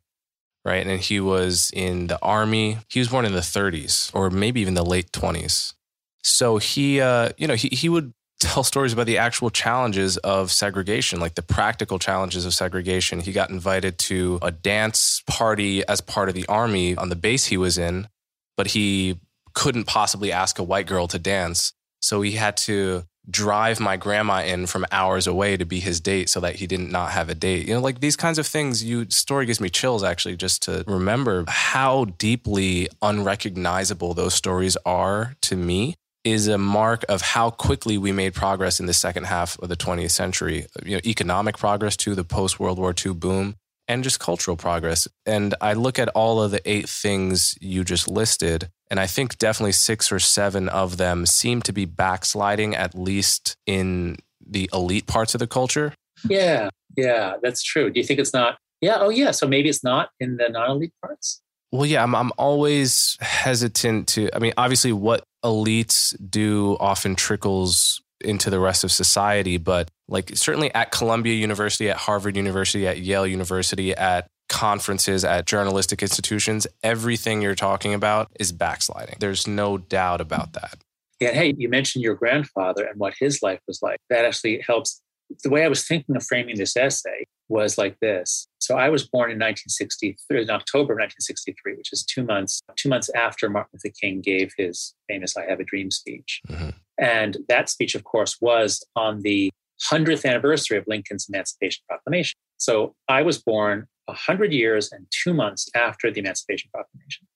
right? 0.64 0.86
And 0.86 1.00
he 1.00 1.20
was 1.20 1.70
in 1.74 2.06
the 2.08 2.18
army. 2.22 2.78
He 2.88 2.98
was 2.98 3.08
born 3.08 3.24
in 3.24 3.32
the 3.32 3.40
30s 3.40 4.14
or 4.14 4.30
maybe 4.30 4.60
even 4.60 4.74
the 4.74 4.84
late 4.84 5.12
20s. 5.12 5.74
So 6.22 6.58
he, 6.58 7.00
uh, 7.00 7.30
you 7.38 7.46
know, 7.46 7.54
he, 7.54 7.68
he 7.68 7.88
would 7.88 8.12
tell 8.40 8.64
stories 8.64 8.92
about 8.92 9.06
the 9.06 9.18
actual 9.18 9.50
challenges 9.50 10.16
of 10.18 10.50
segregation, 10.50 11.20
like 11.20 11.34
the 11.34 11.42
practical 11.42 11.98
challenges 11.98 12.46
of 12.46 12.54
segregation. 12.54 13.20
He 13.20 13.32
got 13.32 13.50
invited 13.50 13.98
to 13.98 14.38
a 14.42 14.50
dance 14.50 15.22
party 15.26 15.86
as 15.86 16.00
part 16.00 16.28
of 16.28 16.34
the 16.34 16.46
army 16.46 16.96
on 16.96 17.10
the 17.10 17.16
base 17.16 17.46
he 17.46 17.56
was 17.56 17.76
in, 17.76 18.08
but 18.56 18.68
he 18.68 19.18
couldn't 19.54 19.84
possibly 19.84 20.32
ask 20.32 20.58
a 20.58 20.62
white 20.62 20.86
girl 20.86 21.06
to 21.08 21.18
dance. 21.18 21.74
So 22.00 22.22
he 22.22 22.32
had 22.32 22.56
to 22.58 23.04
drive 23.30 23.80
my 23.80 23.96
grandma 23.96 24.42
in 24.42 24.66
from 24.66 24.84
hours 24.90 25.26
away 25.26 25.56
to 25.56 25.64
be 25.64 25.80
his 25.80 26.00
date 26.00 26.28
so 26.28 26.40
that 26.40 26.56
he 26.56 26.66
didn't 26.66 26.90
not 26.90 27.12
have 27.12 27.28
a 27.28 27.34
date. 27.34 27.68
You 27.68 27.74
know, 27.74 27.80
like 27.80 28.00
these 28.00 28.16
kinds 28.16 28.38
of 28.38 28.46
things, 28.46 28.82
you 28.82 29.08
story 29.10 29.46
gives 29.46 29.60
me 29.60 29.68
chills 29.68 30.02
actually 30.02 30.36
just 30.36 30.62
to 30.64 30.84
remember 30.86 31.44
how 31.48 32.06
deeply 32.18 32.88
unrecognizable 33.02 34.14
those 34.14 34.34
stories 34.34 34.76
are 34.84 35.34
to 35.42 35.56
me 35.56 35.94
is 36.24 36.48
a 36.48 36.58
mark 36.58 37.04
of 37.08 37.22
how 37.22 37.50
quickly 37.50 37.96
we 37.96 38.12
made 38.12 38.34
progress 38.34 38.78
in 38.78 38.86
the 38.86 38.92
second 38.92 39.24
half 39.24 39.58
of 39.60 39.68
the 39.68 39.76
20th 39.76 40.10
century. 40.10 40.66
You 40.84 40.96
know, 40.96 41.00
economic 41.06 41.56
progress 41.56 41.96
to 41.98 42.14
the 42.14 42.24
post 42.24 42.60
World 42.60 42.78
War 42.78 42.94
II 42.94 43.14
boom 43.14 43.56
and 43.90 44.04
just 44.04 44.20
cultural 44.20 44.56
progress. 44.56 45.08
And 45.26 45.52
I 45.60 45.72
look 45.72 45.98
at 45.98 46.08
all 46.10 46.40
of 46.40 46.52
the 46.52 46.62
eight 46.64 46.88
things 46.88 47.56
you 47.60 47.82
just 47.82 48.06
listed, 48.06 48.70
and 48.88 49.00
I 49.00 49.08
think 49.08 49.36
definitely 49.36 49.72
six 49.72 50.12
or 50.12 50.20
seven 50.20 50.68
of 50.68 50.96
them 50.96 51.26
seem 51.26 51.60
to 51.62 51.72
be 51.72 51.86
backsliding, 51.86 52.76
at 52.76 52.94
least 52.94 53.56
in 53.66 54.18
the 54.46 54.70
elite 54.72 55.08
parts 55.08 55.34
of 55.34 55.40
the 55.40 55.48
culture. 55.48 55.92
Yeah, 56.28 56.68
yeah, 56.96 57.34
that's 57.42 57.64
true. 57.64 57.90
Do 57.90 57.98
you 57.98 58.06
think 58.06 58.20
it's 58.20 58.32
not? 58.32 58.58
Yeah, 58.80 58.98
oh, 59.00 59.10
yeah. 59.10 59.32
So 59.32 59.48
maybe 59.48 59.68
it's 59.68 59.82
not 59.82 60.10
in 60.20 60.36
the 60.36 60.48
non 60.48 60.70
elite 60.70 60.92
parts? 61.02 61.42
Well, 61.72 61.86
yeah, 61.86 62.04
I'm, 62.04 62.14
I'm 62.14 62.30
always 62.38 63.16
hesitant 63.20 64.06
to. 64.08 64.30
I 64.34 64.38
mean, 64.38 64.52
obviously, 64.56 64.92
what 64.92 65.24
elites 65.44 66.14
do 66.30 66.76
often 66.78 67.16
trickles 67.16 68.00
into 68.22 68.50
the 68.50 68.60
rest 68.60 68.84
of 68.84 68.92
society, 68.92 69.56
but 69.56 69.90
like 70.08 70.32
certainly 70.34 70.72
at 70.74 70.90
Columbia 70.90 71.34
University, 71.34 71.88
at 71.88 71.96
Harvard 71.96 72.36
University, 72.36 72.86
at 72.86 72.98
Yale 72.98 73.26
University, 73.26 73.94
at 73.94 74.26
conferences, 74.48 75.24
at 75.24 75.46
journalistic 75.46 76.02
institutions, 76.02 76.66
everything 76.82 77.40
you're 77.40 77.54
talking 77.54 77.94
about 77.94 78.28
is 78.38 78.52
backsliding. 78.52 79.16
There's 79.20 79.46
no 79.46 79.78
doubt 79.78 80.20
about 80.20 80.52
that. 80.54 80.78
Yeah. 81.20 81.32
Hey, 81.32 81.54
you 81.56 81.68
mentioned 81.68 82.02
your 82.02 82.14
grandfather 82.14 82.84
and 82.84 82.98
what 82.98 83.14
his 83.18 83.42
life 83.42 83.60
was 83.66 83.80
like. 83.82 83.98
That 84.10 84.24
actually 84.24 84.62
helps. 84.66 85.00
The 85.44 85.50
way 85.50 85.64
I 85.64 85.68
was 85.68 85.86
thinking 85.86 86.16
of 86.16 86.24
framing 86.24 86.56
this 86.56 86.76
essay 86.76 87.26
was 87.48 87.78
like 87.78 87.98
this. 88.00 88.48
So 88.58 88.76
I 88.76 88.88
was 88.88 89.06
born 89.06 89.30
in 89.30 89.38
1963, 89.38 90.42
in 90.42 90.50
October 90.50 90.94
of 90.94 90.98
1963, 90.98 91.74
which 91.74 91.92
is 91.92 92.04
two 92.04 92.24
months, 92.24 92.60
two 92.76 92.88
months 92.88 93.10
after 93.14 93.48
Martin 93.48 93.78
Luther 93.84 93.94
King 94.00 94.20
gave 94.20 94.52
his 94.56 94.94
famous 95.08 95.36
"I 95.36 95.44
Have 95.44 95.60
a 95.60 95.64
Dream" 95.64 95.90
speech. 95.90 96.40
Mm-hmm. 96.48 96.70
And 97.00 97.38
that 97.48 97.68
speech, 97.68 97.94
of 97.94 98.04
course, 98.04 98.36
was 98.40 98.84
on 98.94 99.22
the 99.22 99.50
100th 99.90 100.28
anniversary 100.28 100.76
of 100.76 100.84
Lincoln's 100.86 101.26
Emancipation 101.28 101.82
Proclamation. 101.88 102.36
So 102.58 102.94
I 103.08 103.22
was 103.22 103.38
born 103.38 103.86
100 104.04 104.52
years 104.52 104.92
and 104.92 105.06
two 105.10 105.32
months 105.32 105.68
after 105.74 106.10
the 106.10 106.20
Emancipation 106.20 106.70
Proclamation. 106.72 107.26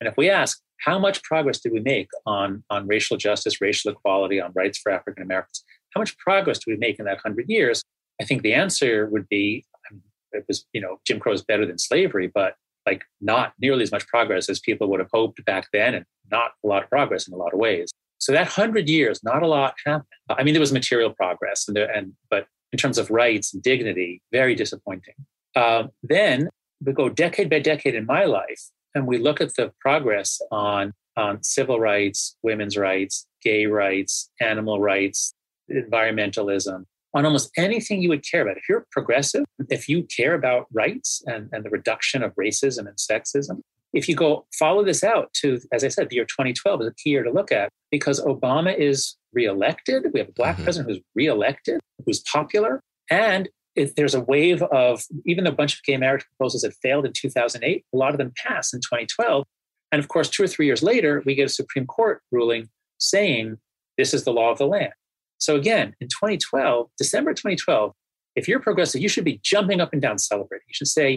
And 0.00 0.08
if 0.08 0.16
we 0.16 0.30
ask, 0.30 0.60
how 0.78 0.98
much 0.98 1.22
progress 1.22 1.60
did 1.60 1.72
we 1.72 1.80
make 1.80 2.08
on, 2.26 2.64
on 2.70 2.88
racial 2.88 3.16
justice, 3.16 3.60
racial 3.60 3.92
equality, 3.92 4.40
on 4.40 4.50
rights 4.54 4.78
for 4.78 4.90
African 4.90 5.22
Americans? 5.22 5.62
How 5.90 6.00
much 6.00 6.16
progress 6.18 6.58
did 6.58 6.72
we 6.72 6.76
make 6.78 6.98
in 6.98 7.04
that 7.04 7.18
100 7.22 7.48
years? 7.48 7.82
I 8.20 8.24
think 8.24 8.42
the 8.42 8.54
answer 8.54 9.06
would 9.06 9.28
be 9.28 9.64
um, 9.90 10.02
it 10.32 10.44
was, 10.48 10.64
you 10.72 10.80
know, 10.80 11.00
Jim 11.06 11.20
Crow 11.20 11.32
is 11.32 11.42
better 11.42 11.66
than 11.66 11.78
slavery, 11.78 12.30
but 12.32 12.56
like 12.86 13.04
not 13.20 13.52
nearly 13.60 13.82
as 13.82 13.92
much 13.92 14.06
progress 14.06 14.48
as 14.48 14.58
people 14.58 14.88
would 14.88 15.00
have 15.00 15.10
hoped 15.12 15.44
back 15.44 15.68
then, 15.72 15.94
and 15.94 16.06
not 16.30 16.52
a 16.64 16.66
lot 16.66 16.82
of 16.82 16.88
progress 16.88 17.28
in 17.28 17.34
a 17.34 17.36
lot 17.36 17.52
of 17.52 17.58
ways. 17.58 17.90
So 18.22 18.30
that 18.30 18.46
hundred 18.46 18.88
years, 18.88 19.24
not 19.24 19.42
a 19.42 19.48
lot 19.48 19.74
happened. 19.84 20.06
I 20.30 20.44
mean, 20.44 20.54
there 20.54 20.60
was 20.60 20.72
material 20.72 21.10
progress, 21.10 21.66
and, 21.66 21.76
and 21.76 22.12
but 22.30 22.46
in 22.72 22.78
terms 22.78 22.96
of 22.96 23.10
rights 23.10 23.52
and 23.52 23.60
dignity, 23.60 24.22
very 24.30 24.54
disappointing. 24.54 25.14
Uh, 25.56 25.88
then 26.04 26.48
we 26.84 26.92
go 26.92 27.08
decade 27.08 27.50
by 27.50 27.58
decade 27.58 27.96
in 27.96 28.06
my 28.06 28.24
life, 28.24 28.62
and 28.94 29.08
we 29.08 29.18
look 29.18 29.40
at 29.40 29.56
the 29.56 29.72
progress 29.80 30.40
on 30.52 30.92
on 31.16 31.42
civil 31.42 31.80
rights, 31.80 32.36
women's 32.44 32.76
rights, 32.76 33.26
gay 33.42 33.66
rights, 33.66 34.30
animal 34.40 34.78
rights, 34.80 35.34
environmentalism, 35.68 36.84
on 37.14 37.26
almost 37.26 37.50
anything 37.56 38.00
you 38.00 38.08
would 38.08 38.24
care 38.24 38.42
about. 38.42 38.56
If 38.56 38.68
you're 38.68 38.86
progressive, 38.92 39.44
if 39.68 39.88
you 39.88 40.04
care 40.04 40.34
about 40.34 40.66
rights 40.72 41.24
and, 41.26 41.48
and 41.50 41.64
the 41.64 41.70
reduction 41.70 42.22
of 42.22 42.32
racism 42.36 42.86
and 42.86 42.96
sexism, 42.96 43.62
if 43.92 44.08
you 44.08 44.16
go 44.16 44.46
follow 44.58 44.84
this 44.84 45.04
out 45.04 45.32
to, 45.34 45.60
as 45.72 45.84
I 45.84 45.88
said, 45.88 46.08
the 46.08 46.16
year 46.16 46.24
2012 46.24 46.80
is 46.80 46.86
a 46.86 46.94
key 46.94 47.10
year 47.10 47.22
to 47.22 47.30
look 47.30 47.52
at 47.52 47.70
because 47.90 48.20
Obama 48.20 48.76
is 48.76 49.16
reelected. 49.32 50.06
We 50.12 50.20
have 50.20 50.30
a 50.30 50.32
black 50.32 50.56
mm-hmm. 50.56 50.64
president 50.64 50.90
who's 50.90 51.02
reelected, 51.14 51.80
who's 52.04 52.20
popular. 52.20 52.80
And 53.10 53.48
if 53.74 53.94
there's 53.94 54.14
a 54.14 54.20
wave 54.20 54.62
of, 54.62 55.02
even 55.26 55.46
a 55.46 55.52
bunch 55.52 55.74
of 55.74 55.82
gay 55.82 55.96
marriage 55.96 56.24
proposals 56.24 56.62
that 56.62 56.74
failed 56.82 57.06
in 57.06 57.12
2008, 57.12 57.84
a 57.92 57.96
lot 57.96 58.12
of 58.12 58.18
them 58.18 58.32
passed 58.36 58.74
in 58.74 58.80
2012. 58.80 59.44
And 59.90 59.98
of 59.98 60.08
course, 60.08 60.28
two 60.28 60.42
or 60.42 60.48
three 60.48 60.66
years 60.66 60.82
later, 60.82 61.22
we 61.26 61.34
get 61.34 61.46
a 61.46 61.50
Supreme 61.50 61.86
Court 61.86 62.22
ruling 62.30 62.68
saying 62.98 63.58
this 63.98 64.14
is 64.14 64.24
the 64.24 64.32
law 64.32 64.50
of 64.50 64.58
the 64.58 64.66
land. 64.66 64.92
So 65.38 65.56
again, 65.56 65.94
in 66.00 66.08
2012, 66.08 66.88
December 66.96 67.32
2012, 67.32 67.92
if 68.36 68.48
you're 68.48 68.60
progressive, 68.60 69.02
you 69.02 69.08
should 69.08 69.24
be 69.24 69.40
jumping 69.42 69.80
up 69.80 69.92
and 69.92 70.00
down 70.00 70.18
celebrating. 70.18 70.64
You 70.68 70.74
should 70.74 70.88
say, 70.88 71.16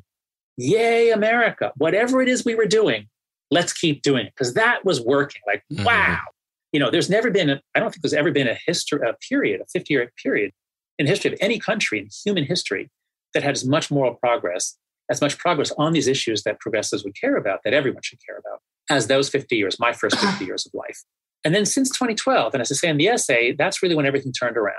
Yay, 0.58 1.12
America. 1.12 1.72
Whatever 1.78 2.22
it 2.22 2.30
is 2.30 2.46
we 2.46 2.56
were 2.56 2.66
doing, 2.66 3.08
let's 3.52 3.74
keep 3.74 4.02
doing 4.02 4.28
it. 4.28 4.34
Because 4.36 4.54
that 4.54 4.86
was 4.86 5.02
working. 5.02 5.42
Like, 5.48 5.64
mm-hmm. 5.72 5.84
wow. 5.84 6.22
You 6.72 6.80
know, 6.80 6.92
there's 6.92 7.10
never 7.10 7.32
been, 7.32 7.60
I 7.74 7.80
don't 7.80 7.92
think 7.92 8.02
there's 8.02 8.14
ever 8.14 8.32
been 8.32 8.48
a 8.48 8.58
history, 8.66 9.00
a 9.08 9.14
period, 9.30 9.62
a 9.62 9.66
50 9.66 9.94
year 9.94 10.12
period 10.22 10.52
in 11.00 11.08
history 11.08 11.32
of 11.32 11.38
any 11.42 11.60
country 11.60 12.00
in 12.00 12.10
human 12.24 12.46
history 12.46 12.90
that 13.34 13.44
had 13.44 13.56
as 13.56 13.66
much 13.66 13.92
moral 13.92 14.16
progress, 14.16 14.78
as 15.10 15.22
much 15.22 15.38
progress 15.38 15.72
on 15.78 15.94
these 15.94 16.08
issues 16.08 16.44
that 16.44 16.60
progressives 16.60 17.04
would 17.04 17.20
care 17.20 17.38
about, 17.38 17.60
that 17.64 17.74
everyone 17.74 18.02
should 18.02 18.20
care 18.26 18.38
about, 18.38 18.60
as 18.90 19.08
those 19.08 19.30
50 19.30 19.56
years, 19.56 19.80
my 19.80 19.94
first 19.94 20.18
50 20.18 20.46
years 20.46 20.66
of 20.66 20.74
life. 20.74 21.04
And 21.44 21.54
then 21.54 21.66
since 21.66 21.90
2012, 21.90 22.54
and 22.54 22.62
as 22.62 22.72
I 22.72 22.76
say 22.76 22.90
in 22.90 22.98
the 22.98 23.08
essay, 23.08 23.54
that's 23.54 23.84
really 23.84 23.96
when 23.96 24.06
everything 24.06 24.32
turned 24.32 24.58
around. 24.58 24.74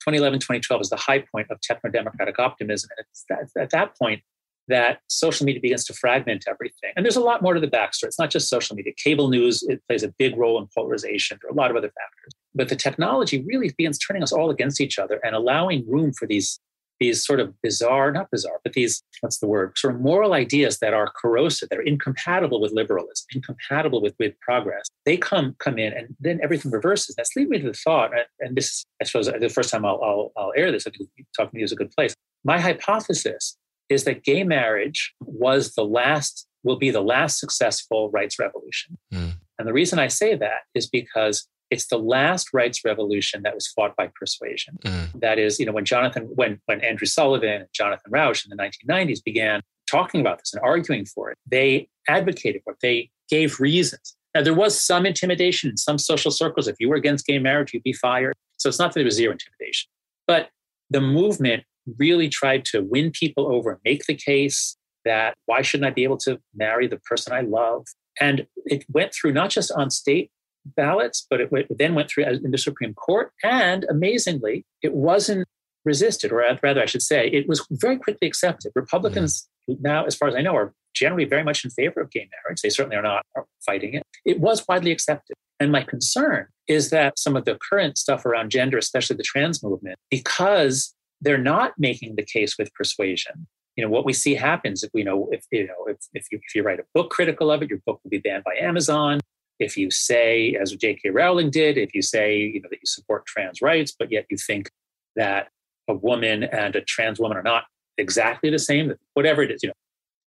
2011, 0.00 0.40
2012 0.40 0.80
is 0.82 0.90
the 0.90 0.96
high 0.96 1.24
point 1.32 1.48
of 1.50 1.60
techno 1.60 1.90
democratic 1.90 2.38
optimism. 2.38 2.90
And 2.96 3.06
it's 3.08 3.24
that, 3.28 3.62
at 3.62 3.70
that 3.70 3.96
point 3.96 4.22
that 4.68 5.00
social 5.08 5.46
media 5.46 5.60
begins 5.60 5.84
to 5.86 5.94
fragment 5.94 6.44
everything. 6.48 6.92
And 6.96 7.04
there's 7.04 7.16
a 7.16 7.20
lot 7.20 7.42
more 7.42 7.54
to 7.54 7.60
the 7.60 7.68
backstory. 7.68 8.04
It's 8.04 8.18
not 8.18 8.30
just 8.30 8.48
social 8.48 8.76
media. 8.76 8.92
Cable 9.02 9.28
news 9.28 9.62
it 9.62 9.82
plays 9.88 10.02
a 10.02 10.12
big 10.18 10.36
role 10.36 10.58
in 10.58 10.68
polarization. 10.74 11.38
There 11.42 11.50
are 11.50 11.54
a 11.54 11.56
lot 11.56 11.70
of 11.70 11.76
other 11.76 11.88
factors. 11.88 12.32
But 12.54 12.68
the 12.68 12.76
technology 12.76 13.44
really 13.46 13.70
begins 13.76 13.98
turning 13.98 14.22
us 14.22 14.32
all 14.32 14.50
against 14.50 14.80
each 14.80 14.98
other 14.98 15.20
and 15.24 15.34
allowing 15.34 15.88
room 15.88 16.12
for 16.12 16.26
these 16.26 16.60
these 17.00 17.24
sort 17.24 17.40
of 17.40 17.54
bizarre, 17.62 18.10
not 18.10 18.30
bizarre, 18.30 18.60
but 18.64 18.72
these, 18.72 19.02
what's 19.20 19.38
the 19.38 19.46
word, 19.46 19.76
sort 19.78 19.94
of 19.94 20.00
moral 20.00 20.32
ideas 20.32 20.78
that 20.80 20.94
are 20.94 21.12
corrosive, 21.20 21.68
that 21.68 21.78
are 21.78 21.82
incompatible 21.82 22.60
with 22.60 22.72
liberalism, 22.72 23.24
incompatible 23.34 24.02
with, 24.02 24.14
with 24.18 24.38
progress. 24.40 24.86
They 25.04 25.16
come 25.16 25.54
come 25.58 25.78
in 25.78 25.92
and 25.92 26.16
then 26.20 26.40
everything 26.42 26.70
reverses. 26.70 27.14
That's 27.16 27.30
leading 27.36 27.50
me 27.50 27.58
to 27.60 27.68
the 27.68 27.74
thought, 27.74 28.10
and 28.40 28.56
this, 28.56 28.84
I 29.00 29.04
suppose, 29.04 29.26
the 29.26 29.48
first 29.48 29.70
time 29.70 29.84
I'll, 29.84 30.00
I'll, 30.02 30.32
I'll 30.36 30.52
air 30.56 30.72
this, 30.72 30.86
I 30.86 30.90
think 30.90 31.08
talking 31.36 31.52
to 31.52 31.58
you 31.58 31.64
is 31.64 31.72
a 31.72 31.76
good 31.76 31.92
place. 31.92 32.14
My 32.44 32.58
hypothesis 32.58 33.56
is 33.88 34.04
that 34.04 34.24
gay 34.24 34.44
marriage 34.44 35.14
was 35.20 35.74
the 35.74 35.84
last, 35.84 36.46
will 36.62 36.76
be 36.76 36.90
the 36.90 37.00
last 37.00 37.38
successful 37.38 38.10
rights 38.10 38.38
revolution. 38.38 38.98
Mm. 39.12 39.34
And 39.58 39.66
the 39.66 39.72
reason 39.72 39.98
I 39.98 40.08
say 40.08 40.34
that 40.36 40.62
is 40.74 40.88
because 40.88 41.48
it's 41.70 41.88
the 41.88 41.98
last 41.98 42.48
rights 42.52 42.84
revolution 42.84 43.42
that 43.42 43.54
was 43.54 43.66
fought 43.66 43.94
by 43.96 44.10
persuasion. 44.18 44.78
Mm. 44.84 45.20
That 45.20 45.38
is, 45.38 45.58
you 45.58 45.66
know, 45.66 45.72
when 45.72 45.84
Jonathan, 45.84 46.24
when 46.34 46.60
when 46.66 46.80
Andrew 46.80 47.06
Sullivan 47.06 47.62
and 47.62 47.66
Jonathan 47.74 48.10
Rauch 48.10 48.44
in 48.44 48.56
the 48.56 48.62
1990s 48.62 49.22
began 49.22 49.62
talking 49.90 50.20
about 50.20 50.38
this 50.38 50.52
and 50.52 50.62
arguing 50.62 51.04
for 51.04 51.30
it, 51.30 51.38
they 51.50 51.88
advocated 52.08 52.62
for 52.64 52.72
it. 52.74 52.78
They 52.80 53.10
gave 53.28 53.60
reasons. 53.60 54.16
Now 54.34 54.42
there 54.42 54.54
was 54.54 54.80
some 54.80 55.06
intimidation 55.06 55.70
in 55.70 55.76
some 55.76 55.98
social 55.98 56.30
circles. 56.30 56.68
If 56.68 56.76
you 56.78 56.88
were 56.88 56.96
against 56.96 57.26
gay 57.26 57.38
marriage, 57.38 57.74
you'd 57.74 57.82
be 57.82 57.92
fired. 57.92 58.34
So 58.56 58.68
it's 58.68 58.78
not 58.78 58.92
that 58.92 59.00
there 59.00 59.04
was 59.04 59.14
zero 59.14 59.32
intimidation, 59.32 59.88
but 60.26 60.50
the 60.90 61.00
movement 61.00 61.64
really 61.98 62.28
tried 62.28 62.64
to 62.66 62.82
win 62.82 63.10
people 63.10 63.52
over 63.52 63.70
and 63.70 63.80
make 63.84 64.04
the 64.06 64.14
case 64.14 64.76
that 65.04 65.34
why 65.46 65.62
shouldn't 65.62 65.88
I 65.88 65.92
be 65.92 66.04
able 66.04 66.18
to 66.18 66.38
marry 66.54 66.86
the 66.86 66.98
person 66.98 67.32
I 67.32 67.40
love? 67.40 67.86
And 68.20 68.46
it 68.66 68.84
went 68.88 69.14
through 69.14 69.32
not 69.32 69.50
just 69.50 69.72
on 69.72 69.90
state 69.90 70.30
ballots, 70.76 71.26
but 71.30 71.40
it, 71.40 71.50
then 71.78 71.94
went 71.94 72.10
through 72.10 72.24
in 72.24 72.50
the 72.50 72.58
Supreme 72.58 72.94
Court. 72.94 73.32
And 73.42 73.84
amazingly, 73.88 74.66
it 74.82 74.92
wasn't 74.92 75.46
resisted, 75.84 76.32
or 76.32 76.44
rather, 76.62 76.82
I 76.82 76.86
should 76.86 77.02
say, 77.02 77.28
it 77.28 77.48
was 77.48 77.66
very 77.70 77.96
quickly 77.96 78.28
accepted. 78.28 78.72
Republicans 78.74 79.48
mm-hmm. 79.70 79.80
now, 79.82 80.04
as 80.04 80.14
far 80.14 80.28
as 80.28 80.34
I 80.34 80.42
know, 80.42 80.54
are 80.54 80.74
generally 80.94 81.24
very 81.24 81.44
much 81.44 81.64
in 81.64 81.70
favor 81.70 82.00
of 82.00 82.10
gay 82.10 82.28
marriage. 82.44 82.60
They 82.60 82.70
certainly 82.70 82.96
are 82.96 83.02
not 83.02 83.24
fighting 83.64 83.94
it. 83.94 84.02
It 84.24 84.40
was 84.40 84.64
widely 84.68 84.90
accepted. 84.90 85.34
And 85.60 85.72
my 85.72 85.82
concern 85.82 86.46
is 86.66 86.90
that 86.90 87.18
some 87.18 87.36
of 87.36 87.44
the 87.44 87.58
current 87.70 87.98
stuff 87.98 88.26
around 88.26 88.50
gender, 88.50 88.78
especially 88.78 89.16
the 89.16 89.22
trans 89.22 89.62
movement, 89.62 89.96
because 90.10 90.94
they're 91.20 91.38
not 91.38 91.72
making 91.78 92.16
the 92.16 92.24
case 92.24 92.56
with 92.58 92.72
persuasion. 92.74 93.46
You 93.76 93.84
know, 93.84 93.90
what 93.90 94.04
we 94.04 94.12
see 94.12 94.34
happens 94.34 94.82
if 94.82 94.90
we 94.92 95.04
know 95.04 95.28
if 95.30 95.44
you 95.52 95.66
know 95.66 95.86
if, 95.86 95.98
if 96.14 96.26
you, 96.30 96.38
if 96.42 96.54
you 96.54 96.62
write 96.62 96.80
a 96.80 96.84
book 96.94 97.10
critical 97.10 97.50
of 97.50 97.62
it, 97.62 97.70
your 97.70 97.78
book 97.86 98.00
will 98.02 98.10
be 98.10 98.18
banned 98.18 98.44
by 98.44 98.54
Amazon 98.60 99.20
if 99.58 99.76
you 99.76 99.90
say, 99.90 100.56
as 100.60 100.72
J.K. 100.72 101.10
Rowling 101.10 101.50
did, 101.50 101.76
if 101.76 101.94
you 101.94 102.02
say 102.02 102.38
you 102.38 102.60
know 102.60 102.68
that 102.70 102.76
you 102.76 102.86
support 102.86 103.26
trans 103.26 103.60
rights, 103.60 103.94
but 103.96 104.10
yet 104.10 104.26
you 104.30 104.36
think 104.36 104.70
that 105.16 105.48
a 105.88 105.94
woman 105.94 106.44
and 106.44 106.76
a 106.76 106.80
trans 106.80 107.18
woman 107.18 107.36
are 107.36 107.42
not 107.42 107.64
exactly 107.96 108.50
the 108.50 108.58
same, 108.58 108.94
whatever 109.14 109.42
it 109.42 109.50
is, 109.50 109.62
you 109.62 109.68
know, 109.68 109.74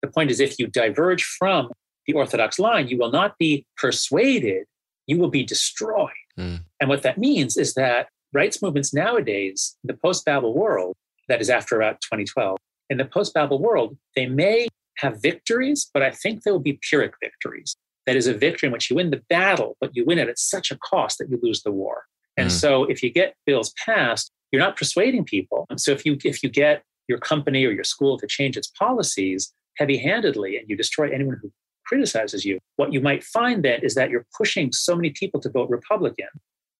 the 0.02 0.08
point 0.08 0.32
is 0.32 0.40
if 0.40 0.60
you 0.60 0.68
diverge 0.68 1.24
from 1.24 1.70
the 2.08 2.14
orthodox 2.14 2.60
line, 2.60 2.88
you 2.88 2.98
will 2.98 3.12
not 3.12 3.38
be 3.38 3.66
persuaded, 3.78 4.66
you 5.08 5.18
will 5.18 5.30
be 5.30 5.44
destroyed. 5.44 6.10
Mm. 6.38 6.64
And 6.80 6.90
what 6.90 7.04
that 7.04 7.18
means 7.18 7.56
is 7.58 7.76
that 7.76 8.10
rights 8.34 8.62
movements 8.62 8.94
nowadays, 8.94 9.78
the 9.84 9.94
post 9.94 10.26
Babel 10.26 10.54
world, 10.54 10.96
that 11.28 11.42
is 11.42 11.50
after 11.50 11.80
about 11.80 12.02
2012, 12.02 12.58
in 12.90 12.98
the 12.98 13.06
post 13.06 13.34
Babel 13.34 13.60
world, 13.60 13.98
they 14.16 14.26
may 14.26 14.68
have 14.98 15.22
victories, 15.22 15.90
but 15.94 16.04
I 16.04 16.12
think 16.12 16.44
they 16.44 16.52
will 16.52 16.60
be 16.60 16.80
Pyrrhic 16.90 17.14
victories. 17.22 17.76
That 18.06 18.16
is 18.16 18.28
a 18.28 18.34
victory 18.34 18.68
in 18.68 18.74
which 18.74 18.90
you 18.90 18.96
win 18.96 19.12
the 19.12 19.22
battle, 19.30 19.78
but 19.80 19.96
you 19.96 20.06
win 20.06 20.20
it 20.20 20.28
at 20.28 20.40
such 20.40 20.72
a 20.72 20.78
cost 20.78 21.20
that 21.20 21.30
you 21.30 21.40
lose 21.42 21.64
the 21.64 21.72
war. 21.72 22.04
And 22.38 22.50
mm. 22.50 22.52
so 22.52 22.84
if 22.86 23.04
you 23.04 23.12
get 23.12 23.36
bills 23.46 23.74
passed, 23.86 24.32
you're 24.52 24.62
not 24.62 24.76
persuading 24.76 25.24
people. 25.24 25.66
And 25.70 25.80
so 25.80 25.92
if 25.92 26.06
you 26.06 26.18
if 26.24 26.44
you 26.44 26.50
get 26.50 26.84
your 27.08 27.20
company 27.20 27.66
or 27.66 27.72
your 27.72 27.84
school 27.84 28.18
to 28.18 28.28
change 28.28 28.58
its 28.58 28.68
policies 28.68 29.54
heavy-handedly 29.78 30.58
and 30.58 30.70
you 30.70 30.76
destroy 30.76 31.10
anyone 31.10 31.38
who 31.42 31.52
criticizes 31.86 32.44
you, 32.44 32.60
what 32.76 32.92
you 32.92 33.02
might 33.02 33.24
find 33.24 33.64
then 33.64 33.80
is 33.84 33.96
that 33.96 34.10
you're 34.10 34.26
pushing 34.38 34.72
so 34.72 34.96
many 34.96 35.12
people 35.12 35.40
to 35.42 35.50
vote 35.50 35.70
Republican 35.70 36.28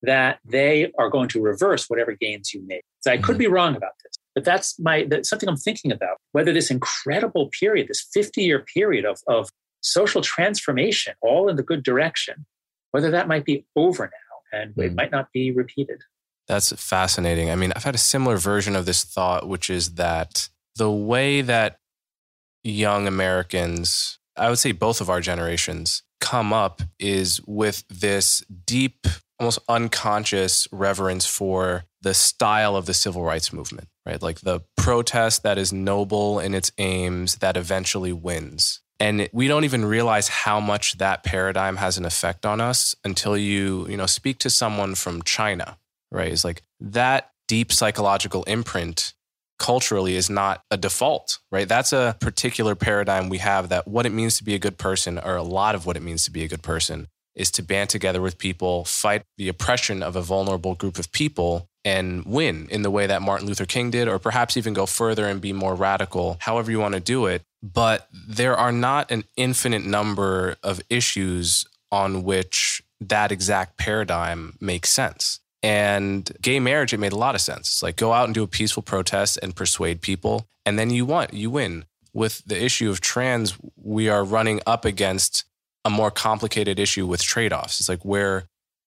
that 0.04 0.40
they 0.46 0.92
are 0.98 1.10
going 1.10 1.30
to 1.30 1.42
reverse 1.42 1.90
whatever 1.90 2.14
gains 2.14 2.54
you 2.54 2.66
make. 2.66 2.84
So 3.02 3.12
I 3.12 3.18
could 3.18 3.34
mm-hmm. 3.34 3.40
be 3.40 3.48
wrong 3.48 3.76
about 3.76 3.92
this, 4.04 4.14
but 4.34 4.44
that's 4.44 4.80
my 4.80 5.06
that's 5.10 5.30
something 5.30 5.50
I'm 5.50 5.58
thinking 5.58 5.92
about. 5.92 6.18
Whether 6.32 6.54
this 6.54 6.72
incredible 6.72 7.50
period, 7.60 7.88
this 7.88 8.08
50 8.14 8.42
year 8.44 8.66
period 8.74 9.06
of, 9.06 9.20
of 9.28 9.50
social 9.82 10.22
transformation, 10.22 11.14
all 11.22 11.50
in 11.50 11.56
the 11.56 11.64
good 11.64 11.84
direction, 11.84 12.46
whether 12.92 13.12
that 13.12 13.28
might 13.28 13.46
be 13.46 13.66
over 13.76 14.06
now 14.06 14.60
and 14.60 14.76
mm. 14.76 14.86
it 14.86 14.94
might 14.94 15.12
not 15.12 15.32
be 15.34 15.52
repeated. 15.52 16.02
That's 16.48 16.72
fascinating. 16.74 17.50
I 17.50 17.56
mean, 17.56 17.72
I've 17.76 17.84
had 17.84 17.96
a 17.96 18.00
similar 18.00 18.38
version 18.38 18.76
of 18.76 18.86
this 18.86 19.04
thought, 19.04 19.48
which 19.48 19.70
is 19.70 19.96
that 19.96 20.50
the 20.76 20.92
way 20.92 21.42
that 21.42 21.78
young 22.64 23.08
Americans, 23.08 24.20
I 24.36 24.50
would 24.50 24.60
say 24.60 24.72
both 24.72 25.02
of 25.02 25.10
our 25.10 25.22
generations, 25.22 26.04
come 26.20 26.54
up 26.54 26.82
is 27.00 27.42
with 27.48 27.84
this 27.90 28.44
deep, 28.66 29.08
almost 29.42 29.60
unconscious 29.68 30.68
reverence 30.72 31.26
for 31.26 31.84
the 32.02 32.14
style 32.14 32.76
of 32.76 32.86
the 32.86 32.94
civil 32.94 33.24
rights 33.24 33.52
movement, 33.52 33.88
right? 34.06 34.22
Like 34.22 34.42
the 34.42 34.62
protest 34.78 35.42
that 35.42 35.58
is 35.58 35.74
noble 35.74 36.40
in 36.40 36.54
its 36.54 36.72
aims 36.78 37.38
that 37.38 37.58
eventually 37.58 38.14
wins. 38.14 38.82
And 39.00 39.28
we 39.34 39.48
don't 39.48 39.64
even 39.64 39.84
realize 39.84 40.28
how 40.28 40.60
much 40.60 41.00
that 41.00 41.24
paradigm 41.24 41.78
has 41.78 41.98
an 41.98 42.06
effect 42.06 42.46
on 42.46 42.62
us 42.62 42.94
until 43.04 43.36
you, 43.36 43.88
you 43.90 43.98
know, 43.98 44.06
speak 44.06 44.38
to 44.40 44.50
someone 44.52 44.94
from 44.94 45.24
China, 45.24 45.80
right? 46.12 46.32
It's 46.32 46.46
like 46.46 46.62
that 46.80 47.32
deep 47.48 47.72
psychological 47.72 48.44
imprint 48.44 49.16
culturally 49.58 50.16
is 50.16 50.30
not 50.30 50.64
a 50.70 50.78
default, 50.78 51.40
right? 51.52 51.68
That's 51.68 51.94
a 51.94 52.16
particular 52.20 52.76
paradigm 52.76 53.28
we 53.30 53.40
have 53.40 53.70
that 53.70 53.88
what 53.88 54.06
it 54.06 54.12
means 54.12 54.38
to 54.38 54.44
be 54.44 54.54
a 54.54 54.60
good 54.60 54.78
person, 54.78 55.18
or 55.18 55.36
a 55.36 55.44
lot 55.44 55.74
of 55.74 55.88
what 55.88 55.98
it 55.98 56.04
means 56.04 56.26
to 56.26 56.32
be 56.32 56.44
a 56.44 56.48
good 56.48 56.62
person, 56.62 57.08
is 57.36 57.52
to 57.52 57.64
band 57.64 57.90
together 57.90 58.22
with 58.22 58.38
people, 58.38 58.86
fight 58.86 59.24
the 59.38 59.48
oppression 59.48 60.04
of 60.04 60.16
a 60.16 60.22
vulnerable 60.22 60.76
group 60.76 61.00
of 61.00 61.12
people, 61.12 61.68
and 61.84 62.26
win 62.26 62.68
in 62.70 62.84
the 62.84 62.92
way 62.92 63.08
that 63.08 63.22
Martin 63.22 63.48
Luther 63.48 63.66
King 63.66 63.90
did, 63.90 64.08
or 64.08 64.20
perhaps 64.20 64.56
even 64.58 64.74
go 64.74 64.86
further 64.86 65.28
and 65.28 65.42
be 65.42 65.54
more 65.54 65.76
radical, 65.76 66.38
however 66.40 66.70
you 66.70 66.80
want 66.80 66.94
to 66.94 67.00
do 67.00 67.26
it. 67.26 67.42
But 67.64 68.08
there 68.12 68.56
are 68.56 68.72
not 68.72 69.12
an 69.12 69.24
infinite 69.36 69.84
number 69.84 70.58
of 70.64 70.82
issues 70.90 71.66
on 71.92 72.24
which 72.24 72.84
that 73.00 73.32
exact 73.32 73.78
paradigm 73.78 74.56
makes 74.60 74.90
sense. 74.90 75.40
And 75.64 76.32
gay 76.42 76.60
marriage, 76.60 76.94
it 76.94 77.00
made 77.00 77.14
a 77.14 77.18
lot 77.18 77.36
of 77.36 77.42
sense. 77.42 77.68
It's 77.68 77.84
like 77.84 77.96
go 77.96 78.14
out 78.14 78.26
and 78.26 78.34
do 78.34 78.44
a 78.44 78.48
peaceful 78.48 78.84
protest 78.84 79.38
and 79.42 79.56
persuade 79.56 80.02
people, 80.02 80.48
and 80.66 80.78
then 80.78 80.90
you 80.90 81.06
want, 81.06 81.34
you 81.34 81.50
win. 81.50 81.86
With 82.14 82.44
the 82.46 82.62
issue 82.62 82.90
of 82.90 83.00
trans, 83.00 83.58
we 83.76 84.10
are 84.10 84.24
running 84.24 84.60
up 84.68 84.86
against 84.86 85.46
a 85.86 85.90
more 85.90 86.12
complicated 86.12 86.80
issue 86.80 87.08
with 87.08 87.22
trade 87.22 87.54
offs. 87.54 87.80
It's 87.80 87.90
like 87.90 88.04
where 88.06 88.46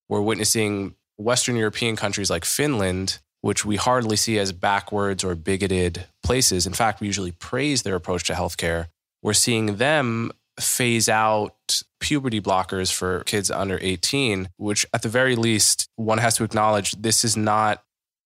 we're 0.08 0.20
witnessing 0.20 0.94
Western 1.16 1.56
European 1.56 1.96
countries 1.96 2.30
like 2.30 2.44
Finland, 2.44 3.20
which 3.40 3.64
we 3.64 3.76
hardly 3.76 4.16
see 4.16 4.38
as 4.38 4.52
backwards 4.52 5.22
or 5.22 5.34
bigoted 5.34 6.06
places. 6.22 6.66
In 6.66 6.72
fact, 6.72 7.00
we 7.00 7.06
usually 7.06 7.32
praise 7.32 7.82
their 7.82 7.94
approach 7.94 8.24
to 8.24 8.32
healthcare. 8.32 8.86
We're 9.22 9.34
seeing 9.34 9.76
them 9.76 10.32
phase 10.58 11.08
out 11.08 11.82
puberty 12.00 12.40
blockers 12.40 12.92
for 12.92 13.24
kids 13.24 13.50
under 13.50 13.78
18, 13.80 14.48
which 14.56 14.86
at 14.92 15.02
the 15.02 15.08
very 15.08 15.36
least, 15.36 15.88
one 15.96 16.18
has 16.18 16.36
to 16.36 16.44
acknowledge 16.44 16.92
this 16.92 17.24
is 17.24 17.36
not 17.36 17.83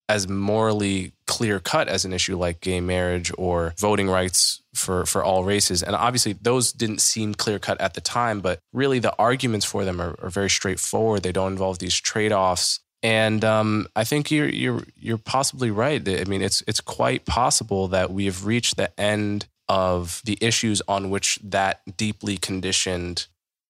as 0.09 0.28
morally 0.28 1.12
clear 1.26 1.59
cut 1.59 1.88
as 1.88 2.04
an 2.04 2.12
issue 2.12 2.36
like 2.36 2.61
gay 2.61 2.80
marriage 2.80 3.32
or 3.36 3.74
voting 3.78 4.09
rights 4.09 4.62
for, 4.74 5.04
for 5.07 5.24
all 5.24 5.44
races. 5.44 5.82
And 5.82 5.96
obviously, 5.96 6.34
those 6.34 6.72
didn't 6.72 7.00
seem 7.00 7.34
clear 7.34 7.59
cut 7.59 7.80
at 7.80 7.94
the 7.94 8.00
time, 8.00 8.40
but 8.40 8.61
really 8.72 8.98
the 8.98 9.14
arguments 9.18 9.66
for 9.66 9.84
them 9.84 10.00
are, 10.00 10.14
are 10.22 10.30
very 10.30 10.50
straightforward. 10.50 11.22
They 11.22 11.32
don't 11.32 11.52
involve 11.52 11.78
these 11.78 11.96
trade 11.96 12.32
offs. 12.32 12.80
And 13.02 13.44
um, 13.44 13.88
I 13.94 14.04
think 14.04 14.30
you're 14.30 14.48
you're 14.48 14.82
you're 14.96 15.18
possibly 15.18 15.70
right. 15.70 16.07
I 16.09 16.24
mean, 16.24 16.42
it's 16.42 16.62
it's 16.66 16.80
quite 16.80 17.26
possible 17.26 17.88
that 17.88 18.11
we 18.11 18.24
have 18.24 18.46
reached 18.46 18.76
the 18.76 18.98
end 18.98 19.46
of 19.68 20.22
the 20.24 20.38
issues 20.40 20.80
on 20.88 21.11
which 21.11 21.38
that 21.42 21.82
deeply 21.96 22.36
conditioned 22.36 23.26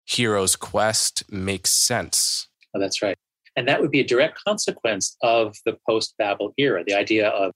hero's 0.04 0.56
quest 0.56 1.30
makes 1.30 1.70
sense. 1.70 2.48
Oh, 2.74 2.80
that's 2.80 3.02
right. 3.02 3.18
And 3.58 3.66
that 3.66 3.80
would 3.80 3.90
be 3.90 3.98
a 3.98 4.06
direct 4.06 4.38
consequence 4.46 5.16
of 5.20 5.56
the 5.66 5.76
post 5.84 6.14
Babel 6.16 6.54
era, 6.58 6.84
the 6.86 6.94
idea 6.94 7.30
of, 7.30 7.50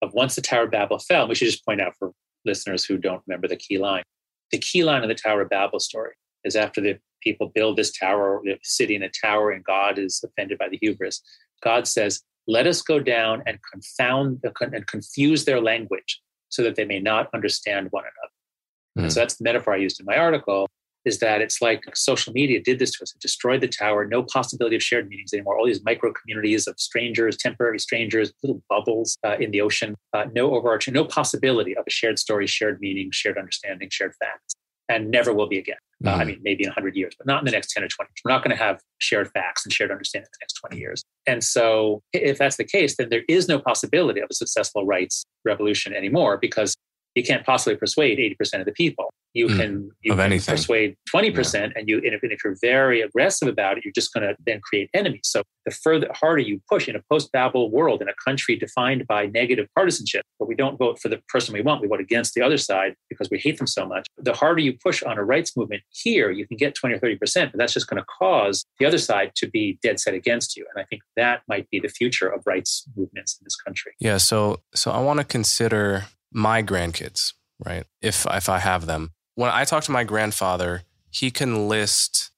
of 0.00 0.14
once 0.14 0.36
the 0.36 0.42
Tower 0.42 0.62
of 0.66 0.70
Babel 0.70 1.00
fell, 1.00 1.26
we 1.26 1.34
should 1.34 1.50
just 1.50 1.66
point 1.66 1.80
out 1.80 1.94
for 1.98 2.12
listeners 2.44 2.84
who 2.84 2.96
don't 2.96 3.20
remember 3.26 3.48
the 3.48 3.56
key 3.56 3.76
line. 3.76 4.04
The 4.52 4.58
key 4.58 4.84
line 4.84 5.02
of 5.02 5.08
the 5.08 5.14
Tower 5.16 5.40
of 5.40 5.50
Babel 5.50 5.80
story 5.80 6.12
is 6.44 6.54
after 6.54 6.80
the 6.80 7.00
people 7.20 7.50
build 7.52 7.76
this 7.76 7.90
tower, 7.90 8.40
the 8.44 8.58
city 8.62 8.94
in 8.94 9.02
a 9.02 9.08
tower, 9.08 9.50
and 9.50 9.64
God 9.64 9.98
is 9.98 10.22
offended 10.22 10.56
by 10.56 10.68
the 10.68 10.78
hubris. 10.80 11.20
God 11.64 11.88
says, 11.88 12.22
Let 12.46 12.68
us 12.68 12.80
go 12.80 13.00
down 13.00 13.42
and 13.44 13.58
confound 13.72 14.44
and 14.60 14.86
confuse 14.86 15.46
their 15.46 15.60
language 15.60 16.20
so 16.50 16.62
that 16.62 16.76
they 16.76 16.84
may 16.84 17.00
not 17.00 17.28
understand 17.34 17.88
one 17.90 18.04
another. 18.04 19.08
Mm. 19.08 19.12
so 19.12 19.18
that's 19.18 19.34
the 19.34 19.44
metaphor 19.44 19.74
I 19.74 19.78
used 19.78 19.98
in 19.98 20.06
my 20.06 20.16
article 20.16 20.68
is 21.04 21.18
that 21.18 21.40
it's 21.40 21.62
like 21.62 21.84
social 21.94 22.32
media 22.32 22.60
did 22.62 22.78
this 22.78 22.92
to 22.92 23.02
us. 23.02 23.12
It 23.14 23.20
destroyed 23.20 23.60
the 23.60 23.68
tower, 23.68 24.04
no 24.04 24.22
possibility 24.22 24.76
of 24.76 24.82
shared 24.82 25.08
meetings 25.08 25.32
anymore. 25.32 25.58
All 25.58 25.66
these 25.66 25.84
micro 25.84 26.12
communities 26.12 26.66
of 26.66 26.78
strangers, 26.78 27.36
temporary 27.36 27.78
strangers, 27.78 28.32
little 28.42 28.62
bubbles 28.68 29.16
uh, 29.24 29.36
in 29.38 29.50
the 29.50 29.60
ocean, 29.60 29.96
uh, 30.12 30.26
no 30.34 30.54
overarching, 30.54 30.94
no 30.94 31.04
possibility 31.04 31.76
of 31.76 31.84
a 31.86 31.90
shared 31.90 32.18
story, 32.18 32.46
shared 32.46 32.80
meaning, 32.80 33.10
shared 33.12 33.38
understanding, 33.38 33.88
shared 33.90 34.14
facts, 34.20 34.54
and 34.88 35.10
never 35.10 35.32
will 35.32 35.48
be 35.48 35.58
again. 35.58 35.76
Mm-hmm. 36.04 36.08
Uh, 36.08 36.18
I 36.18 36.22
hmm. 36.22 36.28
mean, 36.28 36.40
maybe 36.42 36.64
in 36.64 36.70
100 36.70 36.96
years, 36.96 37.14
but 37.16 37.26
not 37.26 37.40
in 37.40 37.44
the 37.44 37.50
next 37.50 37.72
10 37.72 37.84
or 37.84 37.88
20. 37.88 38.10
We're 38.24 38.32
not 38.32 38.42
going 38.42 38.56
to 38.56 38.62
have 38.62 38.80
shared 38.98 39.30
facts 39.32 39.64
and 39.64 39.72
shared 39.72 39.90
understanding 39.90 40.26
in 40.26 40.38
the 40.38 40.44
next 40.44 40.54
20 40.54 40.78
years. 40.78 41.02
And 41.26 41.44
so, 41.44 42.02
if 42.12 42.38
that's 42.38 42.56
the 42.56 42.64
case, 42.64 42.96
then 42.96 43.08
there 43.10 43.24
is 43.28 43.48
no 43.48 43.58
possibility 43.58 44.20
of 44.20 44.28
a 44.30 44.34
successful 44.34 44.86
rights 44.86 45.24
revolution 45.44 45.94
anymore 45.94 46.38
because 46.38 46.74
you 47.14 47.24
can't 47.24 47.44
possibly 47.44 47.76
persuade 47.76 48.18
80% 48.18 48.60
of 48.60 48.66
the 48.66 48.72
people. 48.72 49.12
You 49.32 49.46
mm, 49.46 49.56
can, 49.56 49.90
you 50.02 50.14
can 50.14 50.40
persuade 50.40 50.96
20%, 51.14 51.54
yeah. 51.54 51.68
and 51.76 51.88
you 51.88 51.98
and 51.98 52.14
if, 52.14 52.22
and 52.22 52.32
if, 52.32 52.42
you're 52.42 52.56
very 52.60 53.00
aggressive 53.00 53.46
about 53.46 53.78
it, 53.78 53.84
you're 53.84 53.92
just 53.92 54.12
going 54.12 54.26
to 54.26 54.34
then 54.44 54.60
create 54.60 54.90
enemies. 54.92 55.22
So 55.24 55.42
the 55.64 55.70
further 55.70 56.08
harder 56.12 56.40
you 56.40 56.60
push 56.68 56.88
in 56.88 56.96
a 56.96 57.02
post-Babel 57.08 57.70
world 57.70 58.02
in 58.02 58.08
a 58.08 58.14
country 58.24 58.56
defined 58.56 59.06
by 59.06 59.26
negative 59.26 59.68
partisanship, 59.76 60.24
where 60.38 60.48
we 60.48 60.56
don't 60.56 60.78
vote 60.78 60.98
for 61.00 61.08
the 61.08 61.20
person 61.28 61.54
we 61.54 61.60
want, 61.60 61.80
we 61.80 61.86
vote 61.86 62.00
against 62.00 62.34
the 62.34 62.42
other 62.42 62.56
side 62.56 62.96
because 63.08 63.30
we 63.30 63.38
hate 63.38 63.58
them 63.58 63.68
so 63.68 63.86
much. 63.86 64.04
The 64.18 64.32
harder 64.32 64.62
you 64.62 64.76
push 64.82 65.00
on 65.04 65.16
a 65.16 65.22
rights 65.22 65.56
movement 65.56 65.82
here, 65.90 66.32
you 66.32 66.44
can 66.44 66.56
get 66.56 66.74
20 66.74 66.96
or 66.96 66.98
30%, 66.98 67.52
but 67.52 67.58
that's 67.58 67.72
just 67.72 67.86
going 67.86 68.02
to 68.02 68.06
cause 68.06 68.64
the 68.80 68.86
other 68.86 68.98
side 68.98 69.32
to 69.36 69.48
be 69.48 69.78
dead 69.80 70.00
set 70.00 70.14
against 70.14 70.56
you. 70.56 70.66
And 70.74 70.82
I 70.82 70.86
think 70.86 71.02
that 71.16 71.42
might 71.46 71.70
be 71.70 71.78
the 71.78 71.88
future 71.88 72.28
of 72.28 72.42
rights 72.46 72.84
movements 72.96 73.38
in 73.40 73.44
this 73.44 73.54
country. 73.54 73.92
Yeah. 74.00 74.16
So 74.16 74.60
so 74.74 74.90
I 74.90 75.00
want 75.00 75.18
to 75.18 75.24
consider 75.24 76.06
my 76.32 76.62
grandkids, 76.62 77.34
right? 77.64 77.84
If 78.00 78.26
if 78.30 78.48
I 78.48 78.58
have 78.58 78.86
them. 78.86 79.12
When 79.34 79.50
I 79.50 79.64
talk 79.64 79.84
to 79.84 79.92
my 79.92 80.04
grandfather, 80.04 80.82
he 81.10 81.30
can 81.30 81.68
list 81.68 82.30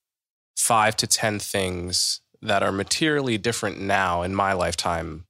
5 0.57 0.97
to 0.97 1.07
10 1.07 1.39
things 1.39 2.21
that 2.41 2.63
are 2.63 2.73
materially 2.73 3.39
different 3.39 3.81
now 3.81 4.23
in 4.23 4.35
my 4.35 4.53
lifetime 4.53 5.25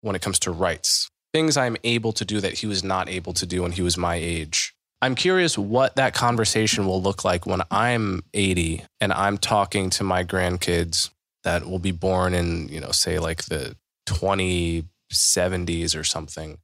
when 0.00 0.14
it 0.14 0.22
comes 0.22 0.38
to 0.40 0.50
rights. 0.50 1.10
Things 1.32 1.56
I'm 1.56 1.76
able 1.84 2.12
to 2.12 2.24
do 2.24 2.40
that 2.40 2.54
he 2.54 2.66
was 2.66 2.82
not 2.82 3.08
able 3.08 3.32
to 3.34 3.46
do 3.46 3.62
when 3.62 3.72
he 3.72 3.82
was 3.82 3.96
my 3.96 4.16
age. 4.16 4.74
I'm 5.00 5.14
curious 5.14 5.56
what 5.56 5.96
that 5.96 6.14
conversation 6.14 6.86
will 6.86 7.00
look 7.00 7.24
like 7.24 7.46
when 7.46 7.62
I'm 7.70 8.22
80 8.34 8.84
and 9.00 9.12
I'm 9.12 9.38
talking 9.38 9.90
to 9.90 10.04
my 10.04 10.24
grandkids 10.24 11.10
that 11.44 11.66
will 11.66 11.78
be 11.78 11.92
born 11.92 12.34
in, 12.34 12.68
you 12.68 12.80
know, 12.80 12.90
say 12.90 13.18
like 13.18 13.44
the 13.44 13.76
2070s 14.08 15.98
or 15.98 16.04
something 16.04 16.58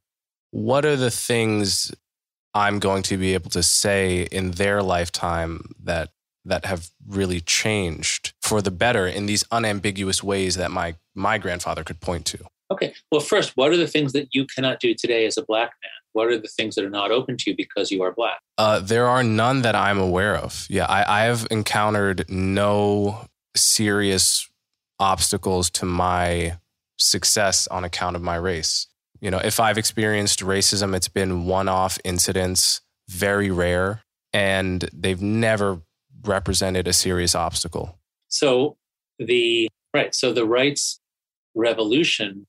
what 0.55 0.85
are 0.85 0.95
the 0.95 1.11
things 1.11 1.93
I'm 2.53 2.79
going 2.79 3.03
to 3.03 3.17
be 3.17 3.33
able 3.33 3.49
to 3.49 3.61
say 3.61 4.21
in 4.31 4.51
their 4.51 4.81
lifetime 4.81 5.75
that 5.83 6.11
that 6.45 6.63
have 6.63 6.91
really 7.05 7.41
changed 7.41 8.33
for 8.41 8.61
the 8.61 8.71
better 8.71 9.05
in 9.05 9.25
these 9.25 9.43
unambiguous 9.51 10.23
ways 10.23 10.55
that 10.55 10.71
my 10.71 10.95
my 11.13 11.37
grandfather 11.37 11.83
could 11.83 11.99
point 11.99 12.25
to. 12.27 12.37
Okay. 12.71 12.93
Well, 13.11 13.19
first, 13.19 13.57
what 13.57 13.73
are 13.73 13.77
the 13.77 13.87
things 13.87 14.13
that 14.13 14.29
you 14.31 14.47
cannot 14.47 14.79
do 14.79 14.95
today 14.95 15.25
as 15.25 15.37
a 15.37 15.43
black 15.43 15.73
man? 15.83 15.91
What 16.13 16.27
are 16.27 16.39
the 16.39 16.47
things 16.47 16.75
that 16.75 16.85
are 16.85 16.89
not 16.89 17.11
open 17.11 17.35
to 17.35 17.49
you 17.49 17.57
because 17.57 17.91
you 17.91 18.01
are 18.03 18.13
black? 18.13 18.39
Uh, 18.57 18.79
there 18.79 19.07
are 19.07 19.23
none 19.23 19.61
that 19.63 19.75
I'm 19.75 19.99
aware 19.99 20.37
of. 20.37 20.65
Yeah, 20.69 20.85
I, 20.85 21.23
I 21.23 21.25
have 21.25 21.45
encountered 21.51 22.29
no 22.29 23.27
serious 23.57 24.49
obstacles 25.01 25.69
to 25.71 25.85
my 25.85 26.59
success 26.97 27.67
on 27.67 27.83
account 27.83 28.15
of 28.15 28.21
my 28.21 28.37
race. 28.37 28.87
You 29.21 29.31
know, 29.31 29.39
if 29.39 29.59
I've 29.59 29.77
experienced 29.77 30.41
racism, 30.41 30.95
it's 30.95 31.07
been 31.07 31.45
one 31.45 31.67
off 31.67 31.97
incidents, 32.03 32.81
very 33.07 33.49
rare, 33.51 34.01
and 34.33 34.89
they've 34.93 35.21
never 35.21 35.81
represented 36.23 36.87
a 36.87 36.93
serious 36.93 37.35
obstacle. 37.35 37.97
So 38.27 38.77
the 39.19 39.69
right, 39.93 40.13
so 40.13 40.33
the 40.33 40.45
rights 40.45 40.99
revolution 41.55 42.47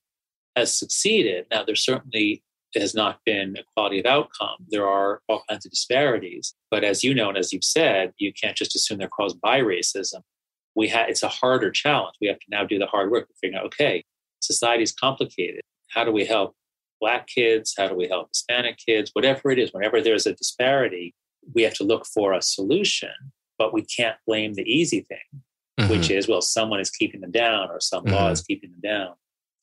has 0.56 0.76
succeeded. 0.76 1.46
Now, 1.50 1.62
there 1.64 1.76
certainly 1.76 2.42
has 2.74 2.94
not 2.94 3.20
been 3.24 3.56
equality 3.56 4.00
of 4.00 4.06
outcome. 4.06 4.56
There 4.68 4.86
are 4.86 5.20
all 5.28 5.42
kinds 5.48 5.64
of 5.64 5.70
disparities. 5.70 6.54
But 6.70 6.84
as 6.84 7.04
you 7.04 7.14
know, 7.14 7.28
and 7.28 7.38
as 7.38 7.52
you've 7.52 7.64
said, 7.64 8.12
you 8.18 8.32
can't 8.32 8.56
just 8.56 8.74
assume 8.74 8.98
they're 8.98 9.08
caused 9.08 9.40
by 9.40 9.60
racism. 9.60 10.22
We 10.74 10.88
ha- 10.88 11.06
it's 11.08 11.22
a 11.22 11.28
harder 11.28 11.70
challenge. 11.70 12.16
We 12.20 12.26
have 12.26 12.38
to 12.38 12.46
now 12.50 12.64
do 12.64 12.78
the 12.78 12.86
hard 12.86 13.10
work 13.10 13.30
of 13.30 13.36
figuring 13.40 13.58
out, 13.58 13.66
okay, 13.66 14.04
society 14.40 14.82
is 14.82 14.92
complicated. 14.92 15.62
How 15.96 16.04
do 16.04 16.12
we 16.12 16.26
help 16.26 16.54
Black 17.00 17.26
kids? 17.26 17.74
How 17.76 17.88
do 17.88 17.94
we 17.96 18.06
help 18.06 18.28
Hispanic 18.28 18.76
kids? 18.76 19.10
Whatever 19.14 19.50
it 19.50 19.58
is, 19.58 19.72
whenever 19.72 20.00
there's 20.02 20.26
a 20.26 20.34
disparity, 20.34 21.14
we 21.54 21.62
have 21.62 21.74
to 21.74 21.84
look 21.84 22.04
for 22.06 22.34
a 22.34 22.42
solution, 22.42 23.10
but 23.58 23.72
we 23.72 23.82
can't 23.82 24.16
blame 24.26 24.54
the 24.54 24.62
easy 24.62 25.00
thing, 25.00 25.42
mm-hmm. 25.80 25.90
which 25.90 26.10
is, 26.10 26.28
well, 26.28 26.42
someone 26.42 26.80
is 26.80 26.90
keeping 26.90 27.22
them 27.22 27.30
down 27.30 27.70
or 27.70 27.80
some 27.80 28.04
mm-hmm. 28.04 28.14
law 28.14 28.30
is 28.30 28.42
keeping 28.42 28.70
them 28.72 28.80
down. 28.82 29.14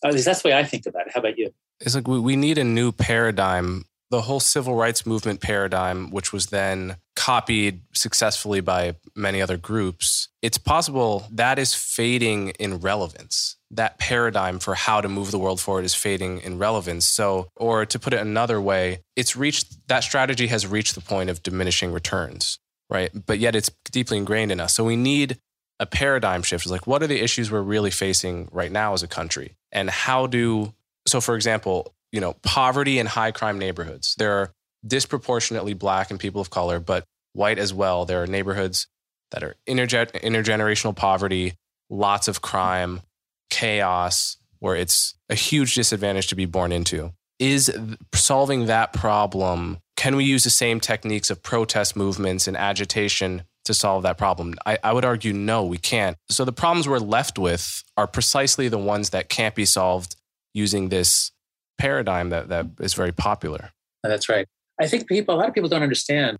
At 0.04 0.14
least 0.14 0.26
that's 0.26 0.42
the 0.42 0.50
way 0.50 0.58
I 0.58 0.64
think 0.64 0.88
about 0.88 1.06
it. 1.06 1.14
How 1.14 1.20
about 1.20 1.38
you? 1.38 1.54
It's 1.80 1.94
like 1.94 2.08
we, 2.08 2.20
we 2.20 2.36
need 2.36 2.58
a 2.58 2.64
new 2.64 2.92
paradigm. 2.92 3.86
The 4.14 4.22
whole 4.22 4.40
civil 4.40 4.76
rights 4.76 5.08
movement 5.08 5.42
paradigm, 5.42 6.12
which 6.12 6.32
was 6.32 6.46
then 6.46 6.98
copied 7.16 7.82
successfully 7.96 8.62
by 8.62 8.94
many 9.16 9.42
other 9.42 9.58
groups, 9.58 10.28
it's 10.44 10.60
possible 10.60 11.26
that 11.32 11.58
is 11.58 11.74
fading 11.74 12.50
in 12.60 12.78
relevance. 12.78 13.58
That 13.72 13.98
paradigm 13.98 14.60
for 14.60 14.76
how 14.76 15.02
to 15.02 15.10
move 15.10 15.32
the 15.32 15.40
world 15.40 15.60
forward 15.60 15.84
is 15.84 15.96
fading 15.96 16.42
in 16.42 16.60
relevance. 16.60 17.08
So, 17.08 17.48
or 17.56 17.88
to 17.88 17.98
put 17.98 18.14
it 18.14 18.20
another 18.20 18.62
way, 18.62 19.00
it's 19.16 19.36
reached 19.36 19.88
that 19.88 20.04
strategy 20.04 20.46
has 20.46 20.68
reached 20.68 20.94
the 20.94 21.02
point 21.02 21.32
of 21.32 21.42
diminishing 21.42 21.92
returns, 21.92 22.60
right? 22.92 23.10
But 23.26 23.40
yet 23.40 23.56
it's 23.56 23.72
deeply 23.92 24.20
ingrained 24.20 24.52
in 24.52 24.60
us. 24.60 24.76
So 24.76 24.84
we 24.84 24.96
need 24.96 25.40
a 25.80 25.88
paradigm 25.88 26.44
shift. 26.44 26.66
It's 26.66 26.72
like, 26.72 26.86
what 26.86 27.02
are 27.02 27.08
the 27.08 27.24
issues 27.24 27.50
we're 27.50 27.64
really 27.64 27.90
facing 27.90 28.48
right 28.52 28.72
now 28.72 28.94
as 28.94 29.02
a 29.02 29.08
country? 29.08 29.58
And 29.72 29.90
how 29.90 30.28
do 30.28 30.76
so, 31.08 31.20
for 31.20 31.36
example, 31.36 31.96
you 32.14 32.22
know, 32.22 32.34
poverty 32.44 33.00
in 33.00 33.08
high 33.08 33.32
crime 33.32 33.60
neighborhoods. 33.60 34.16
There 34.18 34.32
are 34.34 34.54
disproportionately 34.86 35.74
black 35.74 36.12
and 36.12 36.20
people 36.20 36.40
of 36.40 36.52
color, 36.52 36.80
but 36.80 37.04
white 37.34 37.58
as 37.58 37.74
well. 37.74 38.06
There 38.06 38.22
are 38.22 38.28
neighborhoods 38.28 38.88
that 39.32 39.44
are 39.44 39.56
interge- 39.68 40.12
intergenerational 40.22 40.96
poverty, 40.96 41.54
lots 41.90 42.28
of 42.28 42.42
crime, 42.42 43.02
chaos, 43.50 44.38
where 44.60 44.76
it's 44.76 45.16
a 45.28 45.36
huge 45.36 45.74
disadvantage 45.74 46.28
to 46.28 46.36
be 46.36 46.46
born 46.46 46.72
into. 46.72 47.12
Is 47.40 47.76
solving 48.14 48.68
that 48.68 48.94
problem, 48.94 49.80
can 49.98 50.16
we 50.16 50.24
use 50.24 50.44
the 50.44 50.50
same 50.52 50.80
techniques 50.80 51.32
of 51.32 51.42
protest 51.42 51.96
movements 51.96 52.48
and 52.48 52.56
agitation 52.56 53.44
to 53.66 53.74
solve 53.74 54.04
that 54.04 54.20
problem? 54.20 54.54
I, 54.66 54.78
I, 54.84 54.94
would 54.94 55.04
argue 55.04 55.34
no, 55.34 55.66
we 55.66 55.80
can't. 55.80 56.16
So 56.30 56.46
the 56.46 56.54
problems 56.54 56.88
we're 56.88 57.00
left 57.00 57.40
with 57.40 57.84
are 57.98 58.08
precisely 58.08 58.68
the 58.70 58.78
ones 58.78 59.10
that 59.10 59.30
can't 59.30 59.56
be 59.56 59.66
solved 59.66 60.16
using 60.54 60.90
this 60.90 61.32
paradigm 61.78 62.30
that, 62.30 62.50
that 62.50 62.68
is 62.80 62.94
very 62.94 63.12
popular. 63.12 63.72
That's 64.04 64.30
right. 64.30 64.48
I 64.80 64.88
think 64.88 65.08
people, 65.08 65.36
a 65.36 65.38
lot 65.38 65.48
of 65.48 65.54
people 65.54 65.70
don't 65.70 65.84
understand 65.84 66.38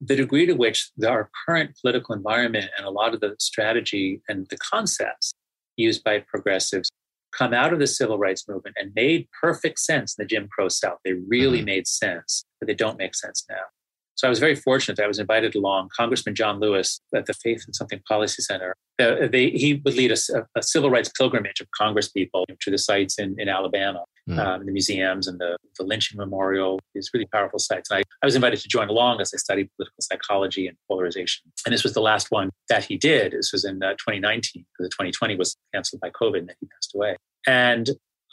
the 0.00 0.16
degree 0.16 0.46
to 0.46 0.54
which 0.54 0.90
our 1.06 1.30
current 1.46 1.76
political 1.80 2.14
environment 2.14 2.70
and 2.76 2.86
a 2.86 2.90
lot 2.90 3.14
of 3.14 3.20
the 3.20 3.36
strategy 3.38 4.20
and 4.28 4.46
the 4.50 4.56
concepts 4.56 5.32
used 5.76 6.02
by 6.02 6.18
progressives 6.20 6.90
come 7.32 7.54
out 7.54 7.72
of 7.72 7.78
the 7.78 7.86
civil 7.86 8.18
rights 8.18 8.46
movement 8.48 8.76
and 8.78 8.92
made 8.94 9.28
perfect 9.40 9.78
sense 9.78 10.14
in 10.16 10.22
the 10.22 10.26
Jim 10.26 10.48
Crow 10.52 10.68
South. 10.68 10.98
They 11.04 11.14
really 11.14 11.58
mm-hmm. 11.58 11.66
made 11.66 11.86
sense, 11.86 12.44
but 12.60 12.66
they 12.66 12.74
don't 12.74 12.98
make 12.98 13.14
sense 13.14 13.44
now. 13.48 13.62
So 14.14 14.26
I 14.26 14.30
was 14.30 14.38
very 14.38 14.54
fortunate. 14.54 15.00
I 15.00 15.06
was 15.06 15.18
invited 15.18 15.54
along. 15.54 15.90
Congressman 15.96 16.34
John 16.34 16.60
Lewis 16.60 17.00
at 17.14 17.26
the 17.26 17.34
Faith 17.34 17.64
and 17.66 17.74
Something 17.74 18.00
Policy 18.06 18.42
Center. 18.42 18.76
Uh, 18.98 19.26
they, 19.26 19.50
he 19.50 19.80
would 19.84 19.94
lead 19.94 20.12
a, 20.12 20.16
a, 20.56 20.62
civil 20.62 20.90
rights 20.90 21.10
pilgrimage 21.18 21.60
of 21.60 21.66
Congress 21.76 22.08
people 22.08 22.44
to 22.60 22.70
the 22.70 22.78
sites 22.78 23.18
in, 23.18 23.34
in 23.38 23.48
Alabama, 23.48 24.04
mm. 24.28 24.38
um, 24.38 24.66
the 24.66 24.70
museums 24.70 25.26
and 25.26 25.40
the, 25.40 25.56
the 25.78 25.84
lynching 25.84 26.18
memorial. 26.18 26.78
These 26.94 27.10
really 27.14 27.26
powerful 27.26 27.58
sites. 27.58 27.90
And 27.90 27.98
I, 27.98 28.02
I 28.22 28.26
was 28.26 28.34
invited 28.34 28.60
to 28.60 28.68
join 28.68 28.88
along 28.88 29.20
as 29.20 29.32
I 29.34 29.38
studied 29.38 29.70
political 29.76 29.96
psychology 30.00 30.66
and 30.66 30.76
polarization. 30.88 31.50
And 31.64 31.72
this 31.72 31.82
was 31.82 31.94
the 31.94 32.02
last 32.02 32.30
one 32.30 32.50
that 32.68 32.84
he 32.84 32.96
did. 32.96 33.32
This 33.32 33.50
was 33.52 33.64
in 33.64 33.82
uh, 33.82 33.92
2019 33.92 34.64
because 34.78 34.90
2020 34.90 35.36
was 35.36 35.56
canceled 35.74 36.00
by 36.00 36.10
COVID 36.10 36.38
and 36.38 36.48
then 36.48 36.56
he 36.60 36.66
passed 36.66 36.94
away. 36.94 37.16
And 37.46 37.90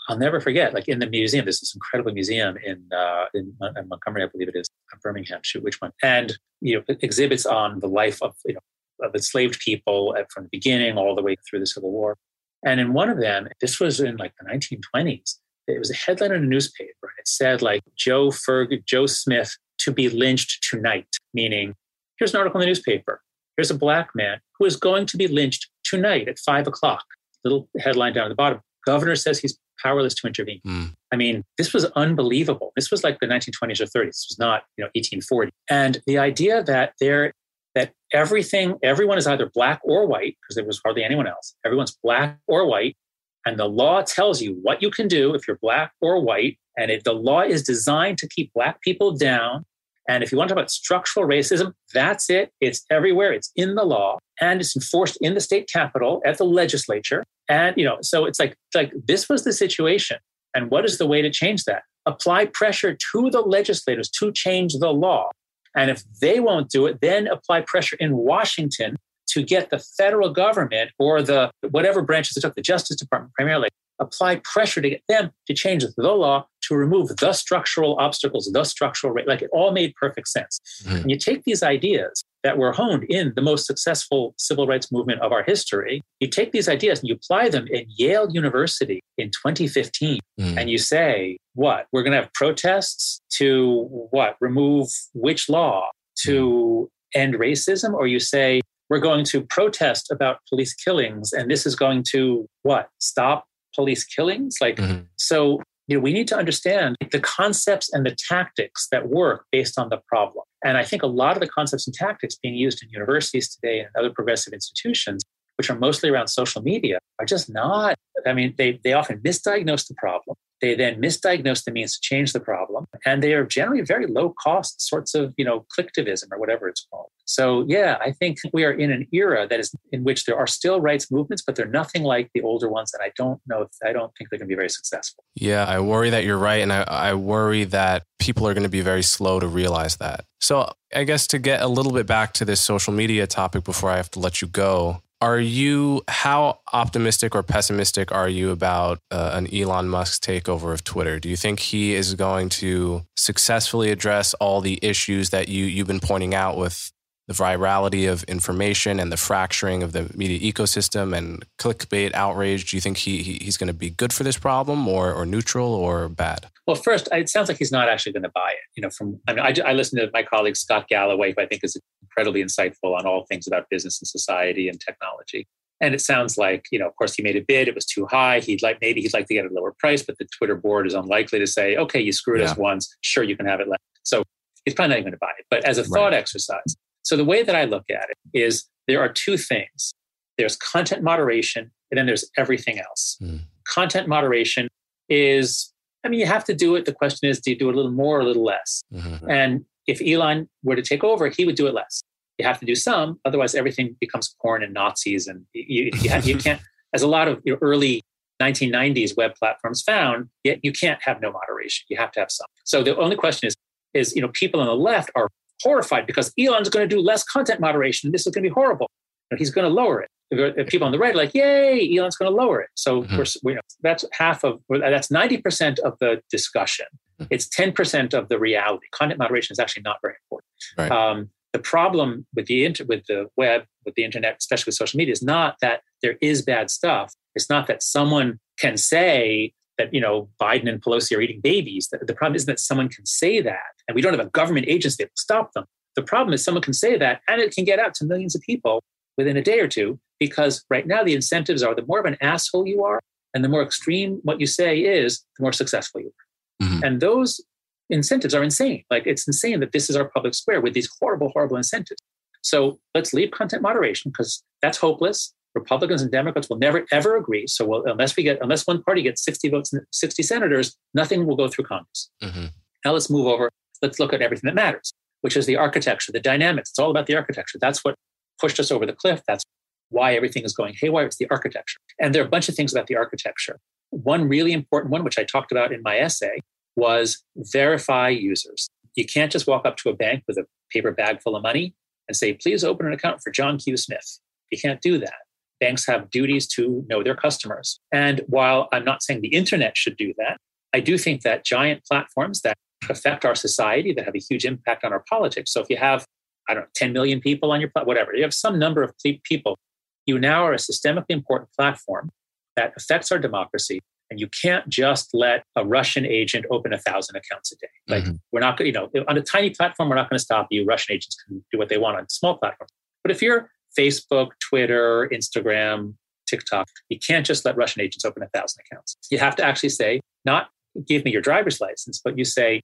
I'll 0.10 0.18
never 0.18 0.42
forget, 0.42 0.74
like 0.74 0.88
in 0.88 0.98
the 0.98 1.08
museum, 1.08 1.46
there's 1.46 1.60
this 1.60 1.76
incredible 1.76 2.12
museum 2.12 2.58
in, 2.66 2.84
uh, 2.92 3.26
in, 3.36 3.56
in 3.78 3.88
Montgomery, 3.88 4.24
I 4.24 4.26
believe 4.26 4.50
it 4.50 4.56
is, 4.56 4.68
Birmingham, 5.04 5.40
shoot, 5.44 5.64
which 5.64 5.80
one? 5.80 5.92
And, 6.02 6.36
you 6.62 6.76
know, 6.76 6.96
exhibits 7.02 7.46
on 7.46 7.80
the 7.80 7.88
life 7.88 8.20
of, 8.24 8.36
you 8.44 8.56
know, 8.56 8.60
of 9.04 9.14
enslaved 9.14 9.60
people 9.60 10.16
from 10.34 10.46
the 10.46 10.50
beginning 10.52 10.98
all 10.98 11.16
the 11.16 11.22
way 11.22 11.36
through 11.48 11.60
the 11.60 11.68
Civil 11.68 11.92
War. 11.92 12.18
And 12.66 12.80
in 12.80 12.92
one 12.92 13.10
of 13.10 13.20
them, 13.20 13.50
this 13.62 13.80
was 13.80 14.00
in 14.00 14.18
like 14.18 14.34
the 14.40 14.50
1920s, 14.50 15.36
it 15.68 15.78
was 15.78 15.92
a 15.92 15.96
headline 15.96 16.32
in 16.32 16.44
a 16.44 16.48
newspaper. 16.48 16.90
And 17.04 17.20
it 17.20 17.28
said 17.28 17.62
like 17.62 17.84
Joe 17.96 18.30
Ferg, 18.30 18.84
Joe 18.86 19.06
Smith 19.06 19.56
to 19.80 19.92
be 19.92 20.10
lynched 20.10 20.68
tonight, 20.68 21.08
meaning 21.36 21.76
here's 22.18 22.34
an 22.34 22.40
article 22.40 22.60
in 22.60 22.66
the 22.66 22.68
newspaper. 22.68 23.22
Here's 23.56 23.70
a 23.70 23.78
black 23.78 24.10
man 24.16 24.40
who 24.58 24.66
is 24.66 24.76
going 24.76 25.06
to 25.06 25.18
be 25.18 25.28
lynched 25.28 25.70
tonight 25.84 26.28
at 26.28 26.40
five 26.40 26.66
o'clock. 26.66 27.06
Little 27.44 27.70
headline 27.80 28.14
down 28.14 28.26
at 28.26 28.30
the 28.30 28.36
bottom. 28.36 28.62
Governor 28.86 29.16
says 29.16 29.40
he's 29.40 29.58
powerless 29.84 30.14
to 30.16 30.28
intervene. 30.28 30.62
Mm. 30.66 30.94
I 31.12 31.16
mean, 31.16 31.44
this 31.58 31.74
was 31.74 31.86
unbelievable. 31.96 32.72
This 32.76 32.92
was 32.92 33.04
like 33.04 33.20
the 33.20 33.28
1920s 33.28 33.80
or 33.82 33.86
30s. 33.86 34.06
This 34.06 34.28
was 34.30 34.38
not, 34.40 34.64
you 34.78 34.84
know, 34.84 34.90
1840. 34.96 35.52
And 35.70 36.02
the 36.06 36.18
idea 36.18 36.64
that 36.64 36.94
there 37.00 37.34
that 37.76 37.94
everything, 38.14 38.78
everyone 38.84 39.18
is 39.18 39.28
either 39.28 39.50
black 39.54 39.80
or 39.84 40.08
white, 40.08 40.38
because 40.42 40.56
there 40.56 40.66
was 40.66 40.82
hardly 40.84 41.04
anyone 41.04 41.28
else. 41.28 41.56
Everyone's 41.66 41.98
black 42.04 42.40
or 42.48 42.66
white. 42.66 42.98
And 43.46 43.58
the 43.58 43.70
law 43.70 44.02
tells 44.02 44.42
you 44.42 44.60
what 44.62 44.82
you 44.82 44.92
can 44.92 45.08
do 45.08 45.34
if 45.34 45.48
you're 45.48 45.60
black 45.62 45.94
or 46.02 46.20
white. 46.20 46.58
And 46.78 46.92
if 46.92 47.04
the 47.04 47.14
law 47.14 47.42
is 47.42 47.64
designed 47.64 48.18
to 48.20 48.28
keep 48.28 48.52
black 48.54 48.82
people 48.82 49.12
down. 49.16 49.66
And 50.08 50.24
if 50.24 50.32
you 50.32 50.38
want 50.38 50.50
to 50.50 50.56
talk 50.56 50.60
about 50.60 50.72
structural 50.72 51.28
racism, 51.28 51.74
that's 51.94 52.30
it. 52.30 52.52
It's 52.60 52.84
everywhere. 52.90 53.32
It's 53.32 53.52
in 53.56 53.76
the 53.76 53.84
law 53.84 54.18
and 54.42 54.60
it's 54.60 54.76
enforced 54.76 55.18
in 55.22 55.36
the 55.36 55.42
state 55.42 55.70
capitol 55.72 56.22
at 56.26 56.38
the 56.38 56.46
legislature. 56.46 57.24
And, 57.50 57.76
you 57.78 57.84
know, 57.84 57.98
so 58.02 58.26
it's 58.26 58.40
like, 58.40 58.56
like 58.74 58.94
this 59.08 59.28
was 59.28 59.44
the 59.44 59.52
situation. 59.52 60.18
And 60.56 60.70
what 60.72 60.86
is 60.86 60.98
the 60.98 61.08
way 61.08 61.22
to 61.22 61.30
change 61.30 61.64
that? 61.66 61.84
Apply 62.06 62.46
pressure 62.46 62.98
to 63.12 63.30
the 63.30 63.42
legislators 63.42 64.10
to 64.12 64.32
change 64.32 64.74
the 64.74 64.92
law. 64.92 65.30
And 65.76 65.92
if 65.92 66.04
they 66.22 66.40
won't 66.40 66.70
do 66.70 66.86
it, 66.86 67.00
then 67.02 67.28
apply 67.28 67.62
pressure 67.62 67.98
in 68.00 68.18
Washington 68.18 68.96
to 69.30 69.44
get 69.44 69.70
the 69.70 69.80
federal 69.80 70.32
government 70.32 70.92
or 70.98 71.22
the 71.22 71.52
whatever 71.70 72.02
branches 72.02 72.38
it 72.38 72.42
took, 72.42 72.56
the 72.56 72.62
Justice 72.62 72.98
Department 72.98 73.34
primarily, 73.34 73.70
apply 74.00 74.42
pressure 74.44 74.82
to 74.82 74.90
get 74.90 75.02
them 75.08 75.32
to 75.48 75.54
change 75.54 75.84
the 75.84 76.04
law 76.04 76.48
to 76.62 76.76
remove 76.76 77.16
the 77.18 77.34
structural 77.34 77.98
obstacles, 78.00 78.50
the 78.52 78.64
structural 78.64 79.14
rate. 79.14 79.28
Like 79.28 79.42
it 79.42 79.50
all 79.54 79.72
made 79.72 79.94
perfect 79.96 80.30
sense. 80.30 80.60
Mm-hmm. 80.84 80.96
And 80.96 81.12
you 81.12 81.18
take 81.18 81.44
these 81.44 81.62
ideas 81.62 82.24
that 82.44 82.58
were 82.58 82.72
honed 82.72 83.04
in 83.10 83.34
the 83.36 83.42
most 83.42 83.66
successful 83.66 84.34
civil 84.38 84.68
rights 84.68 84.92
movement 84.92 85.22
of 85.22 85.32
our 85.32 85.44
history. 85.44 86.02
You 86.20 86.28
take 86.28 86.52
these 86.52 86.70
ideas 86.70 87.00
and 87.00 87.10
you 87.10 87.16
apply 87.16 87.50
them 87.50 87.68
in 87.70 87.86
Yale 87.98 88.30
University 88.32 89.02
in 89.18 89.30
2015, 89.30 90.20
mm. 90.40 90.58
and 90.58 90.70
you 90.70 90.78
say, 90.78 91.38
what? 91.56 91.88
We're 91.92 92.04
going 92.04 92.14
to 92.14 92.22
have 92.22 92.34
protests 92.34 93.22
to 93.38 93.88
what? 94.12 94.36
Remove 94.40 94.88
which 95.14 95.50
law? 95.50 95.90
To 96.26 96.90
mm. 97.16 97.20
end 97.20 97.36
racism? 97.36 97.94
Or 97.94 98.08
you 98.08 98.20
say, 98.20 98.62
we're 98.90 99.00
going 99.00 99.24
to 99.26 99.42
protest 99.42 100.12
about 100.12 100.40
police 100.50 100.74
killings, 100.74 101.34
and 101.34 101.50
this 101.50 101.66
is 101.66 101.76
going 101.76 102.04
to 102.12 102.48
what? 102.64 102.90
Stop 103.00 103.46
police 103.76 104.04
killings? 104.04 104.58
Like, 104.60 104.78
mm-hmm. 104.78 105.04
so 105.18 105.62
you 105.88 105.98
know, 105.98 106.02
we 106.02 106.14
need 106.14 106.28
to 106.28 106.38
understand 106.38 106.96
the 107.12 107.20
concepts 107.20 107.92
and 107.92 108.06
the 108.06 108.16
tactics 108.16 108.88
that 108.92 109.10
work 109.10 109.46
based 109.52 109.80
on 109.80 109.90
the 109.90 110.00
problem. 110.08 110.44
And 110.64 110.78
I 110.78 110.84
think 110.84 111.04
a 111.04 111.08
lot 111.08 111.36
of 111.36 111.42
the 111.42 111.48
concepts 111.48 111.88
and 111.88 111.94
tactics 111.94 112.36
being 112.36 112.56
used 112.56 112.84
in 112.84 112.90
universities 112.90 113.56
today 113.56 113.80
and 113.80 113.90
other 113.98 114.12
progressive 114.14 114.54
institutions, 114.54 115.24
which 115.60 115.70
are 115.70 115.78
mostly 115.78 116.10
around 116.10 116.30
social 116.30 116.62
media, 116.62 117.00
are 117.20 117.26
just 117.26 117.50
not. 117.50 117.98
I 118.26 118.32
mean, 118.32 118.56
they, 118.58 118.80
they 118.82 118.94
often 118.94 119.20
misdiagnose 119.20 119.90
the 119.90 119.96
problem. 119.96 120.38
They 120.62 120.74
then 120.74 121.02
misdiagnose 121.02 121.66
the 121.66 121.72
means 121.72 121.96
to 121.96 122.00
change 122.02 122.32
the 122.32 122.40
problem. 122.40 122.86
And 123.06 123.22
they 123.22 123.34
are 123.34 123.44
generally 123.44 123.82
very 123.82 124.08
low 124.08 124.34
cost 124.42 124.82
sorts 124.82 125.14
of, 125.16 125.34
you 125.38 125.44
know, 125.44 125.66
clicktivism 125.78 126.28
or 126.32 126.40
whatever 126.40 126.70
it's 126.70 126.88
called. 126.90 127.10
So 127.26 127.66
yeah, 127.68 127.98
I 128.00 128.12
think 128.14 128.38
we 128.54 128.64
are 128.64 128.72
in 128.72 128.90
an 128.90 129.06
era 129.12 129.48
that 129.50 129.60
is 129.60 129.76
in 129.92 130.06
which 130.06 130.24
there 130.24 130.38
are 130.38 130.48
still 130.48 130.80
rights 130.80 131.12
movements, 131.12 131.44
but 131.46 131.58
they're 131.58 131.66
nothing 131.66 132.04
like 132.04 132.30
the 132.34 132.42
older 132.42 132.70
ones. 132.70 132.94
And 132.94 133.04
I 133.04 133.12
don't 133.18 133.42
know 133.46 133.64
if 133.64 133.70
I 133.86 133.92
don't 133.92 134.14
think 134.18 134.30
they're 134.30 134.40
going 134.40 134.48
to 134.48 134.54
be 134.54 134.56
very 134.56 134.70
successful. 134.70 135.26
Yeah, 135.36 135.66
I 135.66 135.82
worry 135.82 136.10
that 136.10 136.24
you're 136.24 136.38
right. 136.38 136.62
And 136.62 136.72
I, 136.72 136.84
I 136.84 137.14
worry 137.16 137.66
that 137.66 138.04
people 138.18 138.48
are 138.48 138.54
going 138.54 138.64
to 138.64 138.70
be 138.70 138.82
very 138.82 139.04
slow 139.04 139.42
to 139.42 139.48
realize 139.48 139.98
that. 139.98 140.24
So 140.40 140.72
I 140.96 141.04
guess 141.04 141.28
to 141.28 141.40
get 141.40 141.62
a 141.62 141.68
little 141.68 141.92
bit 141.92 142.08
back 142.08 142.32
to 142.36 142.46
this 142.46 142.62
social 142.62 142.94
media 142.94 143.28
topic 143.28 143.66
before 143.66 143.90
I 143.90 143.98
have 143.98 144.10
to 144.12 144.20
let 144.20 144.42
you 144.42 144.48
go, 144.48 145.02
Are 145.22 145.40
you 145.40 146.02
how 146.08 146.60
optimistic 146.72 147.36
or 147.36 147.44
pessimistic 147.44 148.10
are 148.10 148.30
you 148.30 148.52
about 148.52 149.00
uh, 149.12 149.32
an 149.34 149.54
Elon 149.54 149.90
Musk 149.90 150.24
takeover 150.24 150.74
of 150.74 150.86
Twitter? 150.86 151.20
Do 151.20 151.28
you 151.28 151.36
think 151.36 151.60
he 151.60 151.94
is 151.94 152.14
going 152.16 152.48
to 152.50 153.04
successfully 153.18 153.92
address 153.92 154.34
all 154.36 154.62
the 154.62 154.80
issues 154.82 155.32
that 155.32 155.50
you 155.50 155.66
you've 155.66 155.88
been 155.88 156.00
pointing 156.00 156.34
out 156.34 156.56
with 156.56 156.94
the 157.28 157.34
virality 157.34 158.12
of 158.12 158.24
information 158.24 159.00
and 159.00 159.12
the 159.12 159.18
fracturing 159.18 159.84
of 159.84 159.92
the 159.92 160.10
media 160.16 160.40
ecosystem 160.40 161.16
and 161.16 161.46
clickbait 161.60 162.14
outrage? 162.14 162.72
Do 162.72 162.78
you 162.78 162.82
think 162.82 162.98
he, 162.98 163.22
he 163.22 163.40
he's 163.42 163.58
going 163.58 163.68
to 163.68 163.74
be 163.74 163.90
good 163.90 164.14
for 164.14 164.24
this 164.24 164.38
problem, 164.38 164.88
or 164.88 165.14
or 165.14 165.26
neutral, 165.26 165.74
or 165.74 166.08
bad? 166.08 166.48
Well, 166.66 166.78
first, 166.78 167.10
it 167.12 167.28
sounds 167.28 167.50
like 167.50 167.58
he's 167.58 167.74
not 167.74 167.90
actually 167.90 168.14
going 168.14 168.24
to 168.24 168.32
buy 168.34 168.52
it. 168.52 168.60
You 168.78 168.84
know, 168.84 168.90
from 168.90 169.20
I 169.28 169.34
mean, 169.34 169.46
I, 169.46 169.70
I 169.70 169.74
listen 169.74 170.00
to 170.00 170.10
my 170.14 170.24
colleague 170.24 170.56
Scott 170.56 170.88
Galloway, 170.88 171.34
who 171.36 171.42
I 171.42 171.46
think 171.46 171.64
is 171.64 171.78
incredibly 172.10 172.44
insightful 172.44 172.98
on 172.98 173.06
all 173.06 173.26
things 173.26 173.48
about 173.48 173.70
business 173.70 174.00
and 174.02 174.08
society 174.08 174.68
and 174.68 174.80
technology. 174.80 175.48
And 175.82 175.94
it 175.94 176.02
sounds 176.02 176.38
like, 176.38 176.66
you 176.72 176.80
know, 176.80 176.88
of 176.88 176.96
course, 176.98 177.16
he 177.16 177.24
made 177.24 177.38
a 177.38 177.42
bid. 177.42 177.68
It 177.70 177.76
was 177.76 177.86
too 177.86 178.06
high. 178.06 178.42
He'd 178.42 178.62
like 178.62 178.80
maybe 178.82 179.02
he'd 179.02 179.14
like 179.14 179.28
to 179.28 179.34
get 179.34 179.46
a 179.46 179.54
lower 179.54 179.74
price, 179.80 180.04
but 180.04 180.18
the 180.18 180.28
Twitter 180.38 180.56
board 180.56 180.88
is 180.88 180.94
unlikely 180.94 181.40
to 181.40 181.48
say, 181.48 181.78
"Okay, 181.78 182.02
you 182.02 182.12
screwed 182.12 182.42
yeah. 182.42 182.52
us 182.52 182.58
once. 182.58 182.94
Sure, 183.02 183.24
you 183.24 183.38
can 183.38 183.46
have 183.46 183.62
it." 183.62 183.68
Left. 183.70 183.82
So 184.04 184.24
he's 184.66 184.74
probably 184.74 184.90
not 184.90 185.00
even 185.00 185.06
going 185.06 185.14
to 185.14 185.20
buy 185.20 185.32
it. 185.40 185.46
But 185.50 185.64
as 185.64 185.78
a 185.78 185.84
thought 185.86 186.12
right. 186.12 186.14
exercise, 186.14 186.76
so 187.04 187.16
the 187.16 187.24
way 187.24 187.44
that 187.44 187.56
I 187.56 187.64
look 187.64 187.86
at 187.90 188.10
it 188.10 188.18
is 188.34 188.68
there 188.88 189.00
are 189.00 189.10
two 189.10 189.38
things 189.38 189.94
there's 190.40 190.56
content 190.56 191.04
moderation, 191.04 191.70
and 191.92 191.98
then 191.98 192.06
there's 192.06 192.30
everything 192.38 192.80
else. 192.80 193.18
Mm. 193.22 193.42
Content 193.68 194.08
moderation 194.08 194.70
is, 195.10 195.74
I 196.04 196.08
mean, 196.08 196.20
you 196.20 196.26
have 196.26 196.46
to 196.46 196.56
do 196.56 196.76
it. 196.76 196.86
The 196.86 196.94
question 196.94 197.30
is, 197.30 197.42
do 197.42 197.52
you 197.52 197.58
do 197.58 197.70
it 197.70 197.74
a 197.74 197.76
little 197.76 197.92
more 197.92 198.18
or 198.18 198.22
a 198.22 198.24
little 198.24 198.46
less? 198.46 198.82
Mm-hmm. 198.94 199.30
And 199.30 199.66
if 199.90 200.02
Elon 200.02 200.48
were 200.64 200.76
to 200.76 200.82
take 200.82 201.04
over, 201.04 201.30
he 201.30 201.46
would 201.46 201.56
do 201.56 201.68
it 201.68 201.74
less. 201.74 202.02
You 202.38 202.46
have 202.46 202.60
to 202.60 202.66
do 202.66 202.76
some, 202.76 203.20
otherwise, 203.26 203.54
everything 203.54 203.96
becomes 204.00 204.36
porn 204.42 204.64
and 204.64 204.74
Nazis. 204.74 205.28
And 205.28 205.46
you, 205.54 205.92
you, 206.02 206.10
have, 206.10 206.26
you 206.26 206.38
can't, 206.38 206.62
as 206.94 207.02
a 207.02 207.08
lot 207.08 207.28
of 207.28 207.42
your 207.44 207.58
early 207.62 208.02
1990s 208.42 209.18
web 209.18 209.36
platforms 209.36 209.82
found, 209.82 210.30
yet 210.44 210.60
you 210.64 210.72
can't 210.72 211.02
have 211.04 211.22
no 211.22 211.32
moderation. 211.32 211.86
You 211.90 211.98
have 211.98 212.12
to 212.14 212.22
have 212.22 212.32
some. 212.32 212.48
So 212.64 212.82
the 212.84 212.96
only 212.98 213.16
question 213.16 213.48
is, 213.48 213.56
is 213.94 214.16
you 214.16 214.22
know, 214.22 214.30
people 214.30 214.62
on 214.62 214.68
the 214.68 214.76
left 214.76 215.12
are 215.16 215.28
horrified 215.62 216.08
because 216.08 216.32
Elon's 216.40 216.70
going 216.70 216.88
to 216.88 216.96
do 216.96 217.02
less 217.02 217.24
content 217.24 217.60
moderation. 217.60 218.12
This 218.12 218.26
is 218.26 218.34
going 218.34 218.44
to 218.44 218.50
be 218.50 218.54
horrible. 218.54 218.90
he's 219.38 219.50
going 219.50 219.68
to 219.68 219.74
lower 219.74 220.02
it. 220.02 220.10
If 220.32 220.68
people 220.68 220.86
on 220.86 220.92
the 220.92 221.00
right 221.00 221.14
are 221.14 221.18
like, 221.18 221.34
yay, 221.34 221.98
Elon's 221.98 222.16
going 222.16 222.32
to 222.32 222.36
lower 222.36 222.62
it. 222.62 222.70
So 222.76 223.02
mm-hmm. 223.02 223.18
we're, 223.18 223.26
we're, 223.44 223.60
that's 223.82 224.06
half 224.14 224.44
of, 224.44 224.62
that's 224.70 225.10
90% 225.10 225.80
of 225.80 225.98
the 226.00 226.22
discussion. 226.30 226.86
It's 227.30 227.48
10% 227.48 228.14
of 228.14 228.30
the 228.30 228.40
reality. 228.40 228.88
Content 228.92 229.20
moderation 229.20 229.54
is 229.54 229.60
actually 229.60 229.84
not 229.84 229.98
very 230.02 230.16
important. 230.24 230.50
Right. 230.78 230.92
Um, 230.92 231.30
the 231.54 231.60
problem 231.60 232.26
with 232.36 232.46
the 232.46 232.66
inter- 232.66 232.86
with 232.86 233.06
the 233.08 233.28
web, 233.36 233.64
with 233.86 233.96
the 233.96 234.04
internet, 234.04 234.38
especially 234.40 234.70
with 234.70 234.76
social 234.76 234.98
media, 234.98 235.12
is 235.12 235.24
not 235.24 235.56
that 235.62 235.82
there 236.02 236.16
is 236.22 236.42
bad 236.42 236.70
stuff. 236.70 237.14
It's 237.36 237.50
not 237.50 237.68
that 237.68 237.82
someone 237.82 238.40
can 238.58 238.78
say 238.78 239.54
that 239.78 239.94
you 239.94 240.02
know 240.02 240.30
Biden 240.40 240.70
and 240.70 240.82
Pelosi 240.82 241.18
are 241.18 241.22
eating 241.22 241.42
babies. 241.42 241.88
The, 241.92 242.00
the 242.06 242.14
problem 242.14 242.36
isn't 242.36 242.48
that 242.48 242.60
someone 242.60 242.90
can 242.90 243.06
say 243.06 243.42
that, 243.42 243.72
and 243.88 243.96
we 243.96 244.02
don't 244.02 244.14
have 244.14 244.26
a 244.26 244.30
government 244.30 244.68
agency 244.68 245.04
that 245.04 245.10
will 245.10 245.18
stop 245.18 245.54
them. 245.54 245.66
The 245.96 246.04
problem 246.04 246.34
is 246.34 246.44
someone 246.44 246.62
can 246.62 246.74
say 246.74 246.98
that, 246.98 247.22
and 247.28 247.42
it 247.42 247.54
can 247.54 247.66
get 247.66 247.80
out 247.80 247.94
to 247.96 248.06
millions 248.06 248.36
of 248.36 248.42
people 248.42 248.84
within 249.18 249.36
a 249.36 249.42
day 249.42 249.60
or 249.60 249.68
two. 249.68 250.00
Because 250.20 250.66
right 250.70 250.86
now 250.86 251.04
the 251.04 251.16
incentives 251.16 251.64
are 251.64 251.74
the 251.74 251.86
more 251.88 252.00
of 252.00 252.06
an 252.06 252.18
asshole 252.22 252.68
you 252.68 252.84
are, 252.84 253.00
and 253.34 253.44
the 253.44 253.50
more 253.50 253.64
extreme 253.64 254.20
what 254.24 254.40
you 254.40 254.46
say 254.46 254.80
is, 254.80 255.26
the 255.38 255.44
more 255.44 255.54
successful 255.54 256.02
you 256.02 256.08
are. 256.08 256.29
Mm-hmm. 256.62 256.84
And 256.84 257.02
those 257.02 257.42
incentives 257.90 258.34
are 258.34 258.44
insane. 258.44 258.84
Like 258.90 259.04
it's 259.06 259.28
insane 259.28 259.60
that 259.62 259.72
this 259.72 259.90
is 259.90 259.96
our 259.96 260.10
public 260.10 260.34
square 260.34 260.62
with 260.62 260.74
these 260.74 260.90
horrible, 261.00 261.30
horrible 261.30 261.58
incentives. 261.58 262.02
So 262.42 262.80
let's 262.96 263.14
leave 263.14 263.32
content 263.32 263.62
moderation 263.62 264.12
because 264.12 264.44
that's 264.62 264.78
hopeless. 264.78 265.34
Republicans 265.56 266.02
and 266.02 266.12
Democrats 266.12 266.48
will 266.50 266.58
never 266.58 266.86
ever 266.92 267.18
agree. 267.18 267.48
So 267.48 267.66
we'll, 267.66 267.86
unless 267.86 268.16
we 268.16 268.24
get 268.24 268.38
unless 268.42 268.68
one 268.68 268.84
party 268.84 269.02
gets 269.02 269.24
60 269.24 269.50
votes 269.50 269.74
and 269.74 269.82
60 269.92 270.24
senators, 270.24 270.78
nothing 270.94 271.26
will 271.26 271.36
go 271.36 271.48
through 271.48 271.66
Congress. 271.66 272.10
Mm-hmm. 272.24 272.46
Now 272.86 272.92
let's 272.94 273.10
move 273.10 273.26
over. 273.26 273.50
Let's 273.82 274.00
look 274.00 274.14
at 274.14 274.22
everything 274.22 274.48
that 274.48 274.56
matters, 274.56 274.94
which 275.22 275.36
is 275.36 275.46
the 275.46 275.56
architecture, 275.56 276.12
the 276.12 276.20
dynamics. 276.20 276.70
It's 276.70 276.80
all 276.80 276.92
about 276.92 277.08
the 277.08 277.16
architecture. 277.16 277.58
That's 277.60 277.84
what 277.84 277.96
pushed 278.40 278.60
us 278.60 278.72
over 278.72 278.86
the 278.86 278.94
cliff. 278.94 279.22
That's 279.28 279.44
why 279.90 280.14
everything 280.14 280.44
is 280.44 280.54
going 280.54 280.76
haywire. 280.80 281.06
It's 281.06 281.18
the 281.18 281.28
architecture. 281.30 281.80
And 282.00 282.14
there 282.14 282.22
are 282.22 282.26
a 282.26 282.30
bunch 282.30 282.48
of 282.48 282.56
things 282.56 282.74
about 282.74 282.88
the 282.88 282.96
architecture. 282.96 283.60
One 283.92 284.28
really 284.28 284.54
important 284.54 284.92
one, 284.92 285.04
which 285.04 285.18
I 285.18 285.24
talked 285.24 285.52
about 285.52 285.74
in 285.74 285.82
my 285.82 285.98
essay, 285.98 286.40
was 286.76 287.24
verify 287.36 288.10
users. 288.10 288.70
You 288.96 289.06
can't 289.06 289.32
just 289.32 289.48
walk 289.48 289.66
up 289.66 289.78
to 289.78 289.90
a 289.90 289.96
bank 289.96 290.24
with 290.28 290.38
a 290.38 290.46
paper 290.72 290.92
bag 290.92 291.22
full 291.22 291.36
of 291.36 291.44
money 291.44 291.74
and 292.08 292.16
say, 292.16 292.34
please 292.34 292.64
open 292.64 292.88
an 292.88 292.94
account 292.94 293.22
for 293.24 293.32
John 293.32 293.58
Q. 293.58 293.78
Smith. 293.78 294.20
You 294.52 294.60
can't 294.60 294.82
do 294.82 294.98
that 295.00 295.20
banks 295.60 295.86
have 295.86 296.10
duties 296.10 296.48
to 296.48 296.84
know 296.88 297.04
their 297.04 297.16
customers. 297.16 297.80
And 297.92 298.22
while 298.28 298.70
I'm 298.72 298.86
not 298.86 299.04
saying 299.04 299.22
the 299.22 299.30
internet 299.30 299.78
should 299.78 299.98
do 299.98 300.14
that, 300.18 300.38
I 300.74 300.80
do 300.80 300.98
think 300.98 301.22
that 301.22 301.46
giant 301.46 301.84
platforms 301.86 302.42
that 302.42 302.56
affect 302.90 303.26
our 303.26 303.36
society, 303.36 303.94
that 303.94 304.06
have 304.06 304.16
a 304.16 304.20
huge 304.20 304.46
impact 304.46 304.84
on 304.84 304.94
our 304.94 305.04
politics. 305.10 305.52
So 305.52 305.62
if 305.62 305.70
you 305.70 305.78
have, 305.78 306.06
I 306.48 306.54
don't 306.54 306.64
know, 306.64 306.70
10 306.76 306.94
million 306.94 307.20
people 307.20 307.52
on 307.52 307.60
your 307.60 307.70
platform, 307.70 307.88
whatever, 307.88 308.16
you 308.16 308.24
have 308.24 308.34
some 308.34 308.58
number 308.58 308.84
of 308.84 308.94
people, 309.24 309.58
you 310.06 310.18
now 310.18 310.44
are 310.44 310.54
a 310.54 310.58
systemically 310.58 311.10
important 311.10 311.50
platform 311.58 312.10
that 312.56 312.74
affects 312.78 313.12
our 313.12 313.20
democracy. 313.20 313.80
And 314.12 314.20
you 314.20 314.28
can't 314.42 314.68
just 314.68 315.10
let 315.14 315.44
a 315.56 315.64
Russian 315.64 316.06
agent 316.06 316.46
open 316.50 316.74
a 316.74 316.80
thousand 316.80 317.16
accounts 317.16 317.52
a 317.52 317.56
day. 317.58 317.68
Like 317.88 318.04
mm-hmm. 318.04 318.16
we're 318.32 318.40
not 318.40 318.58
going, 318.58 318.68
you 318.68 318.74
know, 318.74 318.90
on 319.08 319.18
a 319.18 319.22
tiny 319.22 319.52
platform, 319.52 319.88
we're 319.90 319.96
not 319.96 320.10
going 320.10 320.18
to 320.18 320.24
stop 320.24 320.48
you. 320.50 320.66
Russian 320.66 320.96
agents 320.96 321.16
can 321.28 321.44
do 321.52 321.60
what 321.60 321.70
they 321.70 321.78
want 321.78 321.98
on 321.98 322.10
small 322.10 322.38
platforms. 322.38 322.72
But 323.04 323.12
if 323.12 323.22
you're 323.22 323.52
Facebook, 323.78 324.30
Twitter, 324.40 325.08
Instagram, 325.14 325.94
TikTok. 326.30 326.68
You 326.90 327.00
can't 327.00 327.26
just 327.26 327.46
let 327.46 327.58
Russian 327.58 327.82
agents 327.82 328.06
open 328.06 328.24
a 328.24 328.28
thousand 328.28 328.64
accounts. 328.70 328.96
You 329.10 329.18
have 329.18 329.36
to 329.38 329.44
actually 329.44 329.70
say, 329.70 330.00
not 330.26 330.50
give 330.88 331.04
me 331.04 331.12
your 331.12 331.22
driver's 331.22 331.60
license, 331.60 332.00
but 332.04 332.18
you 332.18 332.26
say, 332.26 332.62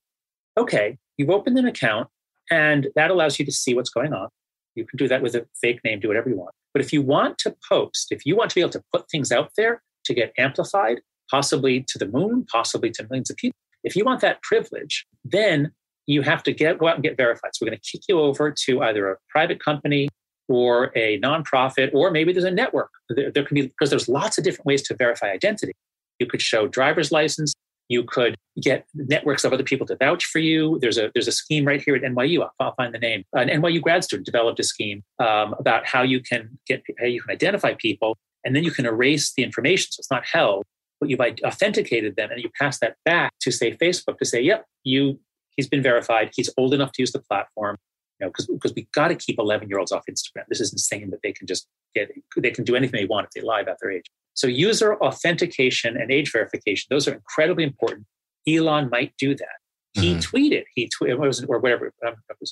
okay, 0.58 0.98
you've 1.18 1.30
opened 1.30 1.58
an 1.58 1.66
account 1.66 2.08
and 2.52 2.88
that 2.96 3.10
allows 3.10 3.40
you 3.40 3.46
to 3.46 3.52
see 3.52 3.74
what's 3.74 3.90
going 3.90 4.14
on. 4.14 4.30
You 4.76 4.86
can 4.86 4.98
do 4.98 5.08
that 5.08 5.22
with 5.22 5.36
a 5.36 5.48
fake 5.60 5.80
name, 5.84 6.00
do 6.00 6.08
whatever 6.08 6.30
you 6.30 6.38
want. 6.38 6.54
But 6.76 6.84
if 6.84 6.92
you 6.92 7.02
want 7.02 7.38
to 7.38 7.56
post, 7.70 8.08
if 8.12 8.26
you 8.26 8.36
want 8.36 8.50
to 8.50 8.56
be 8.56 8.60
able 8.60 8.72
to 8.72 8.84
put 8.92 9.10
things 9.10 9.32
out 9.32 9.50
there 9.56 9.82
to 10.04 10.14
get 10.14 10.34
amplified, 10.38 11.00
possibly 11.32 11.86
to 11.88 11.98
the 11.98 12.06
moon, 12.06 12.46
possibly 12.52 12.92
to 12.92 13.08
millions 13.10 13.30
of 13.30 13.38
people, 13.38 13.56
if 13.86 13.96
you 13.96 14.04
want 14.04 14.20
that 14.20 14.42
privilege, 14.42 15.06
then 15.24 15.72
you 16.06 16.22
have 16.22 16.44
to 16.44 16.52
get 16.52 16.78
go 16.78 16.90
out 16.90 16.96
and 16.96 17.04
get 17.04 17.16
verified. 17.16 17.52
So 17.54 17.66
we're 17.66 17.70
going 17.70 17.80
to 17.82 17.90
kick 17.90 18.02
you 18.10 18.20
over 18.20 18.54
to 18.66 18.82
either 18.82 19.10
a 19.10 19.16
private 19.30 19.64
company 19.64 20.10
or 20.50 20.92
a 20.98 21.18
nonprofit, 21.22 21.94
or 21.94 22.12
maybe 22.12 22.34
there's 22.34 22.44
a 22.44 22.52
network. 22.52 22.92
There, 23.10 23.32
there 23.32 23.46
can 23.46 23.56
be, 23.56 23.62
because 23.62 23.90
there's 23.90 24.10
lots 24.10 24.38
of 24.38 24.44
different 24.44 24.66
ways 24.66 24.82
to 24.84 24.96
verify 24.96 25.32
identity. 25.32 25.72
You 26.20 26.28
could 26.28 26.42
show 26.42 26.68
driver's 26.68 27.10
license. 27.10 27.54
You 27.88 28.04
could 28.04 28.36
get 28.62 28.86
networks 28.94 29.44
of 29.44 29.54
other 29.54 29.64
people 29.64 29.86
to 29.88 29.96
vouch 29.96 30.26
for 30.26 30.40
you. 30.40 30.80
There's 30.82 30.98
a 30.98 31.12
there's 31.14 31.28
a 31.28 31.32
scheme 31.32 31.66
right 31.66 31.82
here 31.82 31.96
at 31.96 32.02
NYU. 32.02 32.48
I'll, 32.60 32.74
find 32.76 32.94
the 32.94 33.00
name. 33.00 33.24
An 33.34 33.48
NYU 33.48 33.82
grad 33.82 34.04
student 34.04 34.26
developed 34.26 34.60
a 34.60 34.64
scheme 34.64 35.04
um, 35.20 35.56
about 35.60 35.86
how 35.86 36.02
you 36.02 36.22
can 36.22 36.58
get 36.68 36.84
how 37.00 37.06
you 37.06 37.22
can 37.22 37.32
identify 37.32 37.74
people, 37.76 38.18
and 38.44 38.56
then 38.56 38.64
you 38.64 38.72
can 38.72 38.86
erase 38.86 39.34
the 39.34 39.44
information 39.44 39.92
so 39.92 40.00
it's 40.00 40.12
not 40.12 40.26
held, 40.26 40.64
but 41.00 41.10
you've 41.10 41.20
authenticated 41.20 42.16
them, 42.16 42.32
and 42.32 42.42
you 42.42 42.50
pass 42.60 42.80
that 42.80 42.96
back 43.06 43.32
to 43.42 43.52
say 43.52 43.76
Facebook 43.76 44.18
to 44.18 44.26
say, 44.26 44.42
"Yep, 44.42 44.66
you 44.84 45.20
he's 45.56 45.68
been 45.68 45.84
verified. 45.84 46.32
He's 46.36 46.50
old 46.58 46.74
enough 46.74 46.92
to 46.94 47.02
use 47.02 47.12
the 47.12 47.20
platform 47.20 47.78
you 48.20 48.26
know, 48.26 48.30
because 48.30 48.48
because 48.48 48.74
we 48.76 48.88
got 48.94 49.10
to 49.10 49.16
keep 49.16 49.38
11 49.40 49.70
year 49.70 49.80
olds 49.80 49.92
off 49.92 50.04
Instagram. 50.10 50.44
This 50.48 50.62
is 50.62 50.72
insane 50.72 51.10
that 51.12 51.22
they 51.22 51.34
can 51.34 51.48
just 51.48 51.68
get 51.94 52.12
they 52.38 52.52
can 52.52 52.64
do 52.64 52.76
anything 52.76 53.00
they 53.00 53.06
want 53.06 53.26
if 53.26 53.32
they 53.32 53.42
lie 53.42 53.62
about 53.62 53.78
their 53.82 53.92
age. 53.92 54.06
So 54.36 54.48
user 54.48 54.96
authentication 54.98 55.98
and 55.98 56.12
age 56.12 56.32
verification, 56.32 56.88
those 56.90 57.08
are 57.08 57.14
incredibly 57.14 57.64
important. 57.64 58.06
Elon 58.48 58.90
might 58.90 59.14
do 59.18 59.36
that. 59.36 59.58
He 59.94 60.14
mm-hmm. 60.14 60.20
tweeted, 60.20 60.66
he 60.76 60.90
tweeted, 60.90 61.50
or 61.50 61.60
whatever, 61.60 61.92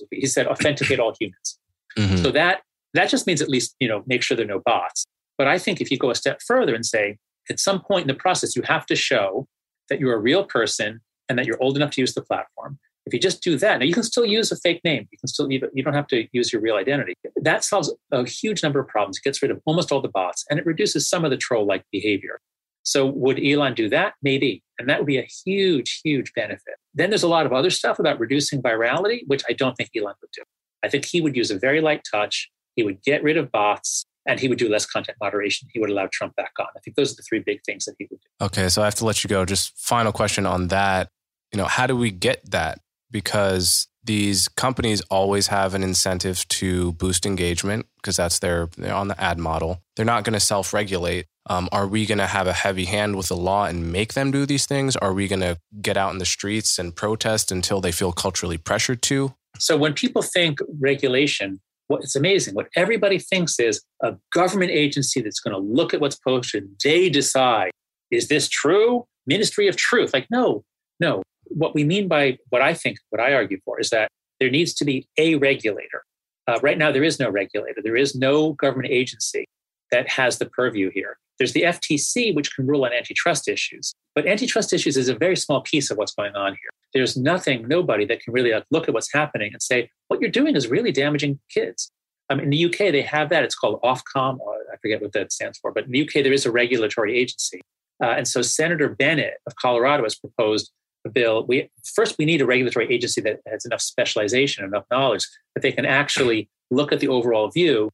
he 0.09 0.25
said, 0.25 0.47
authenticate 0.47 0.99
all 0.99 1.13
humans. 1.19 1.59
Mm-hmm. 1.97 2.17
So 2.17 2.31
that 2.31 2.61
that 2.93 3.09
just 3.09 3.27
means 3.27 3.41
at 3.41 3.49
least 3.49 3.75
you 3.79 3.87
know 3.87 4.03
make 4.07 4.23
sure 4.23 4.35
there 4.35 4.45
are 4.45 4.49
no 4.49 4.61
bots. 4.65 5.05
But 5.37 5.47
I 5.47 5.57
think 5.57 5.81
if 5.81 5.91
you 5.91 5.97
go 5.97 6.09
a 6.09 6.15
step 6.15 6.41
further 6.45 6.73
and 6.73 6.85
say 6.85 7.17
at 7.49 7.59
some 7.59 7.81
point 7.81 8.03
in 8.03 8.07
the 8.07 8.19
process 8.19 8.55
you 8.55 8.61
have 8.63 8.85
to 8.87 8.95
show 8.95 9.47
that 9.89 9.99
you're 9.99 10.15
a 10.15 10.19
real 10.19 10.45
person 10.45 11.01
and 11.27 11.37
that 11.37 11.45
you're 11.45 11.61
old 11.61 11.75
enough 11.75 11.91
to 11.91 12.01
use 12.01 12.13
the 12.13 12.21
platform 12.21 12.79
if 13.05 13.13
you 13.13 13.19
just 13.19 13.41
do 13.43 13.57
that, 13.57 13.79
now 13.79 13.85
you 13.85 13.93
can 13.93 14.03
still 14.03 14.25
use 14.25 14.51
a 14.51 14.55
fake 14.55 14.81
name. 14.83 15.07
You 15.11 15.17
can 15.17 15.27
still 15.27 15.51
you 15.51 15.83
don't 15.83 15.93
have 15.93 16.07
to 16.07 16.27
use 16.31 16.53
your 16.53 16.61
real 16.61 16.75
identity. 16.75 17.15
That 17.35 17.63
solves 17.63 17.93
a 18.11 18.27
huge 18.27 18.63
number 18.63 18.79
of 18.79 18.87
problems. 18.87 19.17
It 19.17 19.23
gets 19.23 19.41
rid 19.41 19.51
of 19.51 19.59
almost 19.65 19.91
all 19.91 20.01
the 20.01 20.07
bots 20.07 20.45
and 20.49 20.59
it 20.59 20.65
reduces 20.65 21.09
some 21.09 21.25
of 21.25 21.31
the 21.31 21.37
troll-like 21.37 21.83
behavior. 21.91 22.39
So 22.83 23.05
would 23.05 23.39
Elon 23.43 23.73
do 23.73 23.89
that? 23.89 24.13
Maybe. 24.21 24.63
And 24.77 24.89
that 24.89 24.99
would 24.99 25.07
be 25.07 25.17
a 25.17 25.27
huge, 25.45 26.01
huge 26.03 26.33
benefit. 26.33 26.75
Then 26.93 27.09
there's 27.09 27.23
a 27.23 27.29
lot 27.29 27.45
of 27.45 27.53
other 27.53 27.69
stuff 27.69 27.99
about 27.99 28.19
reducing 28.19 28.61
virality, 28.61 29.21
which 29.27 29.43
I 29.49 29.53
don't 29.53 29.75
think 29.75 29.89
Elon 29.95 30.15
would 30.21 30.31
do. 30.33 30.43
I 30.83 30.89
think 30.89 31.05
he 31.05 31.21
would 31.21 31.35
use 31.35 31.49
a 31.49 31.57
very 31.57 31.81
light 31.81 32.01
touch. 32.09 32.49
He 32.75 32.83
would 32.83 33.01
get 33.03 33.23
rid 33.23 33.37
of 33.37 33.51
bots 33.51 34.05
and 34.25 34.39
he 34.39 34.47
would 34.47 34.57
do 34.57 34.69
less 34.69 34.85
content 34.85 35.17
moderation. 35.21 35.67
He 35.73 35.79
would 35.79 35.89
allow 35.89 36.07
Trump 36.11 36.35
back 36.35 36.53
on. 36.59 36.67
I 36.75 36.79
think 36.79 36.95
those 36.95 37.13
are 37.13 37.15
the 37.15 37.23
three 37.23 37.39
big 37.39 37.61
things 37.65 37.85
that 37.85 37.95
he 37.99 38.07
would 38.09 38.19
do. 38.19 38.45
Okay, 38.45 38.69
so 38.69 38.81
I 38.81 38.85
have 38.85 38.95
to 38.95 39.05
let 39.05 39.23
you 39.23 39.27
go. 39.27 39.45
Just 39.45 39.77
final 39.77 40.11
question 40.11 40.45
on 40.45 40.67
that. 40.69 41.09
You 41.51 41.57
know, 41.57 41.65
how 41.65 41.87
do 41.87 41.95
we 41.95 42.09
get 42.09 42.49
that 42.51 42.79
because 43.13 43.87
these 44.03 44.49
companies 44.49 45.01
always 45.09 45.47
have 45.47 45.73
an 45.73 45.83
incentive 45.83 46.45
to 46.49 46.91
boost 46.93 47.25
engagement 47.25 47.85
because 47.95 48.17
that's 48.17 48.39
their 48.39 48.67
they're 48.77 48.93
on 48.93 49.07
the 49.07 49.21
ad 49.21 49.39
model. 49.39 49.81
They're 49.95 50.05
not 50.05 50.25
going 50.25 50.33
to 50.33 50.41
self-regulate. 50.41 51.25
Um, 51.45 51.69
are 51.71 51.87
we 51.87 52.05
going 52.05 52.17
to 52.17 52.27
have 52.27 52.47
a 52.47 52.53
heavy 52.53 52.85
hand 52.85 53.15
with 53.15 53.27
the 53.27 53.37
law 53.37 53.65
and 53.65 53.91
make 53.91 54.13
them 54.13 54.31
do 54.31 54.45
these 54.45 54.65
things? 54.65 54.97
Are 54.97 55.13
we 55.13 55.29
going 55.29 55.41
to 55.41 55.57
get 55.81 55.95
out 55.95 56.11
in 56.11 56.17
the 56.17 56.25
streets 56.25 56.77
and 56.77 56.93
protest 56.93 57.51
until 57.51 57.79
they 57.79 57.93
feel 57.93 58.11
culturally 58.11 58.57
pressured 58.57 59.01
to? 59.03 59.33
So 59.59 59.77
when 59.77 59.93
people 59.93 60.21
think 60.21 60.59
regulation, 60.79 61.61
what 61.87 62.01
it's 62.03 62.15
amazing. 62.15 62.55
What 62.55 62.67
everybody 62.75 63.19
thinks 63.19 63.59
is 63.59 63.83
a 64.01 64.15
government 64.33 64.71
agency 64.71 65.21
that's 65.21 65.39
going 65.39 65.53
to 65.53 65.59
look 65.59 65.93
at 65.93 66.01
what's 66.01 66.17
posted. 66.17 66.67
They 66.83 67.09
decide 67.09 67.71
is 68.11 68.27
this 68.27 68.47
true? 68.47 69.05
Ministry 69.25 69.67
of 69.67 69.75
Truth. 69.75 70.13
Like 70.13 70.27
no, 70.29 70.63
no. 70.99 71.23
What 71.53 71.75
we 71.75 71.83
mean 71.83 72.07
by 72.07 72.37
what 72.49 72.61
I 72.61 72.73
think, 72.73 72.97
what 73.09 73.21
I 73.21 73.33
argue 73.33 73.59
for, 73.65 73.79
is 73.79 73.89
that 73.89 74.09
there 74.39 74.49
needs 74.49 74.73
to 74.75 74.85
be 74.85 75.07
a 75.17 75.35
regulator. 75.35 76.03
Uh, 76.47 76.59
right 76.61 76.77
now, 76.77 76.91
there 76.91 77.03
is 77.03 77.19
no 77.19 77.29
regulator. 77.29 77.81
There 77.81 77.95
is 77.95 78.15
no 78.15 78.53
government 78.53 78.91
agency 78.91 79.45
that 79.91 80.09
has 80.09 80.39
the 80.39 80.47
purview 80.47 80.91
here. 80.93 81.17
There's 81.37 81.53
the 81.53 81.63
FTC, 81.63 82.35
which 82.35 82.55
can 82.55 82.67
rule 82.67 82.85
on 82.85 82.93
antitrust 82.93 83.47
issues. 83.47 83.93
But 84.15 84.27
antitrust 84.27 84.73
issues 84.73 84.97
is 84.97 85.09
a 85.09 85.15
very 85.15 85.35
small 85.35 85.61
piece 85.61 85.89
of 85.89 85.97
what's 85.97 86.13
going 86.13 86.35
on 86.35 86.51
here. 86.51 86.69
There's 86.93 87.17
nothing, 87.17 87.67
nobody 87.67 88.05
that 88.05 88.21
can 88.21 88.33
really 88.33 88.53
look 88.69 88.87
at 88.87 88.93
what's 88.93 89.11
happening 89.11 89.51
and 89.53 89.61
say, 89.61 89.89
what 90.09 90.21
you're 90.21 90.29
doing 90.29 90.55
is 90.55 90.67
really 90.67 90.91
damaging 90.91 91.39
kids. 91.49 91.89
Um, 92.29 92.39
in 92.39 92.49
the 92.49 92.65
UK, 92.65 92.77
they 92.91 93.01
have 93.01 93.29
that. 93.29 93.43
It's 93.43 93.55
called 93.55 93.81
Ofcom, 93.81 94.37
I 94.71 94.77
forget 94.81 95.01
what 95.01 95.11
that 95.13 95.31
stands 95.31 95.57
for. 95.57 95.71
But 95.71 95.85
in 95.85 95.91
the 95.91 96.01
UK, 96.03 96.23
there 96.23 96.33
is 96.33 96.45
a 96.45 96.51
regulatory 96.51 97.17
agency. 97.17 97.61
Uh, 98.01 98.07
and 98.17 98.27
so 98.27 98.41
Senator 98.41 98.89
Bennet 98.89 99.35
of 99.47 99.55
Colorado 99.55 100.03
has 100.03 100.15
proposed 100.15 100.71
bill. 101.09 101.45
We, 101.45 101.69
first, 101.95 102.15
we 102.17 102.25
need 102.25 102.41
a 102.41 102.45
regulatory 102.45 102.91
agency 102.93 103.21
that 103.21 103.39
has 103.47 103.65
enough 103.65 103.81
specialization, 103.81 104.65
enough 104.65 104.85
knowledge 104.91 105.25
that 105.55 105.61
they 105.61 105.71
can 105.71 105.85
actually 105.85 106.49
look 106.71 106.91
at 106.91 106.99
the 106.99 107.07
overall 107.07 107.49
view 107.49 107.89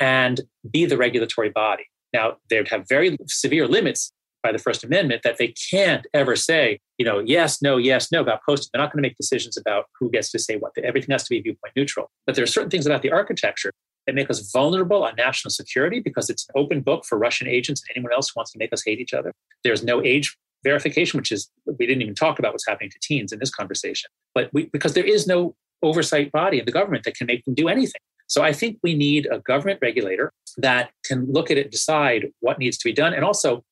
and 0.00 0.40
be 0.70 0.84
the 0.84 0.96
regulatory 0.96 1.50
body. 1.50 1.84
Now, 2.12 2.36
they'd 2.50 2.68
have 2.68 2.86
very 2.88 3.16
severe 3.26 3.66
limits 3.66 4.12
by 4.42 4.52
the 4.52 4.58
First 4.58 4.82
Amendment 4.82 5.22
that 5.22 5.38
they 5.38 5.54
can't 5.70 6.06
ever 6.12 6.34
say, 6.34 6.80
you 6.98 7.04
know, 7.04 7.20
yes, 7.20 7.62
no, 7.62 7.76
yes, 7.76 8.10
no 8.10 8.20
about 8.20 8.40
posting. 8.44 8.70
They're 8.72 8.82
not 8.82 8.92
going 8.92 9.02
to 9.02 9.08
make 9.08 9.16
decisions 9.16 9.56
about 9.56 9.86
who 9.98 10.10
gets 10.10 10.30
to 10.32 10.38
say 10.38 10.56
what. 10.56 10.72
Everything 10.82 11.12
has 11.12 11.22
to 11.24 11.30
be 11.30 11.40
viewpoint 11.40 11.74
neutral. 11.76 12.10
But 12.26 12.34
there 12.34 12.42
are 12.42 12.48
certain 12.48 12.70
things 12.70 12.86
about 12.86 13.02
the 13.02 13.12
architecture 13.12 13.72
that 14.06 14.14
make 14.14 14.30
us 14.30 14.50
vulnerable 14.50 15.04
on 15.04 15.14
national 15.16 15.50
security 15.50 16.00
because 16.00 16.28
it's 16.28 16.46
an 16.48 16.60
open 16.60 16.80
book 16.80 17.04
for 17.04 17.16
Russian 17.18 17.46
agents 17.46 17.82
and 17.82 17.96
anyone 17.96 18.12
else 18.12 18.30
who 18.30 18.38
wants 18.38 18.50
to 18.52 18.58
make 18.58 18.72
us 18.72 18.82
hate 18.84 18.98
each 18.98 19.14
other. 19.14 19.32
There's 19.62 19.84
no 19.84 20.02
age 20.02 20.36
verification, 20.64 21.18
which 21.18 21.32
is, 21.32 21.50
we 21.78 21.86
didn't 21.86 22.02
even 22.02 22.14
talk 22.14 22.38
about 22.38 22.52
what's 22.52 22.66
happening 22.66 22.90
to 22.90 22.98
teens 23.02 23.32
in 23.32 23.38
this 23.38 23.50
conversation. 23.50 24.10
But 24.34 24.50
we, 24.52 24.66
because 24.66 24.94
there 24.94 25.04
is 25.04 25.26
no 25.26 25.54
oversight 25.82 26.30
body 26.32 26.58
in 26.58 26.64
the 26.64 26.72
government 26.72 27.04
that 27.04 27.16
can 27.16 27.26
make 27.26 27.44
them 27.44 27.54
do 27.54 27.68
anything. 27.68 28.00
So 28.28 28.42
I 28.42 28.52
think 28.52 28.78
we 28.82 28.94
need 28.94 29.28
a 29.30 29.40
government 29.40 29.80
regulator 29.82 30.32
that 30.58 30.90
can 31.04 31.30
look 31.30 31.50
at 31.50 31.58
it, 31.58 31.70
decide 31.70 32.28
what 32.40 32.58
needs 32.58 32.78
to 32.78 32.88
be 32.88 32.92
done, 32.92 33.12
and 33.12 33.24
also 33.24 33.62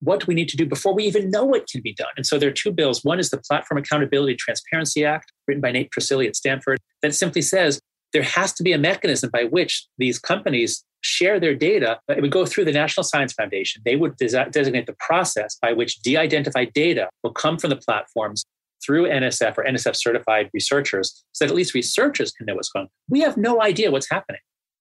what 0.00 0.20
do 0.20 0.26
we 0.26 0.34
need 0.34 0.48
to 0.48 0.56
do 0.56 0.66
before 0.66 0.94
we 0.94 1.04
even 1.04 1.30
know 1.30 1.44
what 1.44 1.68
can 1.68 1.80
be 1.80 1.94
done? 1.94 2.10
And 2.16 2.26
so 2.26 2.36
there 2.38 2.48
are 2.48 2.52
two 2.52 2.72
bills. 2.72 3.04
One 3.04 3.20
is 3.20 3.30
the 3.30 3.38
Platform 3.38 3.78
Accountability 3.78 4.34
Transparency 4.34 5.04
Act, 5.04 5.32
written 5.46 5.60
by 5.60 5.70
Nate 5.70 5.92
Persily 5.92 6.26
at 6.26 6.34
Stanford, 6.34 6.80
that 7.02 7.14
simply 7.14 7.40
says 7.40 7.80
there 8.12 8.24
has 8.24 8.52
to 8.54 8.64
be 8.64 8.72
a 8.72 8.78
mechanism 8.78 9.30
by 9.32 9.44
which 9.44 9.86
these 9.98 10.18
companies 10.18 10.84
share 11.02 11.38
their 11.38 11.54
data. 11.54 12.00
It 12.08 12.22
would 12.22 12.30
go 12.30 12.46
through 12.46 12.64
the 12.64 12.72
National 12.72 13.04
Science 13.04 13.32
Foundation. 13.32 13.82
They 13.84 13.96
would 13.96 14.16
des- 14.16 14.50
designate 14.50 14.86
the 14.86 14.96
process 14.98 15.56
by 15.60 15.72
which 15.72 16.00
de 16.00 16.16
identified 16.16 16.72
data 16.72 17.08
will 17.22 17.32
come 17.32 17.58
from 17.58 17.70
the 17.70 17.76
platforms 17.76 18.44
through 18.84 19.08
NSF 19.08 19.56
or 19.58 19.64
NSF 19.64 19.94
certified 19.96 20.50
researchers 20.52 21.24
so 21.32 21.44
that 21.44 21.50
at 21.50 21.56
least 21.56 21.74
researchers 21.74 22.32
can 22.32 22.46
know 22.46 22.54
what's 22.54 22.70
going 22.70 22.84
on. 22.84 22.90
We 23.08 23.20
have 23.20 23.36
no 23.36 23.62
idea 23.62 23.90
what's 23.90 24.10
happening. 24.10 24.40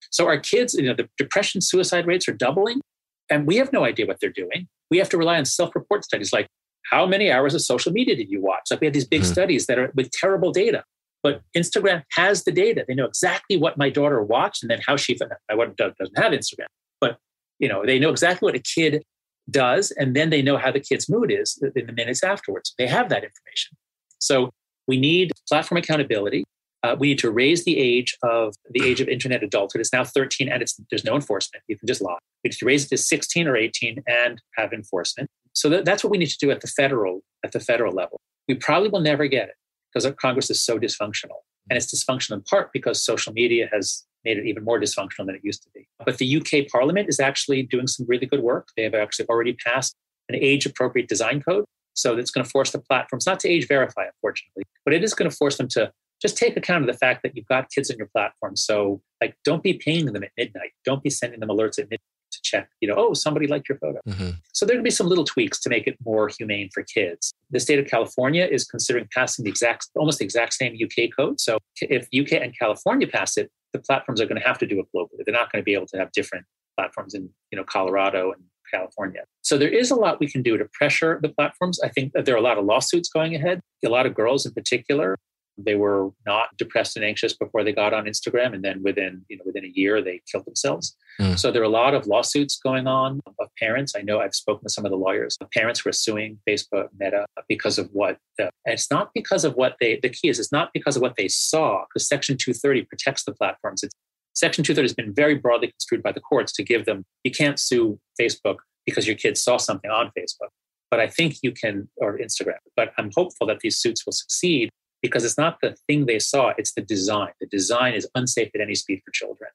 So 0.09 0.25
our 0.25 0.39
kids, 0.39 0.73
you 0.73 0.83
know, 0.83 0.95
the 0.95 1.07
depression 1.17 1.61
suicide 1.61 2.07
rates 2.07 2.27
are 2.27 2.33
doubling, 2.33 2.81
and 3.29 3.45
we 3.45 3.57
have 3.57 3.71
no 3.71 3.85
idea 3.85 4.05
what 4.05 4.19
they're 4.19 4.31
doing 4.31 4.67
we 4.91 4.97
have 4.97 5.09
to 5.09 5.17
rely 5.17 5.37
on 5.37 5.45
self-report 5.45 6.03
studies 6.03 6.31
like 6.31 6.47
how 6.91 7.07
many 7.07 7.31
hours 7.31 7.55
of 7.55 7.61
social 7.61 7.91
media 7.91 8.15
did 8.15 8.29
you 8.29 8.41
watch? 8.41 8.63
Like 8.69 8.81
we 8.81 8.85
have 8.85 8.93
these 8.93 9.07
big 9.07 9.21
mm-hmm. 9.21 9.31
studies 9.31 9.65
that 9.67 9.79
are 9.79 9.91
with 9.95 10.11
terrible 10.11 10.51
data. 10.51 10.83
But 11.23 11.41
Instagram 11.55 12.03
has 12.11 12.43
the 12.43 12.51
data. 12.51 12.83
They 12.87 12.95
know 12.95 13.05
exactly 13.05 13.57
what 13.57 13.77
my 13.77 13.89
daughter 13.89 14.21
watched 14.23 14.63
and 14.63 14.71
then 14.71 14.81
how 14.85 14.95
she 14.95 15.17
my 15.49 15.65
daughter 15.65 15.93
doesn't 15.99 16.17
have 16.17 16.31
Instagram. 16.31 16.65
But 16.99 17.17
you 17.59 17.67
know, 17.67 17.85
they 17.85 17.99
know 17.99 18.09
exactly 18.09 18.47
what 18.47 18.55
a 18.55 18.59
kid 18.59 19.03
does, 19.49 19.91
and 19.91 20.15
then 20.15 20.29
they 20.29 20.41
know 20.41 20.57
how 20.57 20.71
the 20.71 20.79
kid's 20.79 21.09
mood 21.09 21.31
is 21.31 21.61
in 21.75 21.85
the 21.85 21.93
minutes 21.93 22.23
afterwards. 22.23 22.73
They 22.77 22.87
have 22.87 23.09
that 23.09 23.23
information. 23.23 23.77
So 24.19 24.51
we 24.87 24.99
need 24.99 25.31
platform 25.47 25.77
accountability. 25.77 26.43
Uh, 26.83 26.95
we 26.97 27.09
need 27.09 27.19
to 27.19 27.29
raise 27.29 27.63
the 27.63 27.77
age 27.77 28.17
of 28.23 28.55
the 28.71 28.83
age 28.83 29.01
of 29.01 29.07
internet 29.07 29.43
adulthood. 29.43 29.81
It's 29.81 29.93
now 29.93 30.03
13 30.03 30.49
and 30.49 30.63
it's, 30.63 30.79
there's 30.89 31.05
no 31.05 31.13
enforcement. 31.13 31.63
You 31.67 31.77
can 31.77 31.87
just 31.87 32.01
log. 32.01 32.17
We 32.43 32.49
need 32.49 32.57
to 32.57 32.65
raise 32.65 32.85
it 32.85 32.89
to 32.89 32.97
16 32.97 33.47
or 33.47 33.55
18 33.55 34.03
and 34.07 34.41
have 34.57 34.73
enforcement. 34.73 35.29
So 35.53 35.69
that, 35.69 35.85
that's 35.85 36.03
what 36.03 36.09
we 36.09 36.17
need 36.17 36.29
to 36.29 36.37
do 36.39 36.49
at 36.49 36.61
the 36.61 36.67
federal 36.67 37.21
at 37.43 37.51
the 37.51 37.59
federal 37.59 37.93
level. 37.93 38.19
We 38.47 38.55
probably 38.55 38.89
will 38.89 39.01
never 39.01 39.27
get 39.27 39.49
it 39.49 39.55
because 39.93 40.11
Congress 40.19 40.49
is 40.49 40.61
so 40.61 40.77
dysfunctional. 40.79 41.41
And 41.69 41.77
it's 41.77 41.93
dysfunctional 41.93 42.33
in 42.33 42.41
part 42.41 42.71
because 42.73 43.03
social 43.03 43.33
media 43.33 43.69
has 43.71 44.03
made 44.25 44.37
it 44.37 44.45
even 44.45 44.63
more 44.63 44.79
dysfunctional 44.79 45.25
than 45.25 45.35
it 45.35 45.41
used 45.43 45.63
to 45.63 45.69
be. 45.73 45.87
But 46.05 46.17
the 46.17 46.37
UK 46.37 46.69
Parliament 46.71 47.09
is 47.09 47.19
actually 47.19 47.63
doing 47.63 47.87
some 47.87 48.05
really 48.07 48.25
good 48.25 48.41
work. 48.41 48.69
They 48.75 48.83
have 48.83 48.93
actually 48.93 49.27
already 49.27 49.53
passed 49.53 49.95
an 50.29 50.35
age 50.35 50.65
appropriate 50.65 51.07
design 51.07 51.41
code. 51.41 51.65
So 51.93 52.15
that's 52.15 52.31
going 52.31 52.43
to 52.43 52.49
force 52.49 52.71
the 52.71 52.79
platforms 52.79 53.25
not 53.25 53.39
to 53.41 53.49
age 53.49 53.67
verify, 53.67 54.05
unfortunately, 54.05 54.63
but 54.85 54.93
it 54.93 55.03
is 55.03 55.13
going 55.13 55.29
to 55.29 55.35
force 55.35 55.57
them 55.57 55.67
to 55.69 55.91
just 56.21 56.37
take 56.37 56.55
account 56.55 56.83
of 56.83 56.87
the 56.87 56.97
fact 56.97 57.21
that 57.23 57.35
you've 57.35 57.47
got 57.47 57.69
kids 57.69 57.91
on 57.91 57.97
your 57.97 58.07
platform. 58.07 58.55
So, 58.55 59.01
like, 59.19 59.35
don't 59.43 59.63
be 59.63 59.73
paying 59.73 60.05
them 60.05 60.23
at 60.23 60.31
midnight. 60.37 60.71
Don't 60.85 61.03
be 61.03 61.09
sending 61.09 61.39
them 61.39 61.49
alerts 61.49 61.79
at 61.79 61.85
midnight 61.85 61.99
to 62.31 62.39
check, 62.43 62.69
you 62.79 62.87
know, 62.87 62.95
oh, 62.97 63.13
somebody 63.13 63.47
liked 63.47 63.69
your 63.69 63.77
photo. 63.77 63.99
Mm-hmm. 64.07 64.29
So, 64.53 64.65
there 64.65 64.77
to 64.77 64.83
be 64.83 64.89
some 64.89 65.07
little 65.07 65.23
tweaks 65.23 65.59
to 65.61 65.69
make 65.69 65.87
it 65.87 65.97
more 66.05 66.29
humane 66.29 66.69
for 66.73 66.83
kids. 66.83 67.33
The 67.49 67.59
state 67.59 67.79
of 67.79 67.87
California 67.87 68.47
is 68.49 68.65
considering 68.65 69.07
passing 69.13 69.43
the 69.43 69.49
exact, 69.49 69.87
almost 69.95 70.19
the 70.19 70.25
exact 70.25 70.53
same 70.53 70.77
UK 70.81 71.09
code. 71.15 71.39
So, 71.39 71.57
if 71.81 72.07
UK 72.13 72.41
and 72.41 72.57
California 72.57 73.07
pass 73.07 73.37
it, 73.37 73.51
the 73.73 73.79
platforms 73.79 74.21
are 74.21 74.25
going 74.25 74.41
to 74.41 74.47
have 74.47 74.57
to 74.59 74.67
do 74.67 74.79
it 74.79 74.85
globally. 74.95 75.23
They're 75.25 75.33
not 75.33 75.51
going 75.51 75.61
to 75.61 75.65
be 75.65 75.73
able 75.73 75.87
to 75.87 75.97
have 75.97 76.11
different 76.11 76.45
platforms 76.75 77.13
in, 77.13 77.29
you 77.51 77.57
know, 77.57 77.63
Colorado 77.63 78.31
and 78.31 78.43
California. 78.71 79.21
So 79.41 79.57
there 79.57 79.69
is 79.69 79.91
a 79.91 79.95
lot 79.95 80.19
we 80.19 80.29
can 80.29 80.41
do 80.41 80.57
to 80.57 80.65
pressure 80.73 81.19
the 81.21 81.29
platforms. 81.29 81.79
I 81.81 81.89
think 81.89 82.13
that 82.13 82.25
there 82.25 82.35
are 82.35 82.37
a 82.37 82.41
lot 82.41 82.57
of 82.57 82.65
lawsuits 82.65 83.09
going 83.09 83.35
ahead. 83.35 83.61
A 83.85 83.89
lot 83.89 84.05
of 84.05 84.13
girls 84.13 84.45
in 84.45 84.53
particular 84.53 85.17
they 85.57 85.75
were 85.75 86.09
not 86.25 86.55
depressed 86.57 86.95
and 86.95 87.05
anxious 87.05 87.33
before 87.33 87.63
they 87.63 87.73
got 87.73 87.93
on 87.93 88.05
Instagram, 88.05 88.53
and 88.53 88.63
then 88.63 88.81
within 88.83 89.25
you 89.29 89.37
know 89.37 89.43
within 89.45 89.65
a 89.65 89.71
year 89.73 90.01
they 90.01 90.21
killed 90.31 90.45
themselves. 90.45 90.95
Mm. 91.21 91.39
So 91.39 91.51
there 91.51 91.61
are 91.61 91.65
a 91.65 91.69
lot 91.69 91.93
of 91.93 92.07
lawsuits 92.07 92.59
going 92.59 92.87
on 92.87 93.21
of 93.39 93.47
parents. 93.59 93.93
I 93.95 94.01
know 94.01 94.19
I've 94.19 94.35
spoken 94.35 94.63
to 94.63 94.69
some 94.69 94.85
of 94.85 94.91
the 94.91 94.97
lawyers. 94.97 95.37
Parents 95.53 95.79
who 95.79 95.89
are 95.89 95.93
suing 95.93 96.39
Facebook, 96.47 96.87
Meta 96.99 97.25
because 97.47 97.77
of 97.77 97.89
what. 97.91 98.17
and 98.39 98.49
it's 98.65 98.89
not 98.89 99.11
because 99.13 99.45
of 99.45 99.55
what 99.55 99.75
they. 99.79 99.99
The 100.01 100.09
key 100.09 100.29
is 100.29 100.39
it's 100.39 100.51
not 100.51 100.69
because 100.73 100.95
of 100.95 101.01
what 101.01 101.15
they 101.17 101.27
saw, 101.27 101.83
because 101.89 102.07
Section 102.07 102.37
230 102.37 102.83
protects 102.83 103.23
the 103.23 103.33
platforms. 103.33 103.83
It's, 103.83 103.93
Section 104.33 104.63
230 104.63 104.85
has 104.85 104.93
been 104.93 105.13
very 105.13 105.35
broadly 105.35 105.67
construed 105.67 106.01
by 106.01 106.11
the 106.11 106.21
courts 106.21 106.53
to 106.53 106.63
give 106.63 106.85
them. 106.85 107.03
You 107.23 107.31
can't 107.31 107.59
sue 107.59 107.99
Facebook 108.19 108.57
because 108.85 109.05
your 109.05 109.17
kids 109.17 109.41
saw 109.43 109.57
something 109.57 109.91
on 109.91 110.11
Facebook 110.17 110.49
but 110.91 110.99
I 110.99 111.07
think 111.07 111.37
you 111.41 111.53
can, 111.53 111.89
or 111.97 112.19
Instagram. 112.19 112.57
But 112.75 112.91
I'm 112.97 113.09
hopeful 113.15 113.47
that 113.47 113.61
these 113.61 113.79
suits 113.79 114.05
will 114.05 114.11
succeed 114.13 114.69
because 115.01 115.23
it's 115.23 115.37
not 115.37 115.57
the 115.61 115.75
thing 115.87 116.05
they 116.05 116.19
saw, 116.19 116.53
it's 116.57 116.73
the 116.73 116.81
design. 116.81 117.31
The 117.39 117.47
design 117.47 117.95
is 117.95 118.07
unsafe 118.13 118.51
at 118.53 118.61
any 118.61 118.75
speed 118.75 119.01
for 119.03 119.11
children. 119.11 119.49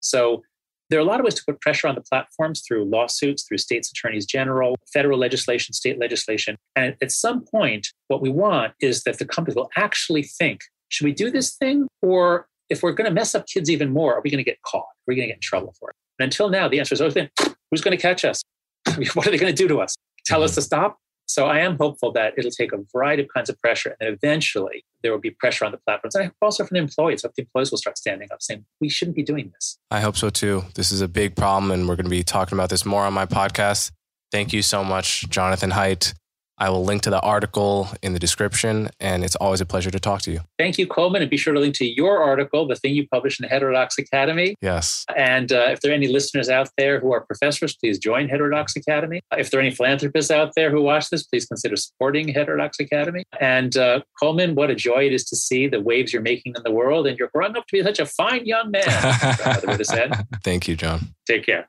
So 0.00 0.42
there 0.90 0.98
are 0.98 1.02
a 1.02 1.04
lot 1.04 1.20
of 1.20 1.24
ways 1.24 1.34
to 1.34 1.42
put 1.46 1.60
pressure 1.60 1.86
on 1.86 1.94
the 1.94 2.00
platforms 2.00 2.62
through 2.66 2.84
lawsuits, 2.84 3.44
through 3.46 3.58
states' 3.58 3.90
attorneys 3.90 4.26
general, 4.26 4.76
federal 4.92 5.18
legislation, 5.18 5.72
state 5.74 5.98
legislation. 5.98 6.56
And 6.76 6.96
at 7.02 7.12
some 7.12 7.44
point, 7.44 7.88
what 8.08 8.22
we 8.22 8.30
want 8.30 8.72
is 8.80 9.02
that 9.04 9.18
the 9.18 9.26
companies 9.26 9.56
will 9.56 9.70
actually 9.76 10.22
think 10.22 10.62
should 10.88 11.04
we 11.04 11.12
do 11.12 11.30
this 11.30 11.54
thing? 11.54 11.86
Or 12.00 12.48
if 12.70 12.82
we're 12.82 12.92
going 12.92 13.08
to 13.08 13.14
mess 13.14 13.34
up 13.34 13.46
kids 13.46 13.70
even 13.70 13.92
more, 13.92 14.14
are 14.14 14.22
we 14.22 14.30
going 14.30 14.42
to 14.42 14.50
get 14.50 14.60
caught? 14.62 14.80
Are 14.80 15.06
we 15.06 15.14
going 15.14 15.24
to 15.24 15.28
get 15.28 15.36
in 15.36 15.42
trouble 15.42 15.74
for 15.78 15.90
it? 15.90 15.96
And 16.18 16.24
until 16.24 16.48
now, 16.48 16.68
the 16.68 16.78
answer 16.78 16.94
has 16.94 17.00
always 17.00 17.14
been 17.14 17.28
who's 17.70 17.80
going 17.80 17.96
to 17.96 18.00
catch 18.00 18.24
us? 18.24 18.42
what 19.14 19.26
are 19.26 19.30
they 19.30 19.38
going 19.38 19.54
to 19.54 19.56
do 19.56 19.68
to 19.68 19.80
us? 19.80 19.94
Tell 20.24 20.42
us 20.42 20.54
to 20.54 20.62
stop? 20.62 20.98
So 21.28 21.46
I 21.46 21.58
am 21.58 21.76
hopeful 21.76 22.10
that 22.12 22.32
it'll 22.38 22.50
take 22.50 22.72
a 22.72 22.78
variety 22.90 23.22
of 23.22 23.28
kinds 23.34 23.50
of 23.50 23.60
pressure, 23.60 23.94
and 24.00 24.08
eventually 24.12 24.84
there 25.02 25.12
will 25.12 25.20
be 25.20 25.30
pressure 25.30 25.66
on 25.66 25.72
the 25.72 25.78
platforms. 25.78 26.14
And 26.14 26.22
I 26.22 26.26
hope 26.26 26.36
also 26.40 26.64
from 26.64 26.76
the 26.76 26.80
employees. 26.80 27.22
I 27.22 27.28
hope 27.28 27.34
the 27.34 27.42
employees 27.42 27.70
will 27.70 27.78
start 27.78 27.98
standing 27.98 28.28
up, 28.32 28.42
saying 28.42 28.64
we 28.80 28.88
shouldn't 28.88 29.16
be 29.16 29.22
doing 29.22 29.50
this. 29.54 29.78
I 29.90 30.00
hope 30.00 30.16
so 30.16 30.30
too. 30.30 30.64
This 30.74 30.90
is 30.90 31.02
a 31.02 31.08
big 31.08 31.36
problem, 31.36 31.70
and 31.70 31.88
we're 31.88 31.96
going 31.96 32.06
to 32.06 32.10
be 32.10 32.22
talking 32.22 32.56
about 32.56 32.70
this 32.70 32.86
more 32.86 33.04
on 33.04 33.12
my 33.12 33.26
podcast. 33.26 33.92
Thank 34.32 34.52
you 34.52 34.62
so 34.62 34.82
much, 34.82 35.28
Jonathan 35.28 35.70
Haidt. 35.70 36.14
I 36.58 36.70
will 36.70 36.84
link 36.84 37.02
to 37.02 37.10
the 37.10 37.20
article 37.20 37.88
in 38.02 38.12
the 38.12 38.18
description, 38.18 38.90
and 38.98 39.24
it's 39.24 39.36
always 39.36 39.60
a 39.60 39.66
pleasure 39.66 39.90
to 39.90 40.00
talk 40.00 40.22
to 40.22 40.32
you. 40.32 40.40
Thank 40.58 40.76
you, 40.76 40.86
Coleman. 40.86 41.22
And 41.22 41.30
be 41.30 41.36
sure 41.36 41.54
to 41.54 41.60
link 41.60 41.76
to 41.76 41.86
your 41.86 42.20
article, 42.20 42.66
the 42.66 42.74
thing 42.74 42.94
you 42.94 43.06
published 43.06 43.40
in 43.40 43.48
Heterodox 43.48 43.96
Academy. 43.96 44.56
Yes. 44.60 45.04
And 45.16 45.52
uh, 45.52 45.68
if 45.68 45.80
there 45.80 45.92
are 45.92 45.94
any 45.94 46.08
listeners 46.08 46.48
out 46.48 46.70
there 46.76 46.98
who 46.98 47.12
are 47.12 47.20
professors, 47.20 47.76
please 47.76 47.98
join 47.98 48.28
Heterodox 48.28 48.74
Academy. 48.74 49.20
If 49.36 49.50
there 49.50 49.60
are 49.60 49.62
any 49.62 49.74
philanthropists 49.74 50.30
out 50.30 50.52
there 50.56 50.70
who 50.70 50.82
watch 50.82 51.10
this, 51.10 51.22
please 51.22 51.46
consider 51.46 51.76
supporting 51.76 52.28
Heterodox 52.28 52.80
Academy. 52.80 53.22
And 53.40 53.76
uh, 53.76 54.00
Coleman, 54.20 54.56
what 54.56 54.70
a 54.70 54.74
joy 54.74 55.06
it 55.06 55.12
is 55.12 55.24
to 55.26 55.36
see 55.36 55.68
the 55.68 55.80
waves 55.80 56.12
you're 56.12 56.22
making 56.22 56.54
in 56.56 56.62
the 56.64 56.72
world. 56.72 57.06
And 57.06 57.16
you're 57.18 57.30
growing 57.32 57.56
up 57.56 57.66
to 57.68 57.72
be 57.72 57.82
such 57.84 58.00
a 58.00 58.06
fine 58.06 58.44
young 58.46 58.72
man. 58.72 58.82
Thank 60.42 60.66
you, 60.66 60.74
John. 60.74 61.14
Take 61.26 61.46
care. 61.46 61.68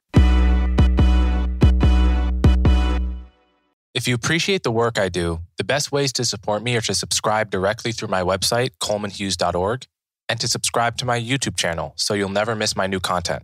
If 3.99 4.07
you 4.07 4.15
appreciate 4.15 4.63
the 4.63 4.71
work 4.71 4.97
I 4.97 5.09
do, 5.09 5.41
the 5.57 5.65
best 5.65 5.91
ways 5.91 6.13
to 6.13 6.23
support 6.23 6.63
me 6.63 6.77
are 6.77 6.81
to 6.87 6.93
subscribe 6.93 7.51
directly 7.51 7.91
through 7.91 8.07
my 8.07 8.21
website, 8.21 8.69
colemanhughes.org, 8.81 9.87
and 10.29 10.39
to 10.39 10.47
subscribe 10.47 10.95
to 10.99 11.05
my 11.05 11.19
YouTube 11.19 11.57
channel 11.57 11.91
so 11.97 12.13
you'll 12.13 12.29
never 12.29 12.55
miss 12.55 12.77
my 12.77 12.87
new 12.87 13.01
content. 13.01 13.43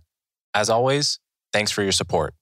As 0.54 0.70
always, 0.70 1.20
thanks 1.52 1.72
for 1.72 1.84
your 1.84 1.92
support. 1.92 2.36